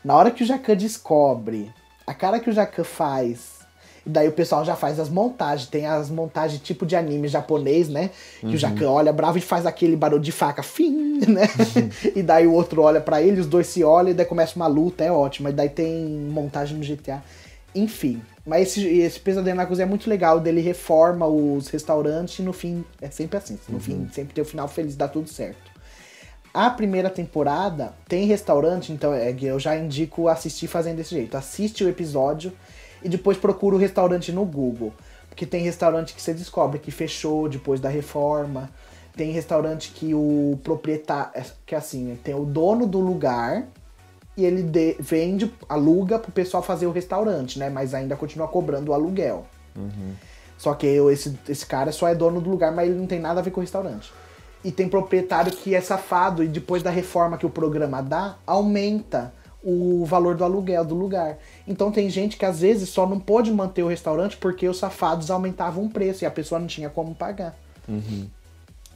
Na 0.02 0.16
hora 0.16 0.30
que 0.30 0.42
o 0.42 0.46
Jacan 0.46 0.74
descobre, 0.74 1.70
a 2.06 2.14
cara 2.14 2.40
que 2.40 2.48
o 2.48 2.52
Jacan 2.52 2.82
faz, 2.82 3.60
e 4.04 4.10
daí 4.10 4.28
o 4.28 4.32
pessoal 4.32 4.64
já 4.64 4.74
faz 4.74 4.98
as 4.98 5.08
montagens. 5.08 5.68
Tem 5.68 5.86
as 5.86 6.10
montagens 6.10 6.60
tipo 6.60 6.84
de 6.84 6.96
anime 6.96 7.28
japonês, 7.28 7.88
né? 7.88 8.10
Que 8.40 8.54
o 8.54 8.58
Jacan 8.58 8.90
olha 8.90 9.12
bravo 9.12 9.38
e 9.38 9.40
faz 9.40 9.64
aquele 9.64 9.96
barulho 9.96 10.22
de 10.22 10.32
faca, 10.32 10.62
fim, 10.62 11.20
né? 11.26 11.48
e 12.14 12.22
daí 12.22 12.46
o 12.46 12.52
outro 12.52 12.82
olha 12.82 13.00
pra 13.00 13.22
ele, 13.22 13.40
os 13.40 13.46
dois 13.46 13.66
se 13.66 13.84
olham 13.84 14.10
e 14.10 14.14
daí 14.14 14.26
começa 14.26 14.56
uma 14.56 14.66
luta, 14.66 15.04
é 15.04 15.10
ótimo. 15.10 15.48
E 15.48 15.52
daí 15.52 15.68
tem 15.68 16.08
montagem 16.08 16.76
no 16.76 16.84
GTA. 16.84 17.22
Enfim, 17.74 18.20
mas 18.44 18.68
esse, 18.68 18.86
esse 18.86 19.20
Pesadelo 19.20 19.56
na 19.56 19.64
Cozinha 19.64 19.86
é 19.86 19.88
muito 19.88 20.10
legal, 20.10 20.38
dele 20.40 20.60
reforma 20.60 21.26
os 21.26 21.68
restaurantes 21.68 22.38
e 22.38 22.42
no 22.42 22.52
fim 22.52 22.84
é 23.00 23.08
sempre 23.08 23.38
assim. 23.38 23.58
No 23.68 23.80
fim, 23.80 24.08
sempre 24.12 24.34
tem 24.34 24.42
o 24.42 24.46
final 24.46 24.68
feliz, 24.68 24.96
dá 24.96 25.08
tudo 25.08 25.28
certo. 25.28 25.72
A 26.52 26.68
primeira 26.68 27.08
temporada 27.08 27.94
tem 28.06 28.26
restaurante, 28.26 28.92
então 28.92 29.14
é, 29.14 29.34
eu 29.40 29.58
já 29.58 29.74
indico 29.74 30.28
assistir 30.28 30.66
fazendo 30.66 30.96
desse 30.96 31.14
jeito. 31.14 31.34
Assiste 31.34 31.82
o 31.82 31.88
episódio 31.88 32.52
e 33.04 33.08
depois 33.08 33.36
procura 33.36 33.76
o 33.76 33.78
restaurante 33.78 34.30
no 34.32 34.44
Google. 34.44 34.92
Porque 35.28 35.46
tem 35.46 35.62
restaurante 35.62 36.14
que 36.14 36.20
você 36.20 36.34
descobre 36.34 36.78
que 36.78 36.90
fechou 36.90 37.48
depois 37.48 37.80
da 37.80 37.88
reforma. 37.88 38.68
Tem 39.16 39.30
restaurante 39.32 39.90
que 39.92 40.14
o 40.14 40.58
proprietário. 40.62 41.42
Que 41.64 41.74
assim, 41.74 42.18
tem 42.22 42.34
o 42.34 42.44
dono 42.44 42.86
do 42.86 43.00
lugar 43.00 43.66
e 44.36 44.44
ele 44.44 44.62
de- 44.62 44.96
vende, 45.00 45.52
aluga 45.68 46.18
pro 46.18 46.30
pessoal 46.32 46.62
fazer 46.62 46.86
o 46.86 46.90
restaurante, 46.92 47.58
né? 47.58 47.68
Mas 47.70 47.94
ainda 47.94 48.16
continua 48.16 48.46
cobrando 48.48 48.90
o 48.90 48.94
aluguel. 48.94 49.46
Só 50.58 50.74
que 50.74 50.86
eu- 50.86 51.10
esse, 51.10 51.36
esse 51.48 51.66
cara 51.66 51.90
só 51.92 52.08
é 52.08 52.14
dono 52.14 52.40
do 52.40 52.48
lugar, 52.50 52.72
mas 52.72 52.88
ele 52.88 52.98
não 52.98 53.06
tem 53.06 53.18
nada 53.18 53.40
a 53.40 53.42
ver 53.42 53.50
com 53.50 53.60
o 53.60 53.62
restaurante. 53.62 54.12
E 54.64 54.70
tem 54.70 54.88
proprietário 54.88 55.50
que 55.50 55.74
é 55.74 55.80
safado 55.80 56.44
e 56.44 56.46
depois 56.48 56.82
da 56.82 56.90
reforma 56.90 57.36
que 57.36 57.44
o 57.46 57.50
programa 57.50 58.00
dá, 58.02 58.36
aumenta 58.46 59.32
o 59.62 60.04
valor 60.04 60.34
do 60.34 60.44
aluguel 60.44 60.84
do 60.84 60.94
lugar. 60.94 61.38
Então 61.66 61.92
tem 61.92 62.10
gente 62.10 62.36
que 62.36 62.44
às 62.44 62.60
vezes 62.60 62.88
só 62.88 63.06
não 63.06 63.20
pôde 63.20 63.50
manter 63.52 63.82
o 63.82 63.88
restaurante 63.88 64.36
porque 64.36 64.68
os 64.68 64.78
safados 64.78 65.30
aumentavam 65.30 65.84
o 65.84 65.90
preço 65.90 66.24
e 66.24 66.26
a 66.26 66.30
pessoa 66.30 66.58
não 66.58 66.66
tinha 66.66 66.90
como 66.90 67.14
pagar. 67.14 67.56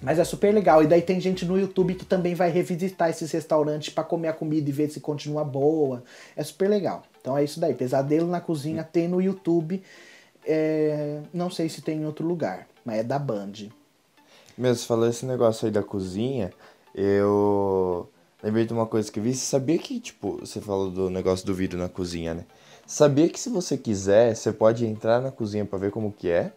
Mas 0.02 0.18
é 0.18 0.24
super 0.24 0.52
legal. 0.52 0.82
E 0.82 0.86
daí 0.86 1.02
tem 1.02 1.20
gente 1.20 1.44
no 1.44 1.58
YouTube 1.58 1.94
que 1.94 2.04
também 2.04 2.34
vai 2.34 2.50
revisitar 2.50 3.08
esses 3.10 3.30
restaurantes 3.30 3.92
pra 3.92 4.04
comer 4.04 4.28
a 4.28 4.32
comida 4.32 4.68
e 4.68 4.72
ver 4.72 4.90
se 4.90 5.00
continua 5.00 5.44
boa. 5.44 6.02
É 6.36 6.42
super 6.42 6.68
legal. 6.68 7.02
Então 7.20 7.36
é 7.36 7.44
isso 7.44 7.58
daí. 7.58 7.74
Pesadelo 7.74 8.28
na 8.28 8.40
Cozinha 8.40 8.84
tem 8.84 9.08
no 9.08 9.20
YouTube. 9.22 9.82
É, 10.44 11.20
Não 11.32 11.50
sei 11.50 11.68
se 11.68 11.80
tem 11.82 11.98
em 11.98 12.06
outro 12.06 12.26
lugar, 12.26 12.68
mas 12.84 12.98
é 12.98 13.02
da 13.02 13.18
Band. 13.18 13.52
Mesmo, 14.56 14.76
você 14.76 14.86
falou 14.86 15.08
esse 15.08 15.26
negócio 15.26 15.66
aí 15.66 15.72
da 15.72 15.82
cozinha, 15.82 16.50
eu 16.94 18.08
lembrei 18.43 18.64
de 18.64 18.72
uma 18.72 18.87
coisa 18.87 19.11
que 19.11 19.18
eu 19.18 19.22
vi. 19.22 19.34
Você 19.34 19.47
sabia 19.47 19.78
que, 19.78 20.01
tipo, 20.01 20.39
você 20.39 20.61
falou 20.61 20.91
do 20.91 21.11
negócio 21.11 21.47
do 21.47 21.55
vidro 21.55 21.78
na 21.78 21.89
cozinha, 21.89 22.34
né? 22.34 22.45
Sabia 22.87 23.28
que 23.28 23.39
se 23.39 23.49
você 23.49 23.76
quiser, 23.76 24.34
você 24.34 24.53
pode 24.53 24.87
entrar 24.87 25.20
na 25.20 25.30
cozinha 25.30 25.64
pra 25.64 25.78
ver 25.78 25.91
como 25.91 26.12
que 26.12 26.28
é? 26.30 26.53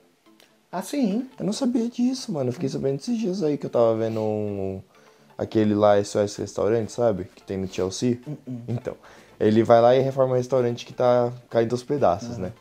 Ah, 0.71 0.81
sim. 0.81 1.27
Eu 1.39 1.45
não 1.45 1.53
sabia 1.53 1.89
disso, 1.89 2.31
mano. 2.31 2.49
Eu 2.49 2.53
fiquei 2.53 2.69
sabendo 2.69 2.99
esses 2.99 3.17
dias 3.17 3.41
aí 3.41 3.57
que 3.57 3.65
eu 3.65 3.69
tava 3.69 3.95
vendo 3.95 4.19
um. 4.19 4.81
Aquele 5.37 5.73
lá, 5.73 6.03
SOS 6.03 6.35
Restaurante, 6.35 6.91
sabe? 6.91 7.23
Que 7.35 7.41
tem 7.41 7.57
no 7.57 7.67
Chelsea. 7.67 8.19
Então. 8.67 8.95
Ele 9.39 9.63
vai 9.63 9.81
lá 9.81 9.95
e 9.95 10.01
reforma 10.01 10.33
o 10.33 10.35
restaurante 10.37 10.85
que 10.85 10.91
tá 10.91 11.31
caindo 11.49 11.71
aos 11.71 11.81
pedaços, 11.81 12.37
né? 12.37 12.51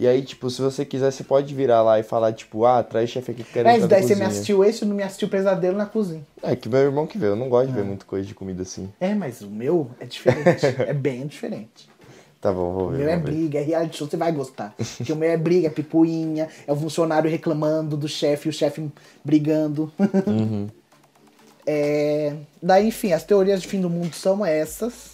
E 0.00 0.08
aí, 0.08 0.22
tipo, 0.22 0.48
se 0.48 0.62
você 0.62 0.82
quiser, 0.82 1.10
você 1.10 1.22
pode 1.22 1.54
virar 1.54 1.82
lá 1.82 2.00
e 2.00 2.02
falar, 2.02 2.32
tipo, 2.32 2.64
ah, 2.64 2.82
traz 2.82 3.10
chefe 3.10 3.32
aqui 3.32 3.44
que 3.44 3.52
quero 3.52 3.68
É, 3.68 3.76
isso 3.76 3.86
daí 3.86 4.02
você 4.02 4.14
me 4.14 4.24
assistiu 4.24 4.64
esse 4.64 4.82
não 4.86 4.96
me 4.96 5.02
assistiu 5.02 5.28
Pesadelo 5.28 5.76
na 5.76 5.84
Cozinha. 5.84 6.26
É, 6.42 6.56
que 6.56 6.70
meu 6.70 6.80
irmão 6.80 7.06
que 7.06 7.18
vê. 7.18 7.26
Eu 7.26 7.36
não 7.36 7.50
gosto 7.50 7.66
de 7.66 7.74
ver 7.74 7.84
muita 7.84 8.06
coisa 8.06 8.26
de 8.26 8.34
comida 8.34 8.62
assim. 8.62 8.90
É, 8.98 9.14
mas 9.14 9.42
o 9.42 9.50
meu 9.50 9.90
é 10.00 10.06
diferente. 10.06 10.64
é 10.88 10.94
bem 10.94 11.26
diferente. 11.26 11.86
Tá 12.40 12.50
bom, 12.50 12.72
vou 12.72 12.86
O 12.86 12.90
ver. 12.92 12.98
meu 13.00 13.08
é 13.10 13.16
ver. 13.18 13.22
briga, 13.24 13.58
é 13.58 13.62
reality 13.62 13.98
show, 13.98 14.08
você 14.08 14.16
vai 14.16 14.32
gostar. 14.32 14.74
Porque 14.96 15.12
o 15.12 15.16
meu 15.16 15.28
é 15.28 15.36
briga, 15.36 15.66
é 15.66 15.70
picuinha, 15.70 16.48
é 16.66 16.72
o 16.72 16.76
funcionário 16.76 17.30
reclamando 17.30 17.94
do 17.94 18.08
chefe 18.08 18.48
o 18.48 18.52
chefe 18.54 18.90
brigando. 19.22 19.92
Uhum. 20.26 20.66
É, 21.66 22.34
Daí, 22.60 22.88
enfim, 22.88 23.12
as 23.12 23.22
teorias 23.22 23.60
de 23.60 23.68
fim 23.68 23.80
do 23.80 23.90
mundo 23.90 24.14
são 24.14 24.44
essas. 24.44 25.12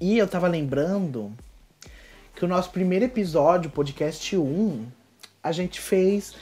E 0.00 0.16
eu 0.18 0.26
tava 0.26 0.48
lembrando 0.48 1.30
que 2.34 2.44
o 2.44 2.48
nosso 2.48 2.70
primeiro 2.70 3.04
episódio, 3.04 3.70
podcast 3.70 4.36
1, 4.36 4.86
a 5.42 5.52
gente 5.52 5.80
fez 5.80 6.34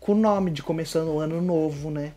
com 0.00 0.12
o 0.12 0.16
nome 0.16 0.50
de 0.50 0.62
Começando 0.62 1.08
o 1.08 1.20
Ano 1.20 1.40
Novo, 1.40 1.90
né? 1.90 2.12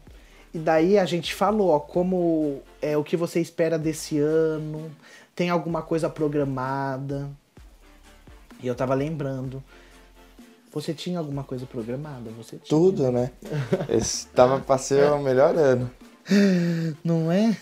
E 0.54 0.58
daí 0.58 0.98
a 0.98 1.06
gente 1.06 1.34
falou, 1.34 1.70
ó, 1.70 1.80
como 1.80 2.62
é 2.82 2.98
o 2.98 3.04
que 3.04 3.16
você 3.16 3.40
espera 3.40 3.78
desse 3.78 4.18
ano, 4.18 4.92
tem 5.36 5.50
alguma 5.50 5.82
coisa 5.82 6.10
programada. 6.10 7.30
E 8.64 8.68
eu 8.68 8.74
tava 8.74 8.94
lembrando. 8.94 9.64
Você 10.74 10.94
tinha 10.94 11.20
alguma 11.20 11.44
coisa 11.44 11.66
programada? 11.66 12.32
Você 12.38 12.58
tinha. 12.58 12.70
Tudo, 12.70 13.12
né? 13.12 13.32
Esse 13.88 14.28
tava 14.28 14.60
pra 14.60 14.78
ser 14.78 15.12
o 15.12 15.22
melhor 15.22 15.56
ano. 15.56 15.92
Não 17.04 17.32
é? 17.32 17.56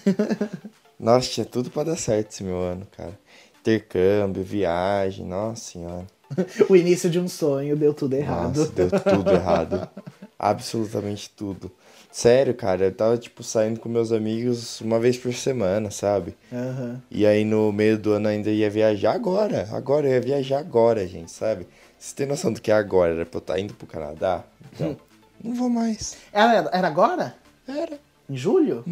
Nossa, 0.98 1.30
tinha 1.30 1.46
tudo 1.46 1.70
pra 1.70 1.84
dar 1.84 1.98
certo 1.98 2.32
esse 2.32 2.44
meu 2.44 2.58
ano, 2.58 2.88
cara. 2.96 3.20
Intercâmbio, 3.64 4.44
viagem, 4.44 5.26
nossa 5.26 5.72
senhora. 5.72 6.06
o 6.68 6.76
início 6.76 7.10
de 7.10 7.18
um 7.18 7.30
sonho 7.30 7.78
deu 7.78 7.94
tudo 7.94 8.14
errado. 8.14 8.58
Nossa, 8.58 8.72
deu 8.74 8.90
tudo 8.90 9.32
errado. 9.32 9.88
Absolutamente 10.38 11.30
tudo. 11.30 11.72
Sério, 12.12 12.54
cara, 12.54 12.84
eu 12.84 12.92
tava, 12.92 13.18
tipo, 13.18 13.42
saindo 13.42 13.80
com 13.80 13.88
meus 13.88 14.12
amigos 14.12 14.82
uma 14.82 15.00
vez 15.00 15.18
por 15.18 15.34
semana, 15.34 15.90
sabe? 15.90 16.36
Aham. 16.52 17.02
E 17.10 17.26
aí 17.26 17.46
no 17.46 17.72
meio 17.72 17.98
do 17.98 18.12
ano 18.12 18.28
ainda 18.28 18.52
ia 18.52 18.70
viajar 18.70 19.14
agora. 19.14 19.70
Agora, 19.72 20.08
eu 20.08 20.12
ia 20.12 20.22
viajar 20.22 20.60
agora, 20.60 21.08
gente, 21.08 21.32
sabe? 21.32 21.66
Vocês 21.98 22.12
têm 22.12 22.28
noção 22.28 22.52
do 22.52 22.60
que 22.60 22.70
é 22.70 22.76
agora? 22.76 23.14
Era 23.14 23.26
pra 23.26 23.38
eu 23.38 23.42
estar 23.42 23.60
indo 23.60 23.74
pro 23.74 23.88
Canadá? 23.88 24.44
Então, 24.74 24.98
não 25.42 25.56
vou 25.56 25.70
mais. 25.70 26.18
Era, 26.34 26.70
era 26.74 26.88
agora? 26.88 27.34
Era. 27.66 27.98
Em 28.30 28.36
julho? 28.36 28.84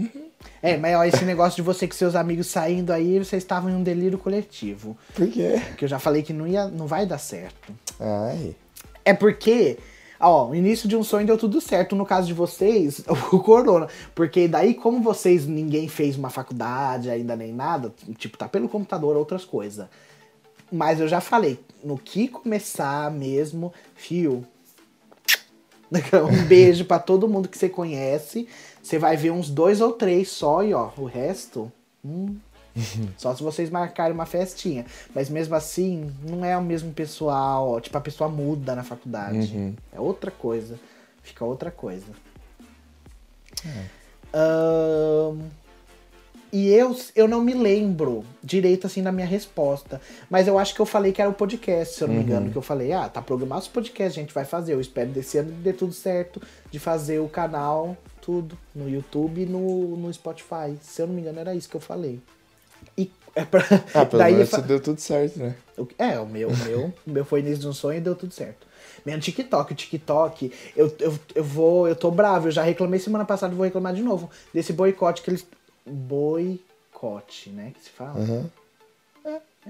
É, 0.62 0.78
mas 0.78 0.96
ó, 0.96 1.04
esse 1.04 1.26
negócio 1.26 1.56
de 1.56 1.62
você 1.62 1.88
com 1.88 1.94
seus 1.94 2.16
amigos 2.16 2.48
saindo 2.48 2.92
aí, 2.92 3.18
vocês 3.18 3.42
estavam 3.42 3.70
em 3.70 3.76
um 3.76 3.84
delírio 3.84 4.18
coletivo. 4.18 4.98
Por 5.14 5.28
quê? 5.28 5.62
Que 5.78 5.86
eu 5.86 5.89
já 5.89 5.98
falei 5.98 6.22
que 6.22 6.34
não, 6.34 6.48
ia, 6.48 6.68
não 6.68 6.86
vai 6.86 7.06
dar 7.06 7.18
certo. 7.18 7.74
Ai. 8.00 8.56
É 9.04 9.14
porque, 9.14 9.80
ó, 10.20 10.50
o 10.50 10.56
início 10.56 10.88
de 10.88 10.96
um 10.96 11.04
sonho 11.04 11.26
deu 11.26 11.38
tudo 11.38 11.60
certo. 11.60 11.96
No 11.96 12.06
caso 12.06 12.28
de 12.28 12.34
vocês, 12.34 13.04
o 13.32 13.39
corona. 13.39 13.88
Porque 14.14 14.48
daí, 14.48 14.74
como 14.74 15.02
vocês, 15.02 15.46
ninguém 15.48 15.88
fez 15.88 16.16
uma 16.16 16.30
faculdade 16.30 17.10
ainda 17.10 17.36
nem 17.36 17.52
nada, 17.52 17.94
tipo, 18.18 18.38
tá 18.38 18.48
pelo 18.48 18.70
computador, 18.70 19.18
outras 19.18 19.44
coisas. 19.44 19.88
Mas 20.72 21.00
eu 21.00 21.08
já 21.08 21.20
falei, 21.20 21.60
no 21.84 21.98
que 21.98 22.28
começar 22.28 23.12
mesmo, 23.12 23.74
fio. 23.96 24.46
Um 25.92 26.46
beijo 26.46 26.86
pra 26.86 27.00
todo 27.00 27.28
mundo 27.28 27.50
que 27.50 27.58
você 27.58 27.68
conhece. 27.68 28.48
Você 28.82 28.98
vai 28.98 29.16
ver 29.18 29.32
uns 29.32 29.50
dois 29.50 29.80
ou 29.82 29.92
três 29.94 30.30
só 30.30 30.64
e 30.64 30.74
ó, 30.74 30.90
o 30.98 31.06
resto. 31.06 31.72
hum, 32.04 32.36
só 33.18 33.36
se 33.36 33.44
vocês 33.44 33.70
marcarem 33.70 34.14
uma 34.14 34.26
festinha. 34.26 34.86
Mas 35.14 35.30
mesmo 35.30 35.56
assim, 35.56 36.12
não 36.24 36.44
é 36.46 36.58
o 36.58 36.62
mesmo 36.62 36.92
pessoal. 36.94 37.70
ó, 37.72 37.80
Tipo, 37.80 37.98
a 37.98 38.02
pessoa 38.02 38.30
muda 38.30 38.76
na 38.76 38.84
faculdade. 38.84 39.56
Uhum. 39.56 39.76
É 39.94 40.00
outra 40.00 40.32
coisa. 40.32 40.80
Fica 41.22 41.44
outra 41.46 41.70
coisa. 41.70 42.06
Ahn, 44.34 45.50
e 46.52 46.70
eu, 46.70 46.95
eu 47.16 47.28
não 47.28 47.41
me 47.41 47.54
lembro 47.54 48.24
direito 48.43 48.86
assim 48.88 49.02
da 49.02 49.12
minha 49.12 49.26
resposta. 49.28 50.02
Mas 50.30 50.47
eu 50.47 50.60
acho 50.60 50.74
que 50.76 50.80
eu 50.82 50.86
falei 50.86 51.12
que 51.12 51.22
era 51.22 51.30
o 51.30 51.34
podcast, 51.34 51.95
se 51.95 52.04
eu 52.04 52.08
não 52.08 52.16
me 52.16 52.22
engano. 52.24 52.52
Que 52.52 52.58
eu 52.58 52.62
falei, 52.62 52.91
ah, 52.91 53.08
tá 53.08 53.22
programado 53.22 53.62
os 53.62 53.68
podcasts, 53.68 54.18
a 54.18 54.22
gente 54.22 54.34
vai 54.34 54.43
fazer. 54.45 54.74
Eu 54.74 54.82
espero 54.82 55.10
desse 55.10 55.38
ano 55.38 55.52
dê 55.52 55.72
tudo 55.74 55.93
certo. 55.93 56.41
De 56.70 56.78
fazer 56.80 57.20
o 57.20 57.30
canal, 57.30 57.95
tudo. 58.22 58.58
No 58.76 58.89
YouTube 58.89 59.41
e 59.41 59.45
no, 59.45 59.95
no 59.97 60.14
Spotify. 60.14 60.76
Se 60.82 61.02
eu 61.02 61.08
não 61.08 61.14
me 61.14 61.22
engano, 61.22 61.39
era 61.39 61.56
isso 61.56 61.70
que 61.70 61.76
eu 61.76 61.82
falei. 61.82 62.20
E 62.97 63.10
é 63.36 63.45
pra. 63.45 63.64
Ah, 63.93 64.06
pelo 64.06 64.18
daí 64.24 64.34
menos 64.34 64.49
fa- 64.49 64.58
deu 64.58 64.80
tudo 64.80 64.99
certo, 64.99 65.39
né? 65.39 65.56
o- 65.78 65.88
É, 65.97 66.20
o 66.20 66.26
meu, 66.26 66.49
o 66.49 66.58
meu, 66.58 66.93
o 67.08 67.10
meu 67.12 67.24
foi 67.24 67.39
início 67.39 67.60
de 67.60 67.68
um 67.68 67.74
sonho 67.74 67.97
e 67.97 68.02
deu 68.02 68.16
tudo 68.16 68.34
certo. 68.34 68.68
Mesmo 69.06 69.22
TikTok, 69.22 69.72
o 69.72 69.76
TikTok, 69.76 70.52
eu, 70.76 70.93
eu, 70.99 71.18
eu 71.34 71.43
vou, 71.43 71.88
eu 71.88 71.95
tô 71.95 72.12
bravo, 72.12 72.47
eu 72.47 72.52
já 72.52 72.62
reclamei 72.62 72.99
semana 72.99 73.24
passada 73.26 73.54
e 73.54 73.56
vou 73.56 73.64
reclamar 73.66 73.93
de 73.93 74.02
novo. 74.02 74.30
Desse 74.54 74.74
boicote 74.74 75.22
que 75.22 75.30
eles. 75.30 75.45
Boicote, 75.86 77.50
né? 77.50 77.72
Que 77.76 77.84
se 77.84 77.90
fala? 77.90 78.20
Aham. 78.20 78.50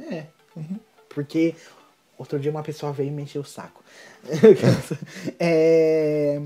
É. 0.09 0.26
Porque 1.09 1.55
outro 2.18 2.39
dia 2.39 2.51
uma 2.51 2.64
pessoa 2.64 2.91
veio 2.91 3.09
e 3.09 3.12
me 3.12 3.24
encheu 3.24 3.41
o 3.41 3.45
saco. 3.45 3.84
é. 5.39 6.39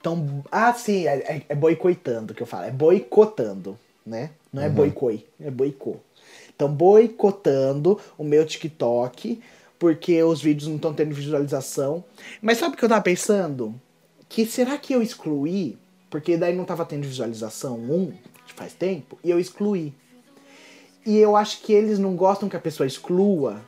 Então, 0.00 0.44
ah, 0.52 0.72
sim, 0.72 1.06
é, 1.06 1.16
é- 1.16 1.42
é 1.48 1.54
boicotando 1.54 2.32
que 2.34 2.42
eu 2.42 2.46
falo. 2.46 2.64
É 2.66 2.70
boicotando, 2.70 3.78
né? 4.04 4.30
Não 4.52 4.62
é 4.62 4.68
boicoi, 4.68 5.26
é 5.40 5.50
boicô. 5.50 5.96
Então, 6.54 6.68
boicotando 6.72 8.00
o 8.16 8.24
meu 8.24 8.46
TikTok, 8.46 9.42
porque 9.78 10.22
os 10.22 10.40
vídeos 10.40 10.68
não 10.68 10.76
estão 10.76 10.94
tendo 10.94 11.14
visualização. 11.14 12.04
Mas 12.40 12.58
sabe 12.58 12.74
o 12.74 12.78
que 12.78 12.84
eu 12.84 12.88
tava 12.88 13.02
pensando? 13.02 13.74
Que 14.28 14.46
será 14.46 14.78
que 14.78 14.94
eu 14.94 15.02
excluí? 15.02 15.76
Porque 16.08 16.36
daí 16.36 16.54
não 16.56 16.64
tava 16.64 16.84
tendo 16.86 17.06
visualização 17.06 17.76
um, 17.76 18.12
faz 18.56 18.72
tempo, 18.72 19.18
e 19.22 19.30
eu 19.30 19.38
excluí. 19.38 19.94
E 21.04 21.16
eu 21.18 21.36
acho 21.36 21.62
que 21.62 21.72
eles 21.72 21.98
não 21.98 22.16
gostam 22.16 22.48
que 22.48 22.56
a 22.56 22.60
pessoa 22.60 22.86
exclua, 22.86 23.60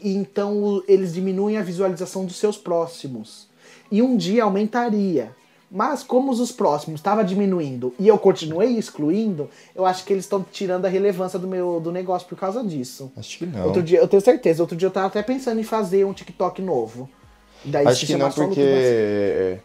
e 0.00 0.14
então 0.14 0.82
eles 0.88 1.12
diminuem 1.12 1.58
a 1.58 1.62
visualização 1.62 2.24
dos 2.24 2.36
seus 2.36 2.56
próximos. 2.56 3.48
E 3.90 4.00
um 4.00 4.16
dia 4.16 4.44
aumentaria. 4.44 5.34
Mas 5.70 6.04
como 6.04 6.30
os 6.30 6.52
próximos 6.52 7.00
estava 7.00 7.24
diminuindo 7.24 7.92
e 7.98 8.06
eu 8.06 8.16
continuei 8.16 8.78
excluindo, 8.78 9.50
eu 9.74 9.84
acho 9.84 10.04
que 10.04 10.12
eles 10.12 10.24
estão 10.24 10.44
tirando 10.50 10.86
a 10.86 10.88
relevância 10.88 11.40
do 11.40 11.48
meu 11.48 11.80
do 11.80 11.90
negócio 11.90 12.28
por 12.28 12.38
causa 12.38 12.62
disso. 12.62 13.10
Acho 13.16 13.38
que 13.38 13.46
não. 13.46 13.66
Outro 13.66 13.82
dia, 13.82 13.98
eu 13.98 14.06
tenho 14.06 14.22
certeza, 14.22 14.62
outro 14.62 14.76
dia 14.76 14.86
eu 14.86 14.92
tava 14.92 15.08
até 15.08 15.22
pensando 15.24 15.60
em 15.60 15.64
fazer 15.64 16.06
um 16.06 16.12
TikTok 16.12 16.62
novo. 16.62 17.10
Daí 17.64 17.84
Acho 17.84 18.06
que 18.06 18.16
não, 18.16 18.30
porque 18.30 19.58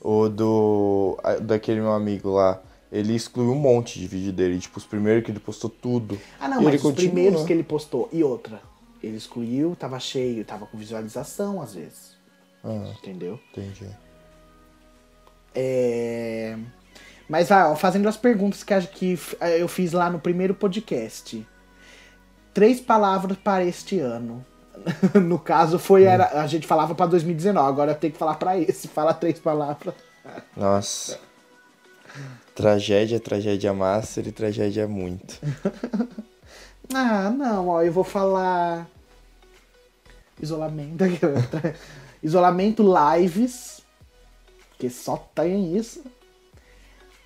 o 0.00 0.28
do. 0.28 1.16
daquele 1.42 1.80
meu 1.80 1.92
amigo 1.92 2.30
lá, 2.30 2.60
ele 2.96 3.14
excluiu 3.14 3.50
um 3.52 3.58
monte 3.58 3.98
de 3.98 4.06
vídeo 4.06 4.32
dele. 4.32 4.58
Tipo, 4.58 4.78
os 4.78 4.84
primeiros 4.86 5.24
que 5.24 5.30
ele 5.30 5.40
postou 5.40 5.68
tudo. 5.68 6.18
Ah, 6.40 6.48
não, 6.48 6.62
E 6.62 6.64
mas 6.64 6.74
os 6.76 6.82
continua. 6.82 7.10
primeiros 7.12 7.42
que 7.44 7.52
ele 7.52 7.62
postou. 7.64 8.08
E 8.12 8.22
outra, 8.22 8.60
ele 9.02 9.16
excluiu, 9.16 9.74
tava 9.78 9.98
cheio, 9.98 10.44
tava 10.44 10.66
com 10.66 10.78
visualização 10.78 11.60
às 11.60 11.74
vezes. 11.74 12.14
Ah, 12.62 12.92
Entendeu? 12.98 13.38
entendi. 13.52 13.88
É... 15.54 16.56
Mas 17.28 17.48
vai, 17.48 17.64
ó, 17.64 17.74
fazendo 17.76 18.08
as 18.08 18.16
perguntas 18.16 18.62
que, 18.62 18.80
que 18.88 19.12
f- 19.14 19.36
eu 19.58 19.66
fiz 19.68 19.92
lá 19.92 20.10
no 20.10 20.18
primeiro 20.18 20.54
podcast. 20.54 21.46
Três 22.52 22.80
palavras 22.80 23.36
para 23.38 23.64
este 23.64 23.98
ano. 23.98 24.44
no 25.22 25.38
caso, 25.38 25.78
foi 25.78 26.02
era, 26.04 26.40
a 26.40 26.46
gente 26.46 26.66
falava 26.66 26.94
para 26.94 27.06
2019, 27.06 27.68
agora 27.68 27.92
eu 27.92 27.96
tenho 27.96 28.12
que 28.12 28.18
falar 28.18 28.34
para 28.34 28.58
esse. 28.58 28.88
Fala 28.88 29.14
três 29.14 29.38
palavras. 29.38 29.94
Nossa. 30.56 31.18
Tragédia, 32.54 33.18
tragédia 33.18 33.72
master 33.74 34.28
e 34.28 34.32
tragédia 34.32 34.86
muito. 34.86 35.40
Ah, 36.92 37.30
não, 37.30 37.68
ó, 37.68 37.82
eu 37.82 37.90
vou 37.90 38.04
falar. 38.04 38.86
Isolamento. 40.40 41.02
Isolamento 42.22 42.84
lives. 42.84 43.82
Que 44.78 44.90
só 44.90 45.16
tem 45.34 45.76
isso. 45.76 46.04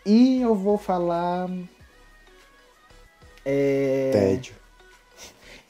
E 0.07 0.41
eu 0.41 0.55
vou 0.55 0.79
falar. 0.79 1.51
É... 3.45 4.11
Tédio. 4.13 4.55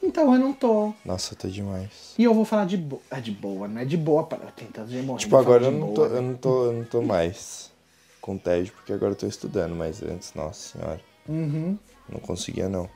Então 0.03 0.33
eu 0.33 0.39
não 0.39 0.53
tô. 0.53 0.93
Nossa, 1.05 1.35
eu 1.35 1.39
tô 1.39 1.49
demais. 1.49 2.15
E 2.17 2.25
eu 2.25 2.35
vou 2.35 2.45
falar 2.45 2.67
de 2.67 2.77
boa. 2.77 3.03
É 3.11 3.21
de 3.21 3.33
boa, 3.33 3.67
não 3.67 3.81
é 3.81 3.85
de 3.85 3.97
boa 3.97 4.25
para 4.25 4.51
tentando 4.53 4.89
de 4.89 5.03
morrer. 5.03 5.21
Tipo, 5.21 5.37
agora 5.37 5.65
eu 5.65 5.73
não, 5.73 5.81
boa, 5.81 5.95
tô, 5.95 6.09
né? 6.09 6.19
eu, 6.19 6.23
não 6.23 6.35
tô, 6.35 6.65
eu 6.67 6.73
não 6.73 6.85
tô 6.85 7.03
mais 7.03 7.68
com 8.29 8.37
tédio, 8.37 8.74
porque 8.74 8.93
agora 8.93 9.12
eu 9.12 9.16
tô 9.16 9.26
estudando, 9.26 9.74
mas 9.74 10.03
antes, 10.03 10.35
nossa 10.35 10.76
senhora, 10.79 11.01
Uhum. 11.26 11.79
não 12.12 12.20
conseguia 12.20 12.68
não. 12.68 12.87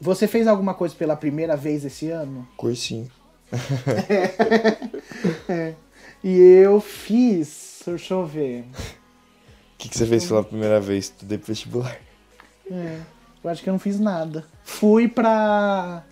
Você 0.00 0.26
fez 0.26 0.48
alguma 0.48 0.74
coisa 0.74 0.92
pela 0.96 1.14
primeira 1.14 1.56
vez 1.56 1.84
esse 1.84 2.10
ano? 2.10 2.48
Cursinho. 2.56 3.08
E 6.24 6.38
eu 6.38 6.80
fiz. 6.80 7.82
Deixa 7.84 8.14
eu 8.14 8.24
ver. 8.26 8.62
O 8.62 8.66
que, 9.78 9.88
que 9.88 9.98
você 9.98 10.06
fez 10.06 10.24
pela 10.26 10.44
primeira 10.44 10.80
vez? 10.80 11.06
Estudei 11.06 11.38
pro 11.38 11.48
vestibular. 11.48 11.98
É, 12.70 12.98
eu 13.42 13.50
acho 13.50 13.62
que 13.62 13.68
eu 13.68 13.72
não 13.72 13.80
fiz 13.80 13.98
nada. 13.98 14.44
Fui 14.62 15.08
pra. 15.08 16.04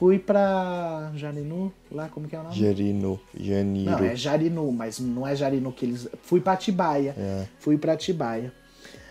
Fui 0.00 0.18
pra. 0.18 1.12
Jarinu? 1.14 1.70
Lá, 1.92 2.08
como 2.08 2.26
que 2.26 2.34
é 2.34 2.40
o 2.40 2.42
nome? 2.44 2.56
Jarino, 2.56 3.20
Janiro. 3.38 3.90
Não, 3.90 3.98
é 4.02 4.16
Jarinu, 4.16 4.72
mas 4.72 4.98
não 4.98 5.26
é 5.26 5.36
Jarinu 5.36 5.70
que 5.70 5.84
eles. 5.84 6.08
Fui 6.22 6.40
pra 6.40 6.54
Atibaia. 6.54 7.14
É. 7.18 7.46
Fui 7.58 7.76
pra 7.76 7.92
Atibaia. 7.92 8.50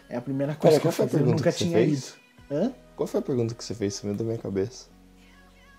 É 0.10 0.18
a 0.18 0.22
primeira 0.22 0.56
coisa 0.56 0.80
Pera, 0.80 0.82
que 0.94 1.02
eu 1.02 1.08
fiz. 1.08 1.14
Eu 1.20 1.26
nunca 1.28 1.52
tinha 1.52 1.78
fez? 1.78 2.08
ido. 2.10 2.16
Hã? 2.52 2.74
Qual 2.96 3.06
foi 3.06 3.20
a 3.20 3.24
pergunta 3.24 3.54
que 3.54 3.64
você 3.64 3.76
fez? 3.76 3.94
Sumiu 3.94 4.16
da 4.16 4.24
minha 4.24 4.40
cabeça. 4.40 4.88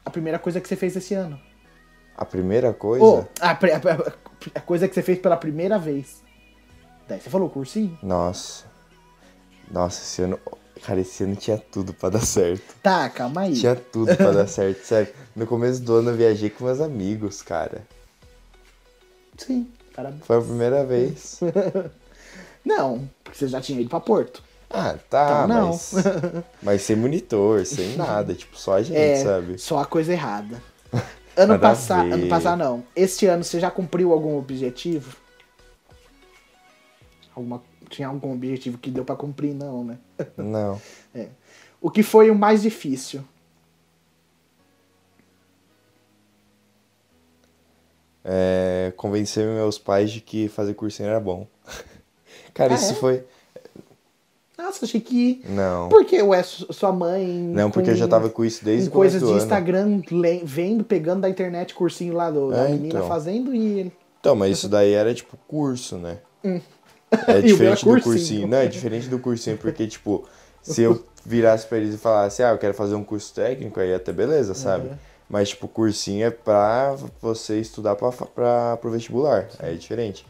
A 0.05 0.11
primeira 0.11 0.39
coisa 0.39 0.61
que 0.61 0.69
você 0.69 0.77
fez 0.77 0.95
esse 0.95 1.13
ano. 1.13 1.41
A 2.17 2.25
primeira 2.25 2.73
coisa? 2.73 3.29
Pri- 3.59 3.73
a- 3.73 3.77
a- 3.79 4.13
a 4.55 4.61
coisa 4.61 4.87
que 4.87 4.95
você 4.95 5.03
fez 5.03 5.19
pela 5.19 5.37
primeira 5.37 5.77
vez. 5.77 6.23
Daí 7.09 7.19
você 7.21 7.29
falou 7.29 7.51
cursinho? 7.51 7.99
Nossa. 8.01 8.65
Nossa, 9.69 10.01
esse 10.03 10.23
ano. 10.23 10.39
Cara, 10.85 11.01
esse 11.01 11.23
ano 11.25 11.37
tinha 11.37 11.59
tudo 11.59 11.93
pra 11.93 12.09
dar 12.09 12.25
certo. 12.25 12.75
Tá, 12.83 13.09
calma 13.11 13.43
aí. 13.43 13.55
Tinha 13.55 13.77
tudo 13.77 14.17
pra 14.17 14.33
dar 14.33 14.47
certo, 14.49 14.83
sério. 14.85 15.13
No 15.37 15.47
começo 15.47 15.81
do 15.83 15.97
ano 15.97 16.11
eu 16.11 16.17
viajei 16.17 16.49
com 16.51 16.65
meus 16.65 16.81
amigos, 16.81 17.43
cara. 17.43 17.83
Sim, 19.37 19.69
parabéns. 19.95 20.23
Foi 20.25 20.39
a 20.39 20.41
primeira 20.43 20.85
vez. 20.85 21.41
Não, 22.65 23.09
porque 23.25 23.39
você 23.39 23.49
já 23.49 23.61
tinha 23.61 23.81
ido 23.81 23.89
pra 23.89 24.01
Porto. 24.01 24.43
Ah, 24.69 24.97
tá, 25.09 25.43
Então, 25.45 25.49
não. 25.49 25.67
mas. 25.69 25.93
Mas 26.63 26.83
sem 26.83 26.95
monitor, 26.95 27.67
sem 27.67 27.97
nada, 27.97 28.35
tipo, 28.35 28.57
só 28.57 28.75
a 28.75 28.83
gente, 28.83 28.97
É, 28.97 29.17
sabe? 29.25 29.59
só 29.59 29.79
a 29.81 29.85
coisa 29.87 30.13
errada. 30.13 30.63
Ano 31.37 31.59
passado, 31.59 32.13
ano 32.13 32.29
passado 32.29 32.59
não. 32.59 32.85
Este 32.95 33.27
ano 33.27 33.43
você 33.43 33.59
já 33.59 33.71
cumpriu 33.71 34.13
algum 34.13 34.37
objetivo? 34.39 35.17
Alguma, 37.35 37.63
tinha 37.89 38.09
algum 38.09 38.33
objetivo 38.35 38.77
que 38.79 38.91
deu 38.91 39.05
pra 39.05 39.15
cumprir 39.17 39.55
não, 39.55 39.85
né? 39.85 39.99
Não. 40.37 40.81
É. 41.15 41.29
O 41.81 41.91
que 41.91 42.03
foi 42.03 42.31
o 42.31 42.35
mais 42.35 42.63
difícil? 42.63 43.23
É, 48.25 48.93
convencer 48.97 49.47
meus 49.47 49.79
pais 49.79 50.11
de 50.11 50.21
que 50.21 50.49
fazer 50.49 50.75
cursinho 50.75 51.09
era 51.09 51.19
bom. 51.21 51.47
Cara, 52.53 52.75
Ah, 52.75 52.77
isso 52.77 52.93
é? 52.93 52.95
foi. 52.97 53.25
Nossa, 54.59 54.85
achei 54.85 55.01
que 55.01 55.43
Não. 55.49 55.89
porque 55.89 56.21
ué, 56.21 56.43
su- 56.43 56.71
sua 56.71 56.93
mãe 56.93 57.27
Não, 57.27 57.71
porque 57.71 57.91
eu 57.91 57.97
já 57.97 58.07
tava 58.07 58.29
com 58.29 58.45
isso 58.45 58.63
desde 58.63 58.91
o 58.91 58.93
coisas 58.93 59.23
de. 59.23 59.33
Instagram 59.33 60.03
le- 60.11 60.43
vendo, 60.45 60.85
pegando 60.85 61.23
da 61.23 61.31
internet 61.31 61.75
cursinho 61.75 62.13
lá 62.13 62.31
do, 62.31 62.51
da 62.51 62.69
É, 62.69 62.73
menina 62.73 62.99
então. 62.99 63.09
fazendo 63.09 63.55
e 63.55 63.91
Então, 64.21 64.37
mas 64.37 64.59
isso 64.59 64.69
daí 64.69 64.93
era 64.93 65.15
tipo 65.15 65.39
curso, 65.49 65.97
né? 65.97 66.19
Hum. 66.45 66.61
É 67.27 67.41
diferente 67.43 67.85
do 67.85 68.01
cursinho. 68.01 68.47
Não, 68.47 68.59
é 68.59 68.67
diferente 68.67 69.09
do 69.09 69.19
cursinho, 69.19 69.59
porque, 69.59 69.87
tipo, 69.87 70.29
se 70.63 70.83
eu 70.83 71.05
virasse 71.25 71.67
pra 71.67 71.79
eles 71.79 71.95
e 71.95 71.99
falasse, 71.99 72.43
ah, 72.43 72.51
eu 72.51 72.59
quero 72.59 72.75
fazer 72.75 72.95
um 72.95 73.05
curso 73.05 73.35
técnico, 73.35 73.81
aí 73.81 73.95
até 73.95 74.13
beleza, 74.13 74.55
sabe? 74.55 74.89
Uhum. 74.89 74.97
Mas, 75.29 75.51
tipo, 75.51 75.69
cursinho 75.69 76.27
é 76.27 76.31
pra 76.31 76.97
você 77.21 77.61
estudar 77.61 77.95
pra, 77.95 78.11
pra, 78.11 78.77
pro 78.79 78.91
vestibular. 78.91 79.47
Aí 79.61 79.75
é 79.75 79.77
diferente. 79.77 80.27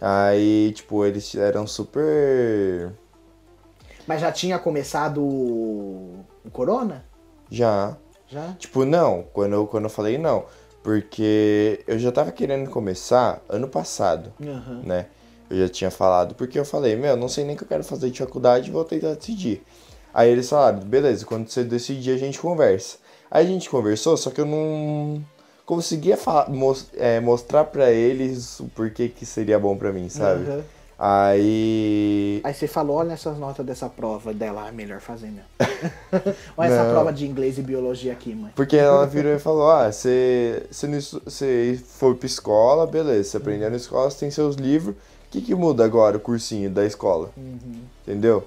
Aí, 0.00 0.72
tipo, 0.74 1.04
eles 1.06 1.34
eram 1.34 1.66
super. 1.66 2.92
Mas 4.06 4.20
já 4.20 4.32
tinha 4.32 4.58
começado 4.58 5.22
o, 5.22 6.24
o 6.44 6.50
corona? 6.50 7.04
Já. 7.50 7.96
Já? 8.26 8.52
Tipo, 8.58 8.84
não. 8.84 9.24
Quando 9.32 9.52
eu, 9.52 9.66
quando 9.66 9.84
eu 9.84 9.90
falei 9.90 10.18
não. 10.18 10.44
Porque 10.82 11.84
eu 11.86 11.98
já 11.98 12.10
tava 12.10 12.32
querendo 12.32 12.68
começar 12.68 13.40
ano 13.48 13.68
passado. 13.68 14.32
Aham. 14.42 14.82
né? 14.84 15.06
Eu 15.52 15.58
já 15.58 15.68
tinha 15.68 15.90
falado, 15.90 16.34
porque 16.34 16.58
eu 16.58 16.64
falei, 16.64 16.96
meu, 16.96 17.14
não 17.14 17.28
sei 17.28 17.44
nem 17.44 17.54
o 17.54 17.58
que 17.58 17.64
eu 17.64 17.68
quero 17.68 17.84
fazer 17.84 18.10
de 18.10 18.18
faculdade, 18.18 18.70
vou 18.70 18.84
tentar 18.84 19.12
decidir. 19.12 19.62
Aí 20.14 20.30
eles 20.30 20.48
falaram, 20.48 20.80
beleza, 20.80 21.26
quando 21.26 21.46
você 21.46 21.62
decidir 21.62 22.14
a 22.14 22.16
gente 22.16 22.38
conversa. 22.38 22.96
Aí 23.30 23.44
a 23.44 23.48
gente 23.48 23.68
conversou, 23.68 24.16
só 24.16 24.30
que 24.30 24.40
eu 24.40 24.46
não 24.46 25.22
conseguia 25.66 26.18
é, 26.96 27.20
mostrar 27.20 27.64
pra 27.64 27.90
eles 27.90 28.60
o 28.60 28.64
porquê 28.68 29.10
que 29.10 29.26
seria 29.26 29.58
bom 29.58 29.76
pra 29.76 29.92
mim, 29.92 30.08
sabe? 30.08 30.44
Aham. 30.44 30.64
Aí. 31.04 32.40
Aí 32.44 32.54
você 32.54 32.68
falou, 32.68 32.98
olha 32.98 33.14
essas 33.14 33.36
notas 33.36 33.66
dessa 33.66 33.88
prova 33.88 34.32
dela, 34.32 34.68
é 34.68 34.70
melhor 34.70 35.00
fazer 35.00 35.32
mesmo. 35.32 35.48
olha 36.56 36.68
essa 36.68 36.84
Não. 36.84 36.90
prova 36.92 37.12
de 37.12 37.26
inglês 37.26 37.58
e 37.58 37.62
biologia 37.62 38.12
aqui, 38.12 38.32
mãe. 38.32 38.52
Porque 38.54 38.76
ela 38.76 39.04
virou 39.04 39.34
e 39.34 39.38
falou: 39.40 39.68
Ah, 39.68 39.90
você, 39.90 40.64
você, 40.70 40.86
não 40.86 41.00
você 41.00 41.80
foi 41.84 42.14
pra 42.14 42.26
escola, 42.26 42.86
beleza, 42.86 43.30
você 43.30 43.36
aprendeu 43.38 43.68
na 43.68 43.76
escola, 43.76 44.08
você 44.08 44.20
tem 44.20 44.30
seus 44.30 44.54
livros. 44.54 44.94
O 45.32 45.34
que, 45.34 45.40
que 45.40 45.54
muda 45.54 45.82
agora 45.82 46.18
o 46.18 46.20
cursinho 46.20 46.68
da 46.68 46.84
escola? 46.84 47.30
Entendeu? 48.02 48.46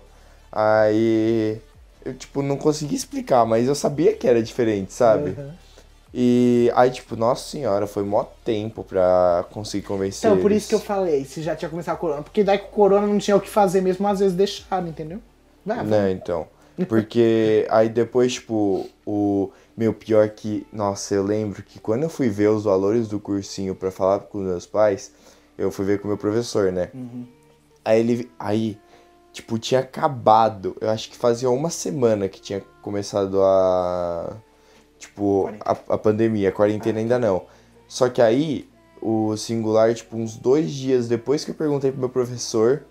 Aí 0.51 1.59
eu, 2.05 2.13
tipo, 2.13 2.43
não 2.43 2.57
consegui 2.57 2.93
explicar, 2.93 3.43
mas 3.43 3.67
eu 3.67 3.73
sabia 3.73 4.13
que 4.13 4.27
era 4.27 4.41
diferente, 4.43 4.93
sabe? 4.93 5.31
Aham. 5.31 5.55
E 6.13 6.71
aí, 6.75 6.91
tipo, 6.91 7.15
nossa 7.15 7.49
senhora, 7.49 7.87
foi 7.87 8.03
mó 8.03 8.23
tempo 8.45 8.83
pra 8.83 9.45
conseguir 9.51 9.87
convencer. 9.87 10.29
Então, 10.29 10.39
por 10.39 10.51
eles. 10.51 10.63
isso 10.63 10.69
que 10.69 10.75
eu 10.75 10.79
falei, 10.79 11.25
se 11.25 11.41
já 11.41 11.55
tinha 11.55 11.67
começado 11.67 11.95
a 11.95 11.97
corona. 11.97 12.21
Porque 12.21 12.43
daí 12.43 12.59
com 12.59 12.67
o 12.67 12.69
corona 12.69 13.07
não 13.07 13.17
tinha 13.17 13.35
o 13.35 13.41
que 13.41 13.49
fazer 13.49 13.81
mesmo, 13.81 14.07
às 14.07 14.19
vezes 14.19 14.37
deixaram, 14.37 14.87
entendeu? 14.87 15.19
Vai, 15.65 15.77
vai. 15.77 15.85
Né, 15.85 16.11
então. 16.11 16.47
Porque 16.87 17.65
aí 17.71 17.89
depois, 17.89 18.33
tipo, 18.33 18.87
o 19.05 19.49
meu 19.75 19.91
pior 19.91 20.29
que. 20.29 20.65
Nossa, 20.71 21.15
eu 21.15 21.23
lembro 21.23 21.63
que 21.63 21.79
quando 21.79 22.03
eu 22.03 22.09
fui 22.09 22.29
ver 22.29 22.49
os 22.49 22.63
valores 22.63 23.07
do 23.07 23.19
cursinho 23.19 23.73
pra 23.73 23.89
falar 23.89 24.19
com 24.19 24.37
os 24.37 24.45
meus 24.45 24.65
pais, 24.67 25.11
eu 25.57 25.71
fui 25.71 25.85
ver 25.85 25.99
com 25.99 26.05
o 26.05 26.09
meu 26.09 26.17
professor, 26.17 26.71
né? 26.71 26.89
Aí 27.83 27.99
ele. 27.99 28.31
Aí, 28.39 28.77
tipo, 29.31 29.57
tinha 29.59 29.79
acabado. 29.81 30.75
Eu 30.81 30.89
acho 30.89 31.09
que 31.09 31.17
fazia 31.17 31.49
uma 31.49 31.69
semana 31.69 32.27
que 32.27 32.41
tinha 32.41 32.61
começado 32.81 33.41
a. 33.41 34.35
Tipo, 34.97 35.49
a, 35.59 35.71
a 35.71 35.97
pandemia, 35.97 36.49
a 36.49 36.51
quarentena 36.51 36.99
ainda 36.99 37.19
não. 37.19 37.43
Só 37.87 38.09
que 38.09 38.21
aí, 38.21 38.67
o 39.01 39.35
singular, 39.37 39.93
tipo, 39.93 40.17
uns 40.17 40.35
dois 40.35 40.71
dias 40.71 41.07
depois 41.07 41.45
que 41.45 41.51
eu 41.51 41.55
perguntei 41.55 41.91
pro 41.91 41.99
meu 41.99 42.09
professor, 42.09 42.83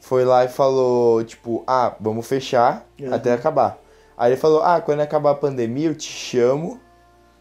foi 0.00 0.24
lá 0.24 0.44
e 0.44 0.48
falou, 0.48 1.24
tipo, 1.24 1.64
ah, 1.66 1.96
vamos 1.98 2.26
fechar 2.26 2.86
Uhum. 3.00 3.12
até 3.12 3.32
acabar. 3.32 3.78
Aí 4.16 4.30
ele 4.32 4.40
falou, 4.40 4.62
ah, 4.62 4.80
quando 4.80 5.00
acabar 5.00 5.32
a 5.32 5.34
pandemia 5.34 5.88
eu 5.88 5.94
te 5.94 6.10
chamo, 6.10 6.78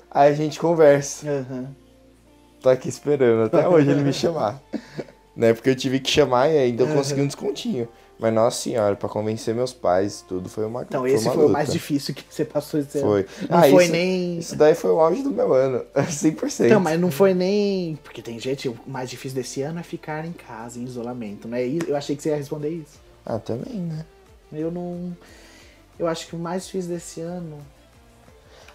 aí 0.10 0.32
a 0.32 0.34
gente 0.34 0.60
conversa. 0.60 1.30
Aham. 1.30 1.76
Tô 2.66 2.70
aqui 2.72 2.90
esperando 2.90 3.44
até 3.46 3.68
hoje 3.70 3.92
ele 3.92 4.02
me 4.02 4.12
chamar. 4.12 4.60
né? 5.36 5.54
Porque 5.54 5.70
eu 5.70 5.76
tive 5.76 6.00
que 6.00 6.10
chamar 6.10 6.50
e 6.50 6.58
ainda 6.58 6.82
eu 6.84 6.88
consegui 6.96 7.22
um 7.22 7.28
descontinho. 7.28 7.88
Mas, 8.18 8.34
nossa 8.34 8.60
senhora, 8.64 8.96
pra 8.96 9.08
convencer 9.08 9.54
meus 9.54 9.72
pais, 9.72 10.26
tudo 10.28 10.50
foi 10.50 10.66
uma 10.66 10.82
Então, 10.82 11.02
foi 11.02 11.12
esse 11.12 11.26
uma 11.26 11.34
foi 11.34 11.44
o 11.44 11.48
luta. 11.48 11.54
mais 11.54 11.72
difícil 11.72 12.16
que 12.16 12.24
você 12.28 12.44
passou 12.44 12.80
esse 12.80 12.98
ano. 12.98 13.08
Foi. 13.08 13.26
Não 13.48 13.58
Ah, 13.60 13.70
foi 13.70 13.84
isso- 13.84 13.92
nem. 13.92 14.38
Isso 14.40 14.56
daí 14.56 14.74
foi 14.74 14.90
o 14.90 15.00
auge 15.00 15.22
do 15.22 15.30
meu 15.30 15.54
ano, 15.54 15.84
100%. 16.10 16.66
Então, 16.66 16.80
mas 16.80 17.00
não 17.00 17.12
foi 17.12 17.36
nem. 17.36 17.98
Porque 18.04 18.20
tem 18.22 18.40
gente, 18.40 18.68
o 18.68 18.76
mais 18.88 19.10
difícil 19.12 19.36
desse 19.36 19.62
ano 19.62 19.80
é 19.80 19.84
ficar 19.84 20.26
em 20.26 20.32
casa, 20.32 20.80
em 20.80 20.86
isolamento, 20.86 21.48
né? 21.48 21.68
E 21.68 21.80
Eu 21.88 21.96
achei 21.96 22.16
que 22.16 22.24
você 22.24 22.30
ia 22.30 22.36
responder 22.38 22.70
isso. 22.70 22.98
Ah, 23.24 23.38
também, 23.38 23.76
né? 23.82 24.04
Eu 24.52 24.72
não. 24.72 25.16
Eu 26.00 26.08
acho 26.08 26.26
que 26.28 26.36
o 26.36 26.40
mais 26.40 26.66
difícil 26.66 26.90
desse 26.96 27.22
ano. 27.22 27.58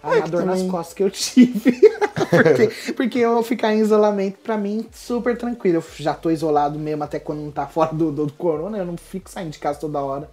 É 0.03 0.17
A 0.19 0.21
que 0.23 0.29
dor 0.31 0.45
nas 0.45 0.63
costas 0.63 0.93
que 0.93 1.03
eu 1.03 1.11
tive. 1.11 1.79
porque, 2.29 2.93
porque 2.93 3.19
eu 3.19 3.41
ficar 3.43 3.73
em 3.73 3.79
isolamento, 3.79 4.37
pra 4.43 4.57
mim, 4.57 4.85
super 4.93 5.37
tranquilo. 5.37 5.77
Eu 5.77 5.83
já 5.97 6.13
tô 6.13 6.31
isolado 6.31 6.79
mesmo 6.79 7.03
até 7.03 7.19
quando 7.19 7.39
não 7.39 7.51
tá 7.51 7.67
fora 7.67 7.93
do, 7.93 8.11
do, 8.11 8.25
do 8.25 8.33
corona, 8.33 8.77
eu 8.77 8.85
não 8.85 8.97
fico 8.97 9.29
saindo 9.29 9.51
de 9.51 9.59
casa 9.59 9.79
toda 9.79 9.99
hora. 10.01 10.29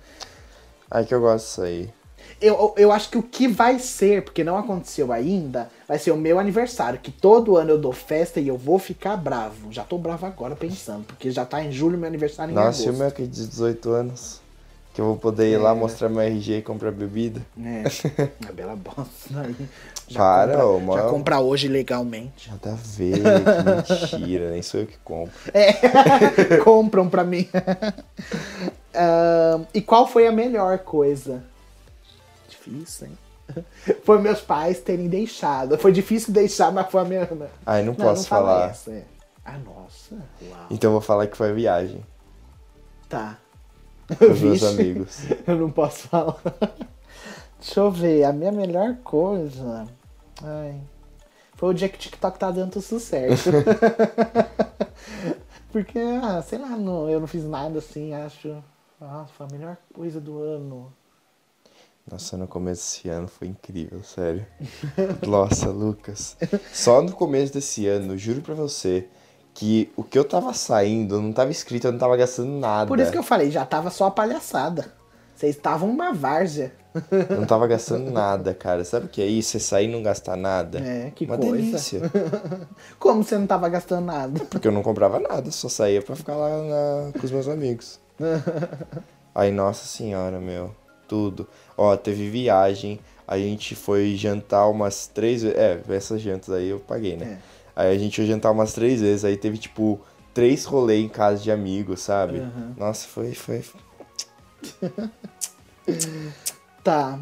Ai, 0.91 1.05
que 1.05 1.15
eu 1.15 1.21
gosto 1.21 1.45
disso 1.47 1.63
aí. 1.63 1.91
Eu, 2.41 2.73
eu- 2.77 2.93
acho 2.93 3.11
que 3.11 3.19
o 3.19 3.23
que 3.23 3.49
vai 3.49 3.79
ser, 3.79 4.23
porque 4.23 4.45
não 4.45 4.57
aconteceu 4.57 5.13
ainda, 5.13 5.69
vai 5.89 5.99
ser 5.99 6.13
o 6.13 6.17
meu 6.17 6.39
aniversário. 6.39 6.99
Que 7.01 7.11
todo 7.11 7.57
ano 7.57 7.71
eu 7.71 7.79
dou 7.79 7.93
festa 7.93 8.39
e 8.39 8.49
eu 8.49 8.57
vou 8.57 8.79
ficar 8.79 9.17
bravo. 9.17 9.73
Já 9.73 9.83
tô 9.83 9.99
bravo 9.99 10.25
agora 10.27 10.55
pensando, 10.55 11.05
porque 11.05 11.31
já 11.31 11.45
tá 11.45 11.63
em 11.63 11.73
julho 11.73 11.99
meu 11.99 12.07
aniversário 12.07 12.53
em 12.53 12.55
Nossa, 12.55 12.81
e 12.83 12.87
o 12.87 12.89
agosto. 12.89 12.99
meu 12.99 13.09
aqui 13.09 13.27
de 13.27 13.47
18 13.47 13.91
anos? 13.91 14.41
Que 14.99 15.03
eu 15.03 15.07
vou 15.07 15.17
poder 15.17 15.49
ir 15.49 15.55
É. 15.55 15.59
lá 15.59 15.77
mostrar 15.77 16.09
meu 16.09 16.21
RG 16.23 16.57
e 16.57 16.63
comprar 16.63 16.91
bebida. 16.91 17.41
É, 17.57 17.85
uma 18.43 18.53
bela 18.53 18.75
bosta 18.75 19.43
aí. 19.43 19.55
Já 20.09 20.19
Para, 20.19 20.53
compra, 20.55 20.67
ô, 20.67 20.79
já 20.81 20.85
mano. 20.87 21.11
compra 21.11 21.39
hoje 21.39 21.69
legalmente. 21.69 22.51
Nada 22.51 22.73
a 22.73 22.75
ver, 22.75 23.13
que 23.85 24.11
mentira, 24.19 24.51
nem 24.51 24.61
sou 24.61 24.81
eu 24.81 24.87
que 24.89 24.97
compro. 25.05 25.33
É, 25.55 26.57
compram 26.65 27.09
pra 27.09 27.23
mim. 27.23 27.49
Ahn, 28.93 29.67
e 29.73 29.81
qual 29.81 30.05
foi 30.05 30.27
a 30.27 30.33
melhor 30.33 30.79
coisa? 30.79 31.45
Difícil, 32.49 33.07
hein? 33.07 33.19
Foi 34.03 34.21
meus 34.21 34.41
pais 34.41 34.81
terem 34.81 35.07
deixado. 35.09 35.79
Foi 35.79 35.93
difícil 35.93 36.33
deixar, 36.35 36.73
mas 36.73 36.91
foi 36.91 37.03
a 37.03 37.05
minha. 37.05 37.21
Não, 37.31 37.47
Ai, 37.65 37.85
não 37.85 37.95
posso 37.95 38.27
fala 38.27 38.47
falar. 38.49 38.71
essa, 38.71 38.91
é. 38.91 39.05
Ah, 39.45 39.59
nossa. 39.59 40.17
Uau. 40.43 40.67
Então 40.73 40.89
eu 40.89 40.93
vou 40.95 41.01
falar 41.01 41.29
que 41.29 41.37
foi 41.37 41.51
a 41.51 41.55
viagem. 41.55 42.05
Tá. 43.09 43.39
os 44.31 44.41
meus 44.41 44.63
amigos. 44.63 45.19
Eu 45.47 45.57
não 45.57 45.71
posso 45.71 46.09
falar. 46.09 46.41
Deixa 47.61 47.81
eu 47.81 47.91
ver, 47.91 48.23
a 48.23 48.33
minha 48.33 48.53
melhor 48.53 48.95
coisa. 49.03 49.85
Ai. 50.43 50.81
Foi 51.55 51.71
o 51.71 51.75
dia 51.75 51.89
que 51.89 51.97
o 51.97 51.99
TikTok 51.99 52.39
tá 52.39 52.53
dando 52.53 52.71
tudo 52.71 53.01
certo. 53.01 53.51
Porque, 55.73 55.99
ah, 55.99 56.41
sei 56.41 56.57
lá, 56.57 56.69
não, 56.69 57.11
eu 57.11 57.19
não 57.19 57.27
fiz 57.27 57.43
nada 57.45 57.81
assim, 57.81 58.15
acho. 58.15 58.63
Nossa, 59.01 59.33
foi 59.33 59.47
a 59.47 59.51
melhor 59.51 59.77
coisa 59.93 60.21
do 60.21 60.41
ano. 60.41 60.93
Nossa, 62.09 62.37
no 62.37 62.47
começo 62.47 62.83
desse 62.83 63.09
ano 63.09 63.27
foi 63.27 63.49
incrível, 63.49 64.05
sério. 64.05 64.47
Nossa, 65.27 65.69
Lucas. 65.69 66.37
Só 66.73 67.03
no 67.03 67.13
começo 67.13 67.53
desse 67.53 67.89
ano, 67.89 68.17
juro 68.17 68.41
pra 68.41 68.55
você, 68.55 69.09
que 69.59 69.91
o 69.97 70.05
que 70.05 70.17
eu 70.17 70.25
tava 70.25 70.55
saindo 70.55 71.21
não 71.21 71.33
tava 71.33 71.51
escrito, 71.51 71.89
eu 71.89 71.93
não 71.93 71.99
tava 71.99 72.17
gastando 72.17 72.53
nada. 72.61 72.87
Por 72.87 73.01
isso 73.01 73.11
que 73.11 73.19
eu 73.19 73.25
falei, 73.25 73.51
já 73.51 73.67
tava 73.67 73.91
só 73.91 74.07
a 74.07 74.11
palhaçada. 74.11 74.93
Vocês 75.35 75.57
estavam 75.57 75.91
uma 75.91 76.13
várzea. 76.13 76.73
Eu 77.31 77.39
não 77.41 77.47
tava 77.47 77.67
gastando 77.67 78.09
nada, 78.11 78.55
cara. 78.55 78.85
Sabe 78.85 79.07
o 79.07 79.09
que 79.09 79.21
é 79.21 79.27
isso? 79.27 79.51
Você 79.51 79.61
sair 79.61 79.89
e 79.89 79.93
não 79.93 80.01
gastar 80.03 80.37
nada? 80.37 80.79
É, 80.81 81.11
que 81.15 81.25
Uma 81.25 81.37
coisa. 81.37 81.53
delícia. 81.57 82.01
Como 83.01 83.23
você 83.25 83.37
não 83.37 83.47
tava 83.49 83.69
gastando 83.69 84.05
nada? 84.07 84.45
Porque 84.47 84.67
eu 84.69 84.73
não 84.73 84.83
comprava 84.83 85.19
nada, 85.19 85.51
só 85.51 85.69
saía 85.69 86.03
pra 86.03 86.15
ficar 86.17 86.37
lá 86.37 86.49
na- 86.63 87.13
com 87.13 87.25
os 87.25 87.31
meus 87.33 87.49
amigos. 87.49 87.99
Aí, 89.35 89.51
nossa 89.53 89.87
senhora, 89.87 90.39
meu. 90.39 90.75
Tudo. 91.07 91.49
Ó, 91.77 91.97
teve 91.97 92.29
viagem. 92.31 93.01
A 93.27 93.37
gente 93.39 93.75
foi 93.75 94.15
jantar 94.17 94.69
umas 94.69 95.07
três 95.07 95.43
vezes. 95.43 95.59
É, 95.59 95.81
essas 95.91 96.21
jantas 96.21 96.51
aí 96.55 96.69
eu 96.71 96.81
paguei, 96.81 97.17
né? 97.17 97.39
Aí 97.79 97.95
a 97.95 97.99
gente 97.99 98.17
foi 98.17 98.27
jantar 98.27 98.51
umas 98.51 98.73
três 98.73 99.01
vezes. 99.01 99.25
Aí 99.25 99.37
teve, 99.37 99.57
tipo, 99.57 100.01
três 100.35 100.65
rolês 100.65 101.05
em 101.05 101.09
casa 101.09 101.41
de 101.41 101.53
amigos, 101.53 102.01
sabe? 102.01 102.41
Uhum. 102.41 102.75
Nossa, 102.77 103.07
foi, 103.07 103.33
foi. 103.35 103.63
Tá. 106.83 107.19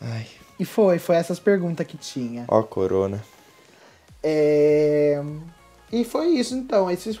Ai, 0.00 0.26
E 0.58 0.64
foi, 0.64 0.98
foi 0.98 1.16
essas 1.16 1.38
perguntas 1.38 1.86
que 1.86 1.98
tinha. 1.98 2.46
ó, 2.48 2.62
corona. 2.62 3.22
É... 4.22 5.22
E 5.92 6.02
foi 6.02 6.28
isso, 6.28 6.54
então. 6.54 6.90
Esse 6.90 7.20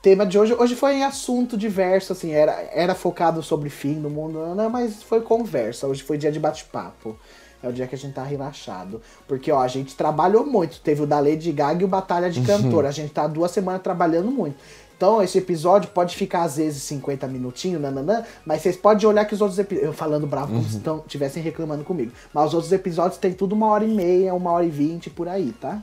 tema 0.00 0.24
de 0.24 0.38
hoje. 0.38 0.54
Hoje 0.54 0.76
foi 0.76 0.94
em 0.94 1.04
assunto 1.04 1.56
diverso, 1.56 2.12
assim. 2.12 2.30
Era, 2.30 2.52
era 2.72 2.94
focado 2.94 3.42
sobre 3.42 3.68
fim 3.68 4.00
do 4.00 4.08
mundo, 4.08 4.54
né, 4.54 4.68
mas 4.68 5.02
foi 5.02 5.22
conversa. 5.22 5.88
Hoje 5.88 6.04
foi 6.04 6.16
dia 6.16 6.30
de 6.30 6.38
bate-papo. 6.38 7.18
É 7.62 7.68
o 7.68 7.72
dia 7.72 7.86
que 7.86 7.94
a 7.94 7.98
gente 7.98 8.14
tá 8.14 8.22
relaxado. 8.22 9.00
Porque, 9.28 9.52
ó, 9.52 9.60
a 9.60 9.68
gente 9.68 9.94
trabalhou 9.94 10.46
muito. 10.46 10.80
Teve 10.80 11.02
o 11.02 11.06
da 11.06 11.20
Lady 11.20 11.52
Gaga 11.52 11.82
e 11.82 11.84
o 11.84 11.88
Batalha 11.88 12.30
de 12.30 12.40
Cantor. 12.42 12.86
a 12.86 12.90
gente 12.90 13.12
tá 13.12 13.26
duas 13.26 13.50
semanas 13.50 13.82
trabalhando 13.82 14.30
muito. 14.30 14.56
Então, 14.96 15.22
esse 15.22 15.38
episódio 15.38 15.90
pode 15.92 16.14
ficar 16.14 16.42
às 16.42 16.58
vezes 16.58 16.82
50 16.82 17.26
minutinhos, 17.26 17.80
nananã, 17.80 18.22
mas 18.44 18.60
vocês 18.60 18.76
podem 18.76 19.08
olhar 19.08 19.24
que 19.24 19.32
os 19.32 19.40
outros 19.40 19.58
episódios. 19.58 19.88
Eu 19.88 19.94
falando 19.94 20.26
bravo 20.26 20.52
como 20.52 20.62
se 20.62 20.78
estivessem 21.06 21.42
reclamando 21.42 21.84
comigo. 21.84 22.12
Mas 22.34 22.48
os 22.48 22.54
outros 22.54 22.70
episódios 22.70 23.18
tem 23.18 23.32
tudo 23.32 23.54
uma 23.54 23.68
hora 23.68 23.82
e 23.82 23.88
meia, 23.88 24.34
uma 24.34 24.50
hora 24.50 24.66
e 24.66 24.68
vinte 24.68 25.08
por 25.08 25.26
aí, 25.26 25.54
tá? 25.58 25.82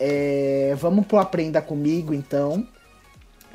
É, 0.00 0.74
vamos 0.80 1.06
pro 1.06 1.18
Aprenda 1.18 1.60
Comigo, 1.60 2.14
então. 2.14 2.66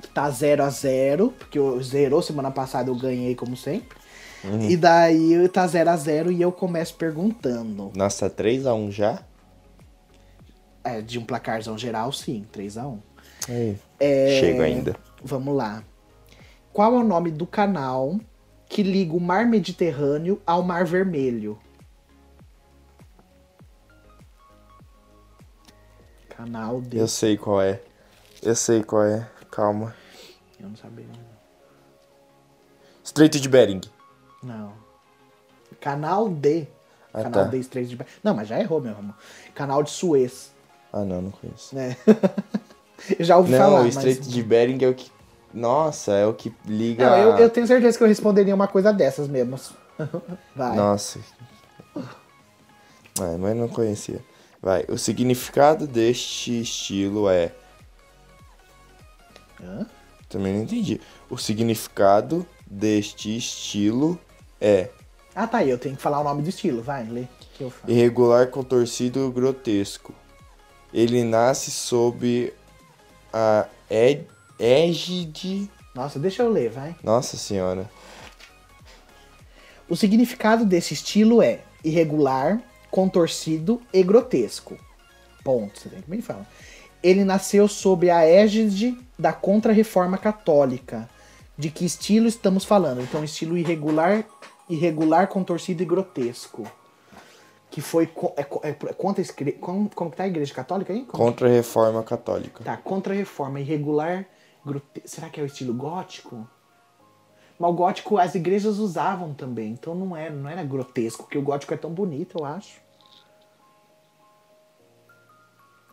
Que 0.01 0.07
tá 0.09 0.29
0 0.29 0.63
a 0.63 0.69
0 0.69 1.33
porque 1.37 1.59
eu 1.59 1.81
zerou 1.81 2.21
semana 2.21 2.51
passada, 2.51 2.89
eu 2.89 2.95
ganhei 2.95 3.35
como 3.35 3.57
sempre. 3.57 3.97
E 4.43 4.77
daí 4.77 5.47
tá 5.49 5.67
0 5.67 5.89
a 5.89 5.97
0 5.97 6.31
e 6.31 6.41
eu 6.41 6.51
começo 6.51 6.95
perguntando. 6.95 7.91
Nossa, 7.95 8.29
3x1 8.29 8.91
já? 8.91 9.23
É, 10.83 11.01
de 11.01 11.19
um 11.19 11.25
placarzão 11.25 11.77
geral, 11.77 12.11
sim, 12.11 12.45
3 12.51 12.77
a 12.77 12.87
1 12.87 12.99
Aí. 13.49 13.77
É, 13.99 14.39
Chego 14.39 14.61
ainda. 14.61 14.95
Vamos 15.23 15.55
lá. 15.55 15.83
Qual 16.71 16.95
é 16.95 16.97
o 16.97 17.03
nome 17.03 17.31
do 17.31 17.45
canal 17.45 18.17
que 18.67 18.81
liga 18.83 19.13
o 19.13 19.19
Mar 19.19 19.45
Mediterrâneo 19.45 20.41
ao 20.45 20.63
Mar 20.63 20.85
Vermelho? 20.85 21.59
Canal 26.29 26.79
de. 26.79 26.97
Eu 26.97 27.07
sei 27.07 27.37
qual 27.37 27.61
é. 27.61 27.81
Eu 28.41 28.55
sei 28.55 28.83
qual 28.83 29.03
é. 29.03 29.29
Calma. 29.51 29.93
Eu 30.59 30.69
não 30.69 30.75
sabia. 30.77 31.05
Estreito 33.03 33.39
de 33.39 33.49
Bering. 33.49 33.81
Não. 34.43 34.73
Canal 35.79 36.29
D. 36.29 36.67
Ah, 37.13 37.23
Canal 37.23 37.43
tá. 37.45 37.49
D 37.49 37.57
Estreito 37.57 37.89
de 37.89 37.95
Be- 37.97 38.05
Não, 38.23 38.33
mas 38.35 38.47
já 38.47 38.59
errou, 38.59 38.79
meu 38.81 38.91
irmão. 38.91 39.13
Canal 39.55 39.81
de 39.83 39.89
Suez. 39.89 40.51
Ah, 40.91 41.03
não, 41.03 41.21
não 41.21 41.31
conheço. 41.31 41.75
Eu 43.17 43.23
já 43.25 43.37
ouvi 43.37 43.51
Não, 43.51 43.57
falar. 43.59 43.81
o 43.81 43.83
mas- 43.85 43.95
Estreito 43.95 44.29
de 44.29 44.43
Bering 44.43 44.83
é 44.83 44.87
o 44.89 44.93
que. 44.93 45.11
Nossa, 45.53 46.11
é 46.13 46.25
o 46.27 46.33
que 46.33 46.53
liga. 46.65 47.09
Não, 47.09 47.17
eu, 47.17 47.37
eu 47.37 47.49
tenho 47.49 47.65
certeza 47.65 47.97
que 47.97 48.03
eu 48.03 48.07
responderia 48.07 48.53
uma 48.53 48.67
coisa 48.67 48.93
dessas 48.93 49.27
mesmo. 49.27 49.59
Vai. 50.55 50.75
Nossa. 50.75 51.19
É, 51.95 53.37
mas 53.37 53.55
não 53.55 53.67
conhecia. 53.67 54.23
Vai. 54.61 54.85
O 54.87 54.97
significado 54.97 55.87
deste 55.87 56.61
estilo 56.61 57.27
é. 57.29 57.51
Hã? 59.61 59.85
Também 60.29 60.53
não 60.53 60.61
entendi. 60.63 61.01
O 61.29 61.37
significado 61.37 62.45
deste 62.67 63.35
estilo 63.35 64.19
é 64.59 64.89
Ah, 65.35 65.47
tá 65.47 65.59
aí. 65.59 65.69
Eu 65.69 65.77
tenho 65.77 65.95
que 65.95 66.01
falar 66.01 66.19
o 66.19 66.23
nome 66.23 66.41
do 66.41 66.49
estilo. 66.49 66.81
Vai, 66.81 67.05
lê. 67.05 67.25
Que 67.53 67.63
eu 67.63 67.69
falo. 67.69 67.91
irregular, 67.91 68.47
contorcido, 68.47 69.31
grotesco. 69.31 70.13
Ele 70.93 71.23
nasce 71.23 71.71
sob 71.71 72.53
a 73.31 73.67
égide. 73.89 75.69
Nossa, 75.93 76.19
deixa 76.19 76.43
eu 76.43 76.49
ler, 76.49 76.69
vai. 76.69 76.95
Nossa 77.03 77.37
senhora. 77.37 77.89
O 79.87 79.95
significado 79.95 80.65
desse 80.65 80.93
estilo 80.93 81.41
é 81.41 81.61
irregular, 81.83 82.61
contorcido 82.91 83.81
e 83.91 84.03
grotesco. 84.03 84.77
Ponto. 85.43 85.79
Você 85.79 85.89
tem 85.89 86.01
que 86.01 86.09
me 86.09 86.21
falar. 86.21 86.47
Ele 87.01 87.23
nasceu 87.23 87.67
sob 87.67 88.09
a 88.09 88.23
égide 88.25 88.97
da 89.17 89.33
Contra-Reforma 89.33 90.17
Católica. 90.17 91.09
De 91.57 91.69
que 91.69 91.85
estilo 91.85 92.27
estamos 92.27 92.63
falando? 92.63 93.01
Então, 93.01 93.23
estilo 93.23 93.57
irregular, 93.57 94.25
irregular, 94.69 95.27
contorcido 95.27 95.81
e 95.83 95.85
grotesco. 95.85 96.63
Que 97.71 97.81
foi 97.81 98.07
co- 98.07 98.33
é, 98.35 98.43
co- 98.43 98.61
é, 98.63 98.73
contra 98.73 99.23
a 99.23 99.53
como, 99.59 99.89
como 99.93 100.09
que 100.11 100.17
tá 100.17 100.23
a 100.23 100.27
igreja 100.27 100.53
católica 100.53 100.91
aí? 100.93 101.05
Como- 101.05 101.23
Contra 101.23 101.47
a 101.47 101.51
reforma 101.51 102.01
católica. 102.03 102.63
Tá, 102.63 102.77
contra-reforma, 102.77 103.59
irregular, 103.59 104.25
grote... 104.65 105.03
será 105.05 105.29
que 105.29 105.39
é 105.39 105.43
o 105.43 105.45
estilo 105.45 105.73
gótico? 105.73 106.47
Mas 107.59 107.69
o 107.69 107.73
gótico 107.73 108.17
as 108.17 108.33
igrejas 108.35 108.77
usavam 108.79 109.33
também, 109.33 109.73
então 109.73 109.93
não 109.93 110.15
era, 110.15 110.33
não 110.33 110.49
era 110.49 110.63
grotesco, 110.63 111.23
porque 111.23 111.37
o 111.37 111.41
gótico 111.41 111.73
é 111.73 111.77
tão 111.77 111.91
bonito, 111.91 112.39
eu 112.39 112.45
acho. 112.45 112.79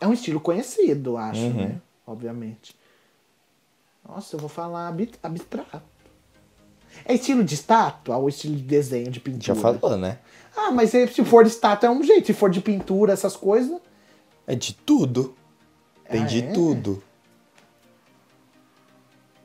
É 0.01 0.07
um 0.07 0.13
estilo 0.13 0.41
conhecido, 0.41 1.11
eu 1.11 1.17
acho, 1.19 1.41
né? 1.55 1.81
Obviamente. 2.07 2.77
Nossa, 4.09 4.37
eu 4.37 4.41
vou 4.41 4.49
falar 4.49 4.95
abstrato. 5.23 5.83
É 7.05 7.15
estilo 7.15 7.45
de 7.45 7.55
estátua 7.55 8.17
ou 8.17 8.29
estilo 8.29 8.57
de 8.57 8.63
desenho 8.63 9.11
de 9.11 9.21
pintura? 9.21 9.55
Já 9.55 9.55
falou, 9.55 9.97
né? 9.97 10.19
Ah, 10.57 10.71
mas 10.71 10.91
se 10.91 11.07
se 11.09 11.25
for 11.25 11.45
de 11.45 11.51
estátua 11.51 11.89
é 11.89 11.91
um 11.91 12.03
jeito, 12.03 12.27
se 12.27 12.33
for 12.33 12.51
de 12.51 12.61
pintura, 12.61 13.13
essas 13.13 13.37
coisas. 13.37 13.79
É 14.47 14.55
de 14.55 14.73
tudo. 14.75 15.35
Tem 16.11 16.23
Ah, 16.23 16.27
de 16.27 16.43
é? 16.43 16.53
tudo. 16.53 17.03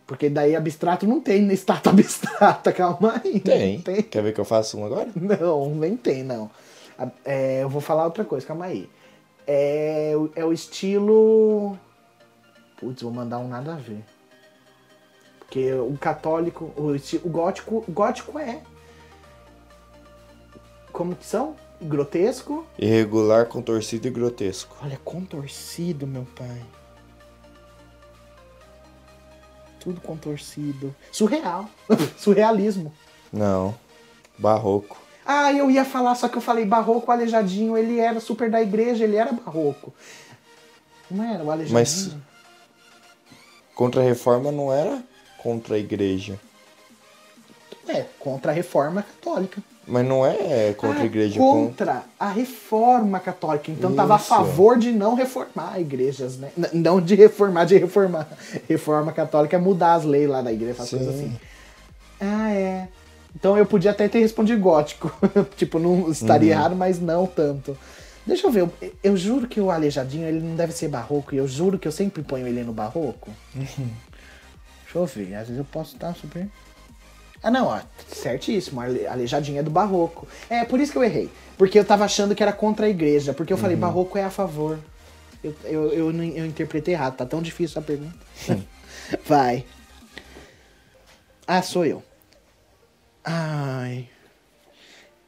Porque 0.08 0.30
daí 0.30 0.56
abstrato 0.56 1.08
não 1.08 1.22
tem 1.22 1.50
estátua 1.52 1.92
abstrata, 1.94 2.72
calma 2.74 3.22
aí. 3.24 3.40
Tem. 3.40 3.80
Tem. 3.82 4.02
Quer 4.04 4.24
ver 4.24 4.34
que 4.34 4.42
eu 4.42 4.46
faço 4.46 4.78
um 4.78 4.86
agora? 4.86 5.10
Não, 5.16 5.74
nem 5.76 5.96
tem, 5.96 6.24
não. 6.24 6.50
A- 6.98 7.10
é, 7.26 7.64
eu 7.64 7.70
vou 7.70 7.82
falar 7.82 8.06
outra 8.06 8.26
coisa, 8.26 8.46
calma 8.46 8.66
aí. 8.66 8.90
É, 9.48 10.14
é 10.36 10.46
o 10.46 10.52
estilo. 10.54 11.78
Putz, 12.78 13.02
vou 13.02 13.12
mandar 13.12 13.38
um 13.40 13.48
nada 13.48 13.74
a 13.74 13.78
ver. 13.78 14.04
Porque 15.52 15.74
o 15.74 15.98
católico, 15.98 16.72
o, 16.78 16.96
o 16.96 17.30
gótico, 17.30 17.84
o 17.86 17.92
gótico 17.92 18.40
é. 18.40 18.62
Como 20.94 21.14
que 21.14 21.26
são? 21.26 21.58
Grotesco. 21.82 22.66
Irregular, 22.80 23.48
contorcido 23.48 24.08
e 24.08 24.12
grotesco. 24.12 24.78
Olha, 24.82 24.98
contorcido, 25.04 26.08
meu 26.08 26.26
pai. 26.38 26.62
Tudo 29.82 30.00
contorcido. 30.00 30.96
Surreal. 31.12 31.70
Surrealismo. 32.18 32.94
Não. 33.34 33.76
Barroco. 34.38 35.02
Ah, 35.26 35.52
eu 35.52 35.70
ia 35.70 35.84
falar, 35.84 36.16
só 36.16 36.30
que 36.30 36.38
eu 36.38 36.42
falei 36.42 36.64
barroco, 36.64 37.12
o 37.12 37.14
aleijadinho, 37.14 37.78
ele 37.78 38.00
era 38.00 38.22
super 38.22 38.50
da 38.50 38.62
igreja, 38.62 39.04
ele 39.04 39.18
era 39.18 39.34
barroco. 39.34 39.94
Não 41.10 41.26
era 41.26 41.44
o 41.44 41.52
aleijadinho? 41.52 41.74
Mas- 41.78 42.16
Contra 43.76 44.00
a 44.02 44.06
reforma 44.06 44.50
não 44.50 44.72
era 44.72 45.11
contra 45.42 45.76
a 45.76 45.80
igreja. 45.80 46.40
É, 47.88 48.06
contra 48.20 48.52
a 48.52 48.56
reforma 48.56 49.02
católica. 49.04 49.62
Mas 49.88 50.06
não 50.06 50.24
é 50.26 50.74
contra 50.78 51.00
Ah, 51.00 51.02
a 51.02 51.06
igreja. 51.06 51.40
com- 51.40 51.66
Contra 51.68 52.04
a 52.20 52.30
reforma 52.30 53.20
católica. 53.20 53.72
Então 53.72 53.94
tava 53.96 54.16
a 54.16 54.20
favor 54.20 54.78
de 54.78 54.92
não 54.92 55.16
reformar 55.16 55.80
igrejas, 55.80 56.38
né? 56.38 56.52
Não 56.72 57.02
de 57.02 57.16
reformar, 57.16 57.66
de 57.66 57.78
reformar. 57.78 58.28
Reforma 58.70 59.12
católica 59.12 59.56
é 59.58 59.60
mudar 59.60 59.96
as 59.96 60.06
leis 60.06 60.30
lá 60.30 60.42
da 60.42 60.52
igreja, 60.54 60.74
essas 60.74 60.90
Sim. 60.90 60.98
coisas 60.98 61.16
assim. 61.16 61.38
Ah, 62.20 62.52
é. 62.54 62.88
Então 63.36 63.58
eu 63.58 63.66
podia 63.66 63.92
até 63.92 64.08
ter 64.08 64.20
respondido 64.20 64.62
gótico. 64.62 65.12
tipo, 65.58 65.80
não 65.80 66.12
estaria 66.12 66.52
errado, 66.52 66.76
mas 66.76 67.00
não 67.00 67.26
tanto. 67.26 67.76
Deixa 68.26 68.46
eu 68.46 68.52
ver, 68.52 68.62
eu, 68.62 68.72
eu 69.04 69.18
juro 69.18 69.48
que 69.48 69.60
o 69.60 69.72
Aleijadinho 69.72 70.28
ele 70.28 70.40
não 70.40 70.56
deve 70.56 70.72
ser 70.74 70.88
barroco, 70.88 71.34
e 71.34 71.40
eu 71.40 71.48
juro 71.48 71.80
que 71.80 71.88
eu 71.88 71.92
sempre 71.92 72.22
ponho 72.22 72.46
ele 72.48 72.64
no 72.64 72.72
barroco. 72.72 73.32
Deixa 74.94 74.98
eu 74.98 75.06
ver, 75.06 75.36
às 75.36 75.48
vezes 75.48 75.58
eu 75.58 75.66
posso 75.66 75.94
estar 75.96 76.14
super. 76.16 76.48
Ah, 77.44 77.50
não, 77.50 77.68
ó, 77.68 77.80
certíssimo, 78.08 78.82
Ale- 78.82 79.08
Aleijadinho 79.08 79.60
é 79.60 79.64
do 79.64 79.72
barroco. 79.72 80.28
É, 80.50 80.64
por 80.66 80.80
isso 80.80 80.92
que 80.92 80.98
eu 80.98 81.04
errei. 81.04 81.30
Porque 81.58 81.80
eu 81.80 81.86
tava 81.86 82.06
achando 82.06 82.36
que 82.36 82.44
era 82.44 82.54
contra 82.54 82.86
a 82.86 82.90
igreja, 82.90 83.34
porque 83.34 83.52
eu 83.54 83.58
falei, 83.58 83.76
barroco 83.76 84.18
é 84.18 84.24
a 84.24 84.30
favor. 84.30 84.78
Eu, 85.44 85.56
eu, 85.64 85.94
eu, 85.94 86.14
não- 86.14 86.24
eu 86.24 86.46
interpretei 86.46 86.94
errado, 86.94 87.16
tá 87.16 87.26
tão 87.26 87.42
difícil 87.42 87.80
essa 87.80 87.82
pergunta. 87.86 88.16
Vai. 89.26 89.66
Ah, 91.48 91.62
sou 91.64 91.86
eu. 91.86 92.04
Ai. 93.24 94.08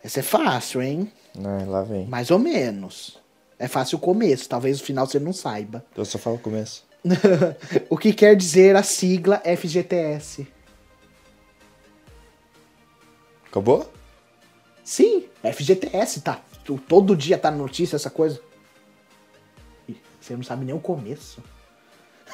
Essa 0.04 0.20
é 0.20 0.24
fácil, 0.24 0.82
hein? 0.82 1.12
Ai, 1.44 1.66
lá 1.66 1.82
vem. 1.84 2.06
Mais 2.06 2.30
ou 2.30 2.38
menos. 2.38 3.18
É 3.58 3.68
fácil 3.68 3.98
o 3.98 4.02
começo, 4.02 4.48
talvez 4.50 4.80
o 4.82 4.84
final 4.84 5.08
você 5.08 5.20
não 5.20 5.32
saiba. 5.34 5.84
Eu 5.96 6.06
só 6.06 6.18
falo 6.18 6.36
o 6.36 6.40
começo. 6.40 6.84
o 7.90 7.98
que 7.98 8.14
quer 8.14 8.36
dizer 8.36 8.76
a 8.76 8.84
sigla 8.84 9.42
FGTS? 9.46 10.48
Acabou? 13.48 13.92
Sim, 14.84 15.26
FGTS, 15.44 16.22
tá. 16.22 16.42
Todo 16.88 17.16
dia 17.16 17.38
tá 17.38 17.52
na 17.52 17.58
notícia 17.58 17.96
essa 17.98 18.10
coisa. 18.10 18.42
Você 20.20 20.36
não 20.36 20.44
sabe 20.44 20.64
nem 20.66 20.74
o 20.74 20.80
começo. 20.80 21.44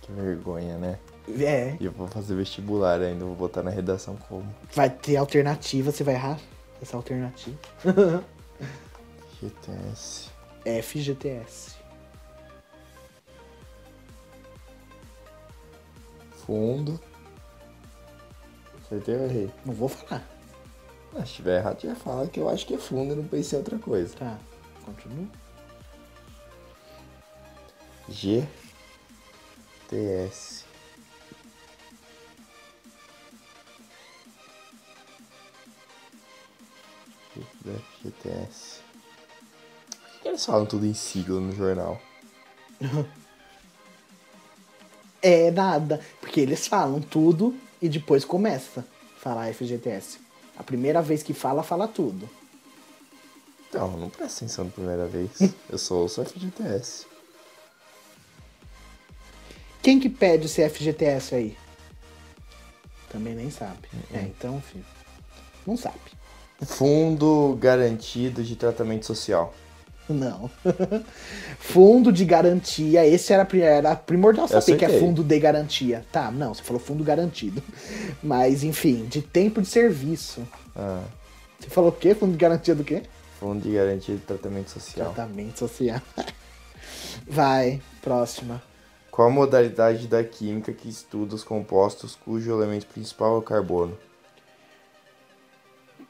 Que 0.00 0.12
vergonha, 0.12 0.78
né? 0.78 0.98
É, 1.40 1.76
E 1.78 1.84
eu 1.84 1.92
vou 1.92 2.08
fazer 2.08 2.34
vestibular 2.34 3.02
ainda, 3.02 3.22
vou 3.22 3.34
botar 3.34 3.62
na 3.62 3.70
redação 3.70 4.16
como. 4.16 4.46
vai 4.74 4.88
ter 4.88 5.16
alternativa, 5.16 5.92
você 5.92 6.02
vai 6.02 6.14
errar 6.14 6.38
essa 6.80 6.96
alternativa. 6.96 7.58
GTS. 9.42 10.27
FGTS. 10.64 11.76
Fundo. 16.44 17.00
Acertei 18.84 19.16
ou 19.16 19.24
errei? 19.24 19.50
Não 19.64 19.74
vou 19.74 19.88
falar. 19.88 20.26
Ah, 21.14 21.24
se 21.24 21.34
tiver 21.34 21.58
errado, 21.58 21.80
já 21.80 21.94
fala 21.94 22.26
que 22.26 22.40
eu 22.40 22.48
acho 22.48 22.66
que 22.66 22.74
é 22.74 22.78
fundo, 22.78 23.12
eu 23.12 23.16
não 23.16 23.24
pensei 23.24 23.58
em 23.58 23.60
outra 23.60 23.78
coisa. 23.78 24.16
Tá, 24.16 24.38
continua. 24.84 25.28
GTS. 28.08 28.48
GTS. 38.02 38.67
Que 40.28 40.32
eles 40.32 40.44
falam 40.44 40.66
tudo 40.66 40.84
em 40.84 40.92
sigla 40.92 41.40
no 41.40 41.54
jornal? 41.54 41.98
É 45.22 45.50
nada, 45.50 46.00
porque 46.20 46.38
eles 46.38 46.66
falam 46.66 47.00
tudo 47.00 47.58
e 47.80 47.88
depois 47.88 48.26
começa 48.26 48.84
a 49.16 49.20
falar 49.20 49.54
FGTS. 49.54 50.20
A 50.54 50.62
primeira 50.62 51.00
vez 51.00 51.22
que 51.22 51.32
fala, 51.32 51.62
fala 51.62 51.88
tudo. 51.88 52.28
Então, 53.70 53.96
não 53.96 54.10
presta 54.10 54.44
atenção 54.44 54.66
na 54.66 54.70
primeira 54.70 55.06
vez. 55.06 55.30
Eu 55.66 55.78
sou 55.78 56.04
o 56.04 56.08
FGTS. 56.08 57.06
Quem 59.82 59.98
que 59.98 60.10
pede 60.10 60.44
esse 60.44 60.68
FGTS 60.68 61.34
aí? 61.34 61.56
Também 63.08 63.34
nem 63.34 63.50
sabe. 63.50 63.88
É, 64.12 64.20
então, 64.20 64.60
filho. 64.60 64.84
Não 65.66 65.76
sabe. 65.76 65.98
Fundo 66.66 67.56
Garantido 67.58 68.44
de 68.44 68.54
Tratamento 68.56 69.06
Social. 69.06 69.54
Não. 70.08 70.50
fundo 71.58 72.12
de 72.12 72.24
garantia, 72.24 73.06
esse 73.06 73.32
era, 73.32 73.46
era 73.58 73.94
primordial 73.94 74.48
saber 74.48 74.76
que 74.76 74.84
é 74.84 74.98
fundo 74.98 75.22
de 75.22 75.38
garantia. 75.38 76.04
Tá, 76.10 76.30
não, 76.30 76.54
você 76.54 76.62
falou 76.62 76.80
fundo 76.80 77.04
garantido. 77.04 77.62
Mas, 78.22 78.64
enfim, 78.64 79.04
de 79.06 79.20
tempo 79.20 79.60
de 79.60 79.68
serviço. 79.68 80.46
Ah, 80.74 81.02
Você 81.60 81.68
falou 81.68 81.90
o 81.90 81.92
quê? 81.92 82.14
Fundo 82.14 82.32
de 82.32 82.38
garantia 82.38 82.74
do 82.74 82.84
quê? 82.84 83.02
Fundo 83.38 83.62
de 83.62 83.72
Garantia 83.72 84.16
de 84.16 84.20
Tratamento 84.22 84.70
Social. 84.70 85.12
Tratamento 85.12 85.58
social. 85.58 86.00
Vai, 87.28 87.80
próxima. 88.02 88.60
Qual 89.10 89.28
a 89.28 89.30
modalidade 89.30 90.06
da 90.06 90.24
química 90.24 90.72
que 90.72 90.88
estuda 90.88 91.34
os 91.34 91.44
compostos 91.44 92.16
cujo 92.16 92.52
elemento 92.52 92.86
principal 92.86 93.36
é 93.36 93.38
o 93.38 93.42
carbono? 93.42 93.96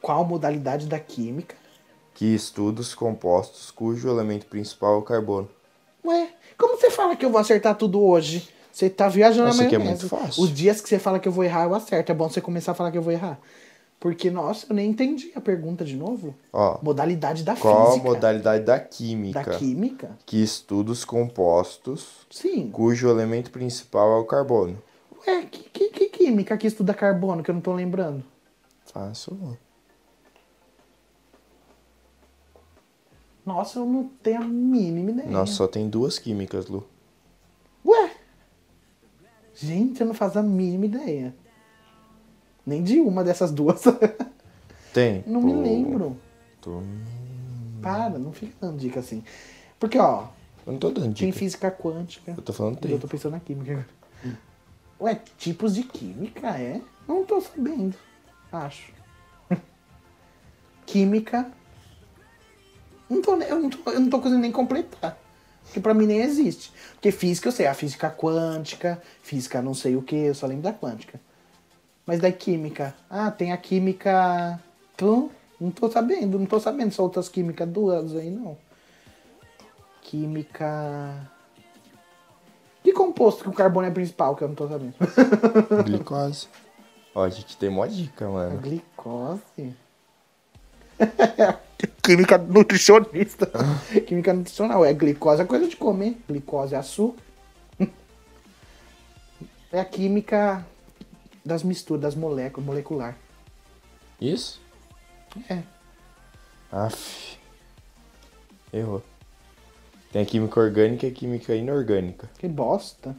Qual 0.00 0.24
modalidade 0.24 0.86
da 0.86 0.98
química? 0.98 1.56
Que 2.18 2.34
estuda 2.34 2.80
os 2.80 2.96
compostos 2.96 3.70
cujo 3.70 4.08
elemento 4.08 4.46
principal 4.46 4.94
é 4.94 4.98
o 4.98 5.02
carbono. 5.02 5.48
Ué, 6.04 6.30
como 6.58 6.76
você 6.76 6.90
fala 6.90 7.14
que 7.14 7.24
eu 7.24 7.30
vou 7.30 7.40
acertar 7.40 7.76
tudo 7.76 8.02
hoje? 8.02 8.48
Você 8.72 8.90
tá 8.90 9.08
viajando 9.08 9.50
Isso 9.50 9.58
na 9.58 9.66
aqui 9.66 9.76
é 9.76 9.78
muito 9.78 10.08
fácil. 10.08 10.42
Os 10.42 10.52
dias 10.52 10.80
que 10.80 10.88
você 10.88 10.98
fala 10.98 11.20
que 11.20 11.28
eu 11.28 11.32
vou 11.32 11.44
errar, 11.44 11.62
eu 11.66 11.74
acerto. 11.76 12.10
É 12.10 12.14
bom 12.16 12.28
você 12.28 12.40
começar 12.40 12.72
a 12.72 12.74
falar 12.74 12.90
que 12.90 12.98
eu 12.98 13.02
vou 13.02 13.12
errar. 13.12 13.38
Porque, 14.00 14.32
nossa, 14.32 14.66
eu 14.68 14.74
nem 14.74 14.90
entendi 14.90 15.30
a 15.36 15.40
pergunta 15.40 15.84
de 15.84 15.94
novo. 15.94 16.34
Ó, 16.52 16.80
Modalidade 16.82 17.44
da 17.44 17.54
qual 17.54 17.82
a 17.82 17.90
física. 17.92 18.08
modalidade 18.08 18.64
da 18.64 18.80
química 18.80 19.44
Da 19.44 19.56
química? 19.56 20.18
que 20.26 20.42
estuda 20.42 20.90
os 20.90 21.04
compostos 21.04 22.26
Sim. 22.30 22.68
cujo 22.72 23.08
elemento 23.08 23.52
principal 23.52 24.10
é 24.10 24.20
o 24.20 24.24
carbono? 24.24 24.76
Ué, 25.24 25.46
que, 25.48 25.70
que, 25.70 25.88
que 25.90 26.06
química 26.08 26.56
que 26.58 26.66
estuda 26.66 26.92
carbono 26.92 27.44
que 27.44 27.50
eu 27.52 27.54
não 27.54 27.62
tô 27.62 27.72
lembrando? 27.72 28.24
Fácil. 28.92 29.56
Nossa, 33.48 33.78
eu 33.78 33.86
não 33.86 34.04
tenho 34.22 34.42
a 34.42 34.44
mínima 34.44 35.10
ideia. 35.10 35.30
Nossa, 35.30 35.54
só 35.54 35.66
tem 35.66 35.88
duas 35.88 36.18
químicas, 36.18 36.66
Lu. 36.66 36.86
Ué? 37.82 38.12
Gente, 39.54 40.02
eu 40.02 40.06
não 40.06 40.12
faço 40.12 40.38
a 40.38 40.42
mínima 40.42 40.84
ideia. 40.84 41.34
Nem 42.66 42.82
de 42.82 43.00
uma 43.00 43.24
dessas 43.24 43.50
duas. 43.50 43.82
Tem. 44.92 45.24
não 45.26 45.40
me 45.40 45.54
lembro. 45.54 46.14
tô- 46.60 46.82
Para, 47.80 48.18
não 48.18 48.32
fica 48.34 48.52
dando 48.60 48.76
dica 48.78 49.00
assim. 49.00 49.24
Porque, 49.80 49.98
ó, 49.98 50.26
Eu 50.66 50.72
não 50.74 50.78
tô 50.78 50.90
dando 50.90 51.14
tem 51.14 51.28
dica. 51.28 51.38
física 51.38 51.70
quântica. 51.70 52.34
Eu 52.36 52.42
tô 52.42 52.52
falando 52.52 52.78
Eu 52.86 52.98
tô 53.00 53.08
pensando 53.08 53.32
na 53.32 53.40
química 53.40 53.72
agora. 53.72 53.88
Ué, 55.00 55.14
tipos 55.38 55.74
de 55.74 55.84
química, 55.84 56.48
é? 56.58 56.82
Não 57.06 57.24
tô 57.24 57.40
sabendo. 57.40 57.96
Acho. 58.52 58.92
química. 60.84 61.50
Não 63.08 63.22
tô, 63.22 63.36
eu, 63.36 63.58
não 63.60 63.70
tô, 63.70 63.90
eu 63.90 64.00
não 64.00 64.10
tô 64.10 64.18
conseguindo 64.18 64.42
nem 64.42 64.52
completar. 64.52 65.18
Porque 65.64 65.80
pra 65.80 65.94
mim 65.94 66.06
nem 66.06 66.20
existe. 66.20 66.72
Porque 66.94 67.10
física 67.10 67.48
eu 67.48 67.52
sei, 67.52 67.66
a 67.66 67.74
física 67.74 68.10
quântica, 68.10 69.00
física 69.22 69.60
não 69.60 69.74
sei 69.74 69.96
o 69.96 70.02
que, 70.02 70.16
eu 70.16 70.34
só 70.34 70.46
lembro 70.46 70.62
da 70.64 70.72
quântica. 70.72 71.20
Mas 72.06 72.20
da 72.20 72.32
química. 72.32 72.94
Ah, 73.10 73.30
tem 73.30 73.52
a 73.52 73.56
química. 73.56 74.58
Pum, 74.96 75.28
não 75.60 75.70
tô 75.70 75.90
sabendo, 75.90 76.38
não 76.38 76.46
tô 76.46 76.58
sabendo 76.58 76.92
se 76.92 77.00
outras 77.00 77.28
químicas 77.28 77.68
duas 77.68 78.14
aí, 78.16 78.30
não. 78.30 78.56
Química. 80.02 81.30
Que 82.82 82.92
composto 82.92 83.42
que 83.44 83.50
o 83.50 83.52
carbono 83.52 83.86
é 83.86 83.90
principal, 83.90 84.34
que 84.34 84.42
eu 84.42 84.48
não 84.48 84.54
tô 84.54 84.66
sabendo? 84.68 84.94
Glicose. 85.84 86.48
Ó, 87.14 87.24
a 87.24 87.28
gente 87.28 87.56
tem 87.56 87.68
mó 87.68 87.84
dica, 87.86 88.26
A 88.26 88.30
mano. 88.30 88.58
glicose. 88.60 89.74
Química 92.02 92.38
nutricionista. 92.38 93.50
Química 94.06 94.32
nutricional. 94.32 94.84
É 94.84 94.92
glicose, 94.92 95.42
é 95.42 95.44
coisa 95.44 95.68
de 95.68 95.76
comer. 95.76 96.16
Glicose 96.28 96.74
é 96.74 96.78
açúcar. 96.78 97.22
É 99.70 99.80
a 99.80 99.84
química 99.84 100.66
das 101.44 101.62
misturas, 101.62 102.00
das 102.00 102.14
moléculas, 102.14 102.66
molecular. 102.66 103.14
Isso? 104.18 104.58
É. 105.48 105.62
Aff. 106.72 107.38
Errou. 108.72 109.02
Tem 110.10 110.22
a 110.22 110.24
química 110.24 110.58
orgânica 110.58 111.06
e 111.06 111.10
a 111.10 111.12
química 111.12 111.54
inorgânica. 111.54 112.30
Que 112.38 112.48
bosta. 112.48 113.14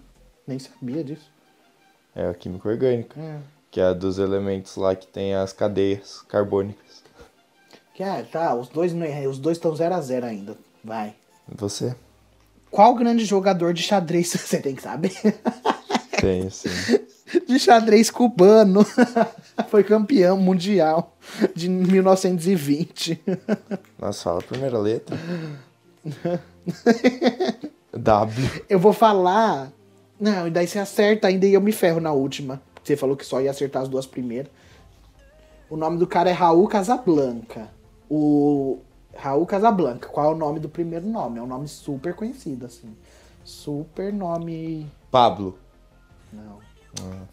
Nem 0.48 0.58
sabia 0.58 1.04
disso. 1.04 1.32
É 2.16 2.28
a 2.28 2.34
química 2.34 2.68
orgânica. 2.68 3.20
É. 3.20 3.40
Que 3.70 3.80
é 3.80 3.84
a 3.84 3.94
dos 3.94 4.18
elementos 4.18 4.76
lá 4.76 4.96
que 4.96 5.06
tem 5.06 5.36
as 5.36 5.54
cadeias 5.54 6.24
carbônicas. 6.24 7.04
Que, 8.00 8.04
ah, 8.04 8.26
tá, 8.32 8.56
os 8.56 8.70
dois 8.70 8.94
os 9.30 9.40
dois 9.40 9.58
estão 9.58 9.76
0 9.76 9.94
a 9.94 10.00
0 10.00 10.26
ainda. 10.26 10.58
Vai. 10.82 11.14
Você? 11.54 11.94
Qual 12.72 12.96
grande 12.96 13.26
jogador 13.26 13.74
de 13.74 13.84
xadrez 13.84 14.30
você 14.40 14.58
tem 14.62 14.74
que 14.74 14.82
saber? 14.82 15.12
Tem, 16.18 16.50
sim. 16.50 16.70
de 17.46 17.60
xadrez 17.60 18.10
cubano. 18.10 18.86
Foi 19.68 19.84
campeão 19.84 20.38
mundial 20.38 21.14
de 21.54 21.68
1920. 21.68 23.22
Nossa, 24.00 24.24
fala 24.24 24.40
a 24.40 24.44
primeira 24.44 24.78
letra. 24.80 25.20
W. 27.92 28.64
Eu 28.70 28.80
vou 28.80 28.94
falar 28.94 29.74
Não, 30.18 30.48
e 30.48 30.52
daí 30.52 30.68
você 30.68 30.80
acerta 30.80 31.28
ainda 31.28 31.46
e 31.46 31.54
eu 31.54 31.60
me 31.60 31.74
ferro 31.74 32.00
na 32.00 32.14
última. 32.14 32.62
Você 32.82 32.96
falou 32.96 33.18
que 33.18 33.26
só 33.26 33.42
ia 33.42 33.52
acertar 33.52 33.82
as 33.82 33.90
duas 33.90 34.06
primeiras. 34.06 34.50
O 35.70 35.76
nome 35.76 35.98
do 35.98 36.08
cara 36.08 36.30
é 36.30 36.34
Raul 36.34 36.66
Casablanca. 36.70 37.78
O 38.10 38.80
Raul 39.16 39.46
Casablanca. 39.46 40.08
Qual 40.10 40.32
é 40.32 40.34
o 40.34 40.38
nome 40.38 40.60
do 40.60 40.70
primeiro 40.70 41.08
nome? 41.08 41.40
É 41.40 41.42
um 41.42 41.48
nome 41.48 41.68
super 41.68 42.16
conhecido, 42.16 42.66
assim. 42.66 42.96
Super 43.44 44.12
nome. 44.14 44.90
Pablo. 45.12 45.58
Não. 46.32 46.60
O 47.04 47.28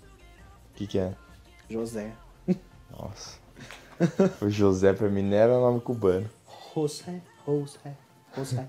que 0.74 0.86
que 0.86 0.98
é? 0.98 1.14
José. 1.68 2.12
Nossa. 2.90 3.38
o 4.42 4.48
José 4.48 4.92
pra 4.92 5.08
mim 5.08 5.22
não 5.22 5.36
era 5.36 5.58
nome 5.58 5.80
cubano. 5.80 6.28
José, 6.74 7.22
José, 7.46 7.96
José. 8.36 8.68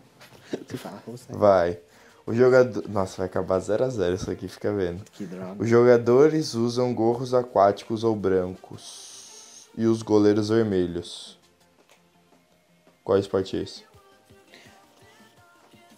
Você 0.65 0.77
fala 0.77 1.01
José. 1.05 1.33
Vai. 1.33 1.79
O 2.25 2.33
jogador. 2.33 2.87
Nossa, 2.89 3.17
vai 3.17 3.25
acabar 3.27 3.59
0x0 3.59 4.15
isso 4.15 4.31
aqui, 4.31 4.47
fica 4.47 4.73
vendo. 4.73 5.03
Que 5.11 5.25
droga. 5.25 5.61
Os 5.61 5.69
jogadores 5.69 6.53
usam 6.53 6.93
gorros 6.93 7.33
aquáticos 7.33 8.03
ou 8.03 8.15
brancos. 8.15 9.67
E 9.77 9.85
os 9.85 10.01
goleiros 10.01 10.49
vermelhos. 10.49 11.36
Qual 13.07 13.17
esporte 13.17 13.55
é 13.55 13.61
esse? 13.61 13.85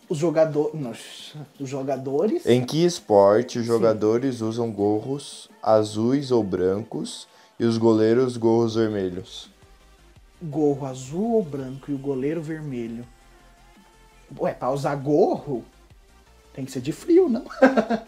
Os 0.08 0.20
jogadores. 0.20 1.34
Os 1.60 1.68
jogadores. 1.68 2.46
Em 2.46 2.64
que 2.64 2.86
esporte 2.86 3.58
os 3.58 3.66
jogadores 3.66 4.42
usam 4.42 4.72
gorros 4.72 5.50
azuis 5.60 6.30
ou 6.30 6.44
brancos 6.44 7.28
e 7.60 7.66
os 7.66 7.80
goleiros 7.80 8.38
gorros 8.38 8.76
vermelhos? 8.76 9.50
gorro 10.40 10.86
azul 10.86 11.32
ou 11.34 11.44
branco 11.44 11.90
e 11.90 11.96
o 11.96 11.98
goleiro 11.98 12.44
vermelho. 12.44 13.04
Ué, 14.40 14.54
pra 14.54 14.70
usar 14.70 14.96
gorro, 14.96 15.66
tem 16.54 16.64
que 16.64 16.72
ser 16.72 16.82
de 16.82 16.92
frio, 16.92 17.28
não? 17.28 17.46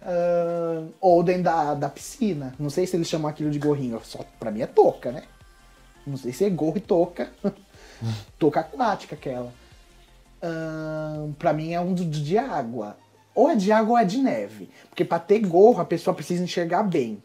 Ah, 0.00 0.86
ou 1.00 1.20
dentro 1.24 1.42
da, 1.42 1.74
da 1.74 1.88
piscina. 1.88 2.54
Não 2.60 2.70
sei 2.70 2.86
se 2.86 2.94
eles 2.94 3.08
chamam 3.08 3.28
aquilo 3.28 3.50
de 3.50 3.58
gorrinho. 3.58 4.00
Só 4.04 4.24
pra 4.38 4.52
mim 4.52 4.60
é 4.60 4.66
touca, 4.66 5.10
né? 5.10 5.24
Não 6.06 6.16
sei 6.16 6.32
se 6.32 6.44
é 6.44 6.50
gorro 6.50 6.76
e 6.76 6.80
touca. 6.80 7.32
touca 8.38 8.60
aquática 8.60 9.14
aquela. 9.14 9.52
Ah, 10.40 11.26
pra 11.38 11.52
mim 11.52 11.72
é 11.72 11.80
um 11.80 11.92
do- 11.94 12.04
de 12.04 12.38
água. 12.38 12.96
Ou 13.34 13.50
é 13.50 13.56
de 13.56 13.70
água 13.70 13.92
ou 13.92 13.98
é 13.98 14.04
de 14.04 14.18
neve. 14.18 14.70
Porque 14.88 15.04
pra 15.04 15.18
ter 15.18 15.40
gorro, 15.40 15.80
a 15.80 15.84
pessoa 15.84 16.14
precisa 16.14 16.42
enxergar 16.42 16.82
bem. 16.82 17.22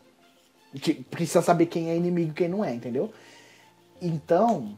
Precisa 1.10 1.42
saber 1.42 1.68
quem 1.68 1.90
é 1.90 1.96
inimigo 1.96 2.32
e 2.32 2.34
quem 2.34 2.48
não 2.48 2.64
é, 2.66 2.74
entendeu? 2.74 3.12
Então, 4.02 4.78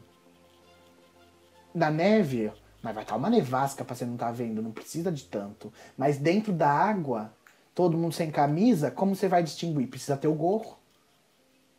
na 1.74 1.90
neve, 1.90 2.52
mas 2.82 2.94
vai 2.94 3.02
estar 3.02 3.16
uma 3.16 3.30
nevasca 3.30 3.84
pra 3.84 3.94
você 3.94 4.04
não 4.04 4.16
tá 4.16 4.30
vendo, 4.30 4.62
não 4.62 4.70
precisa 4.70 5.10
de 5.10 5.24
tanto. 5.24 5.72
Mas 5.96 6.18
dentro 6.18 6.52
da 6.52 6.68
água, 6.70 7.32
todo 7.74 7.96
mundo 7.98 8.14
sem 8.14 8.30
camisa, 8.30 8.90
como 8.90 9.14
você 9.14 9.28
vai 9.28 9.42
distinguir? 9.42 9.88
Precisa 9.88 10.16
ter 10.16 10.28
o 10.28 10.34
gorro. 10.34 10.78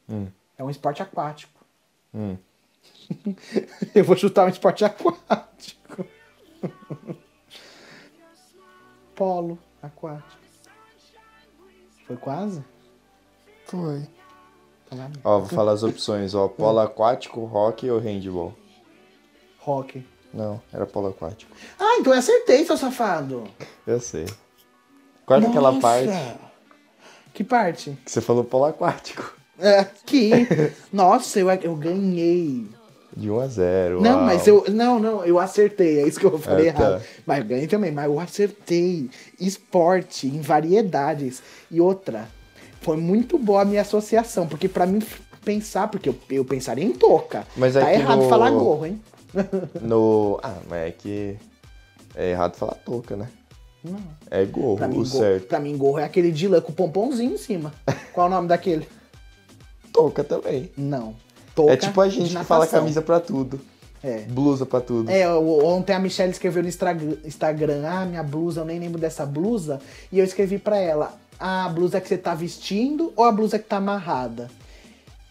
Hum. 0.10 0.28
É 0.58 0.64
um 0.64 0.70
esporte 0.70 1.01
aquático. 1.01 1.64
Hum. 2.14 2.38
Eu 3.96 4.04
vou 4.04 4.16
chutar 4.18 4.46
um 4.46 4.50
esporte 4.50 4.84
aquático. 4.86 6.06
Polo 9.16 9.58
aquático. 9.82 10.38
Foi 12.06 12.18
quase? 12.18 12.64
Foi. 13.66 14.08
Tá. 14.90 15.12
Ó, 15.24 15.40
vou 15.40 15.50
falar 15.50 15.74
as 15.74 15.84
opções, 15.84 16.34
ó. 16.34 16.48
Polo 16.48 16.80
aquático, 16.80 17.42
hockey 17.44 17.90
ou 17.90 18.00
handball? 18.00 18.54
Hockey. 19.66 20.06
Não, 20.34 20.62
era 20.72 20.86
polo 20.86 21.08
aquático. 21.08 21.52
Ah, 21.80 21.98
então 22.00 22.14
eu 22.14 22.20
acertei, 22.20 22.64
seu 22.66 22.78
safado. 22.78 23.46
Eu 23.86 24.00
sei. 24.00 24.26
Qual 25.26 25.40
era 25.40 25.50
aquela 25.50 25.72
Nossa! 25.72 25.82
parte 25.82 26.40
Que 27.34 27.44
parte? 27.44 27.98
que 28.06 28.12
você 28.12 28.22
falou 28.22 28.44
polo 28.44 28.66
aquático? 28.66 29.36
É, 29.60 29.80
Aqui. 29.80 30.32
Nossa, 30.91 31.39
eu, 31.39 31.49
eu 31.49 31.76
ganhei. 31.76 32.66
De 33.16 33.32
1 33.32 33.39
a 33.39 33.47
0. 33.47 34.01
Não, 34.01 34.18
uau. 34.18 34.24
mas 34.26 34.45
eu. 34.45 34.64
Não, 34.70 34.99
não, 34.99 35.26
eu 35.26 35.39
acertei. 35.39 35.99
É 36.01 36.08
isso 36.08 36.20
que 36.20 36.26
eu 36.26 36.38
falei 36.38 36.70
Ah, 36.70 36.74
tá. 36.74 36.84
errado. 36.84 37.03
Mas 37.26 37.39
eu 37.39 37.45
ganhei 37.45 37.68
também, 37.68 37.91
mas 37.91 38.05
eu 38.05 38.20
acertei. 38.20 39.10
Esporte, 39.39 40.28
em 40.28 40.39
variedades. 40.41 41.41
E 41.72 41.82
outra, 41.82 42.28
foi 42.82 42.97
muito 42.97 43.38
boa 43.39 43.62
a 43.64 43.66
minha 43.66 43.82
associação, 43.82 44.47
porque 44.47 44.68
pra 44.70 44.86
mim 44.86 45.01
pensar, 45.43 45.88
porque 45.88 46.10
eu, 46.10 46.16
eu 46.30 46.45
pensaria 46.45 46.84
em 46.86 46.91
touca. 46.91 47.47
Mas 47.55 47.74
tá 47.74 47.89
é 47.89 47.95
que 47.95 48.01
errado 48.01 48.22
no- 48.24 48.30
falar 48.30 48.51
gorro, 48.51 48.86
hein? 48.86 49.01
No. 49.82 50.39
Ah, 50.43 50.58
mas 50.70 50.80
é 50.88 50.91
que. 50.91 51.36
É 52.16 52.32
errado 52.32 52.55
falar 52.55 52.76
touca, 52.76 53.16
né? 53.16 53.28
Não. 53.84 53.99
É 54.30 54.43
gorro, 54.45 54.78
Pra 54.78 54.88
mim, 54.88 54.95
o 54.95 54.97
gorro, 55.03 55.08
certo. 55.20 55.47
pra 55.47 55.60
mim, 55.60 55.76
gorro 55.78 55.99
é 55.99 56.03
aquele 56.03 56.32
de 56.32 56.47
lã 56.47 56.60
com 56.62 56.74
pompomzinho 56.74 57.34
em 57.34 57.38
cima. 57.38 57.74
Qual 58.14 58.28
é 58.28 58.30
o 58.30 58.34
nome 58.34 58.47
daquele? 58.47 58.88
Touca 59.92 60.24
também. 60.24 60.72
Não. 60.78 61.16
Touca 61.56 61.74
é 61.74 61.78
tipo 61.78 62.00
a 62.02 62.08
gente 62.10 62.36
que 62.36 62.44
fala 62.44 62.66
camisa 62.68 63.02
pra 63.02 63.20
tudo. 63.20 63.60
É. 64.04 64.20
Blusa 64.30 64.66
pra 64.66 64.80
tudo. 64.80 65.10
É, 65.10 65.28
ontem 65.30 65.94
a 65.94 66.00
Michelle 66.00 66.32
escreveu 66.32 66.62
no 66.62 66.70
Instagram, 67.26 67.84
ah, 67.88 68.06
minha 68.06 68.22
blusa, 68.24 68.62
eu 68.62 68.66
nem 68.66 68.80
lembro 68.80 69.00
dessa 69.02 69.26
blusa. 69.26 69.82
E 70.12 70.20
eu 70.20 70.24
escrevi 70.26 70.60
pra 70.60 70.78
ela, 70.78 71.18
"Ah, 71.40 71.66
a 71.66 71.70
blusa 71.70 72.00
que 72.00 72.08
você 72.08 72.18
tá 72.18 72.36
vestindo 72.36 73.12
ou 73.16 73.26
a 73.26 73.32
blusa 73.32 73.58
que 73.58 73.66
tá 73.68 73.78
amarrada? 73.78 74.50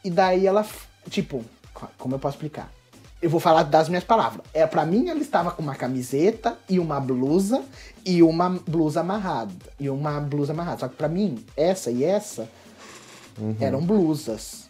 E 0.05 0.11
daí 0.11 0.47
ela, 0.47 0.67
tipo, 1.09 1.45
co- 1.73 1.89
como 1.97 2.17
eu 2.17 2.19
posso 2.19 2.37
explicar? 2.37 2.71
Eu 3.23 3.31
vou 3.31 3.41
falar 3.41 3.63
das 3.63 3.89
minhas 3.89 4.05
palavras. 4.05 4.43
É, 4.53 4.67
pra 4.67 4.85
mim, 4.85 5.09
ela 5.09 5.21
estava 5.21 5.51
com 5.53 5.63
uma 5.63 5.75
camiseta 5.75 6.59
e 6.69 6.79
uma 6.79 7.01
blusa 7.01 7.63
e 8.05 8.23
uma 8.23 8.51
blusa 8.51 9.01
amarrada. 9.01 9.53
E 9.81 9.89
uma 9.89 10.21
blusa 10.21 10.53
amarrada. 10.53 10.81
Só 10.81 10.89
que 10.89 10.97
pra 10.97 11.09
mim, 11.09 11.43
essa 11.57 11.91
e 11.91 12.05
essa 12.05 12.49
eram 13.61 13.81
blusas. 13.81 14.69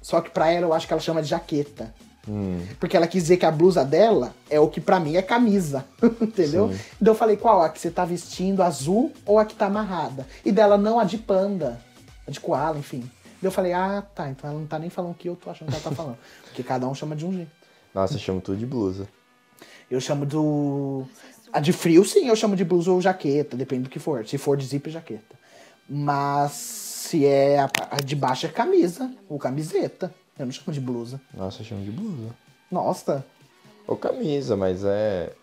Só 0.00 0.20
que 0.20 0.30
pra 0.30 0.50
ela, 0.50 0.66
eu 0.66 0.72
acho 0.72 0.86
que 0.86 0.92
ela 0.92 1.00
chama 1.00 1.22
de 1.22 1.28
jaqueta. 1.28 1.94
Hum, 2.28 2.64
Porque 2.78 2.96
ela 2.96 3.06
quis 3.06 3.24
dizer 3.24 3.36
que 3.36 3.46
a 3.46 3.50
blusa 3.50 3.84
dela 3.84 4.32
é 4.48 4.58
o 4.60 4.68
que 4.68 4.80
pra 4.80 5.00
mim 5.00 5.16
é 5.16 5.22
camisa. 5.22 5.84
Entendeu? 6.20 6.70
Sim. 6.70 6.78
Então 7.00 7.14
eu 7.14 7.18
falei, 7.18 7.36
qual? 7.36 7.62
A 7.62 7.68
que 7.68 7.80
você 7.80 7.90
tá 7.90 8.04
vestindo 8.04 8.62
azul 8.62 9.12
ou 9.26 9.38
a 9.38 9.44
que 9.44 9.54
tá 9.54 9.66
amarrada? 9.66 10.26
E 10.44 10.52
dela, 10.52 10.76
não, 10.78 10.98
a 11.00 11.04
de 11.04 11.18
panda. 11.18 11.80
A 12.26 12.30
de 12.30 12.38
koala, 12.38 12.78
enfim. 12.78 13.00
Daí 13.00 13.48
eu 13.48 13.50
falei, 13.50 13.72
ah, 13.72 14.04
tá. 14.14 14.28
Então 14.30 14.50
ela 14.50 14.58
não 14.58 14.66
tá 14.66 14.78
nem 14.78 14.90
falando 14.90 15.12
o 15.12 15.14
que 15.14 15.28
eu 15.28 15.34
tô 15.36 15.50
achando 15.50 15.68
que 15.68 15.74
ela 15.74 15.82
tá 15.82 15.90
falando. 15.90 16.18
Porque 16.46 16.62
cada 16.62 16.86
um 16.86 16.94
chama 16.94 17.16
de 17.16 17.26
um 17.26 17.32
jeito. 17.32 17.50
Nossa, 17.94 18.14
eu 18.14 18.18
chamo 18.20 18.40
tudo 18.40 18.56
de 18.58 18.66
blusa. 18.66 19.08
Eu 19.90 20.00
chamo 20.00 20.24
do. 20.24 21.04
A 21.52 21.60
de 21.60 21.72
frio, 21.72 22.04
sim, 22.04 22.28
eu 22.28 22.36
chamo 22.36 22.56
de 22.56 22.64
blusa 22.64 22.90
ou 22.90 23.00
jaqueta, 23.00 23.56
depende 23.56 23.82
do 23.82 23.90
que 23.90 23.98
for. 23.98 24.26
Se 24.26 24.38
for 24.38 24.56
de 24.56 24.64
zíper, 24.64 24.92
jaqueta. 24.92 25.36
Mas 25.88 26.91
se 27.12 27.26
é 27.26 27.58
a, 27.58 27.70
a 27.90 27.96
de 27.96 28.16
baixo 28.16 28.46
é 28.46 28.48
camisa 28.48 29.14
ou 29.28 29.38
camiseta. 29.38 30.14
Eu 30.38 30.46
não 30.46 30.52
chamo 30.52 30.72
de 30.72 30.80
blusa. 30.80 31.20
Nossa, 31.34 31.60
eu 31.60 31.66
chamo 31.66 31.84
de 31.84 31.90
blusa. 31.90 32.34
Nossa, 32.70 33.26
Ou 33.86 33.98
camisa, 33.98 34.56
mas 34.56 34.82
é. 34.82 35.34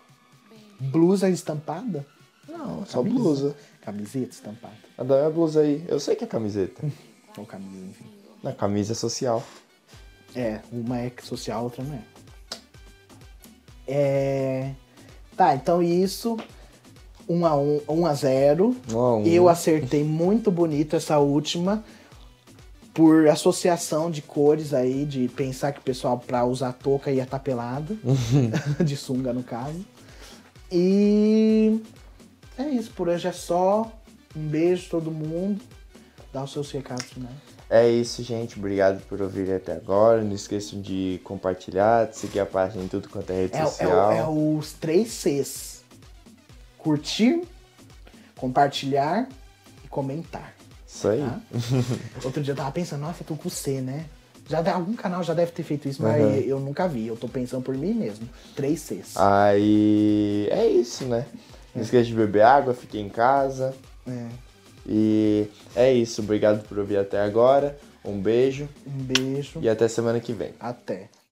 blusa 0.79 1.29
estampada? 1.29 2.03
Não, 2.47 2.83
só 2.87 3.03
Camisa. 3.03 3.19
blusa. 3.19 3.55
Camiseta 3.81 4.33
estampada. 4.33 4.73
A 4.97 5.03
da 5.03 5.17
minha 5.17 5.29
blusa 5.29 5.61
aí. 5.61 5.85
Eu 5.87 5.99
sei 5.99 6.15
que 6.15 6.23
é 6.23 6.27
camiseta. 6.27 6.81
Ou 7.37 7.45
camisa, 7.45 7.85
enfim. 7.85 8.05
Na 8.41 8.51
camisa 8.51 8.93
é 8.93 8.95
social. 8.95 9.43
É, 10.35 10.61
uma 10.71 10.99
é 10.99 11.11
social, 11.21 11.65
outra 11.65 11.83
não 11.83 11.93
é. 11.93 12.01
É. 13.87 14.75
Tá, 15.37 15.53
então 15.53 15.83
isso. 15.83 16.35
1 17.29 17.45
a 17.45 17.55
1, 17.55 17.81
1 17.87 18.05
a 18.07 18.13
0. 18.15 18.75
Um 18.91 18.99
a 18.99 19.15
um. 19.17 19.23
Eu 19.25 19.47
acertei 19.47 20.03
muito 20.03 20.49
bonito 20.49 20.95
essa 20.95 21.19
última. 21.19 21.83
Por 22.93 23.29
associação 23.29 24.09
de 24.11 24.21
cores 24.21 24.73
aí, 24.73 25.05
de 25.05 25.27
pensar 25.29 25.71
que 25.71 25.79
o 25.79 25.83
pessoal 25.83 26.17
pra 26.19 26.43
usar 26.43 26.73
touca 26.73 27.11
ia 27.11 27.23
estar 27.23 27.39
pelado. 27.39 27.97
de 28.83 28.97
sunga, 28.97 29.31
no 29.31 29.43
caso. 29.43 29.85
E. 30.71 31.81
É 32.57 32.67
isso, 32.67 32.91
por 32.91 33.07
hoje 33.07 33.27
é 33.27 33.31
só. 33.31 33.91
Um 34.35 34.47
beijo 34.47 34.89
todo 34.89 35.09
mundo. 35.11 35.61
Dá 36.33 36.43
os 36.43 36.51
seus 36.51 36.69
recados 36.71 37.05
finais. 37.05 37.33
É 37.69 37.87
isso, 37.89 38.21
gente. 38.23 38.57
Obrigado 38.57 39.01
por 39.07 39.21
ouvir 39.21 39.51
até 39.53 39.73
agora. 39.73 40.23
Não 40.23 40.33
esqueçam 40.33 40.81
de 40.81 41.19
compartilhar, 41.23 42.05
de 42.07 42.17
seguir 42.17 42.39
a 42.39 42.45
página 42.45 42.83
em 42.83 42.87
tudo 42.87 43.07
quanto 43.09 43.31
é 43.31 43.35
rede 43.43 43.55
É, 43.55 43.61
é, 43.61 43.65
social. 43.65 44.09
o- 44.09 44.11
é 44.11 44.57
os 44.59 44.73
três 44.73 45.09
Cs: 45.11 45.78
curtir, 46.79 47.41
compartilhar 48.35 49.27
e 49.83 49.87
comentar. 49.87 50.53
Isso 50.87 51.07
aí. 51.07 51.19
Tá? 51.19 51.39
Outro 52.25 52.41
dia 52.41 52.53
eu 52.53 52.57
tava 52.57 52.71
pensando, 52.71 53.01
nossa, 53.01 53.21
eu 53.21 53.27
tô 53.27 53.35
com 53.35 53.49
C, 53.49 53.79
né? 53.81 54.05
Já 54.49 54.73
algum 54.73 54.95
canal 54.95 55.21
já 55.23 55.35
deve 55.35 55.51
ter 55.51 55.61
feito 55.61 55.87
isso, 55.87 56.01
mas 56.01 56.19
Uhum. 56.23 56.31
eu 56.39 56.59
nunca 56.59 56.87
vi. 56.87 57.05
Eu 57.05 57.15
tô 57.15 57.27
pensando 57.27 57.61
por 57.61 57.77
mim 57.77 57.93
mesmo. 57.93 58.27
Três 58.55 58.79
Cs. 58.81 59.15
Aí 59.15 60.47
é 60.49 60.65
isso, 60.67 61.05
né? 61.05 61.27
Não 61.75 61.83
esqueça 61.83 62.05
de 62.05 62.15
beber 62.15 62.41
água, 62.41 62.73
fique 62.73 62.97
em 62.99 63.09
casa. 63.09 63.75
É. 64.07 64.27
E 64.87 65.47
é 65.75 65.93
isso. 65.93 66.21
Obrigado 66.23 66.67
por 66.67 66.79
ouvir 66.79 66.97
até 66.97 67.21
agora. 67.21 67.77
Um 68.03 68.19
beijo 68.19 68.67
Um 68.87 69.03
beijo. 69.03 69.59
e 69.61 69.69
até 69.69 69.87
semana 69.87 70.19
que 70.19 70.33
vem. 70.33 70.53
Até. 70.59 71.09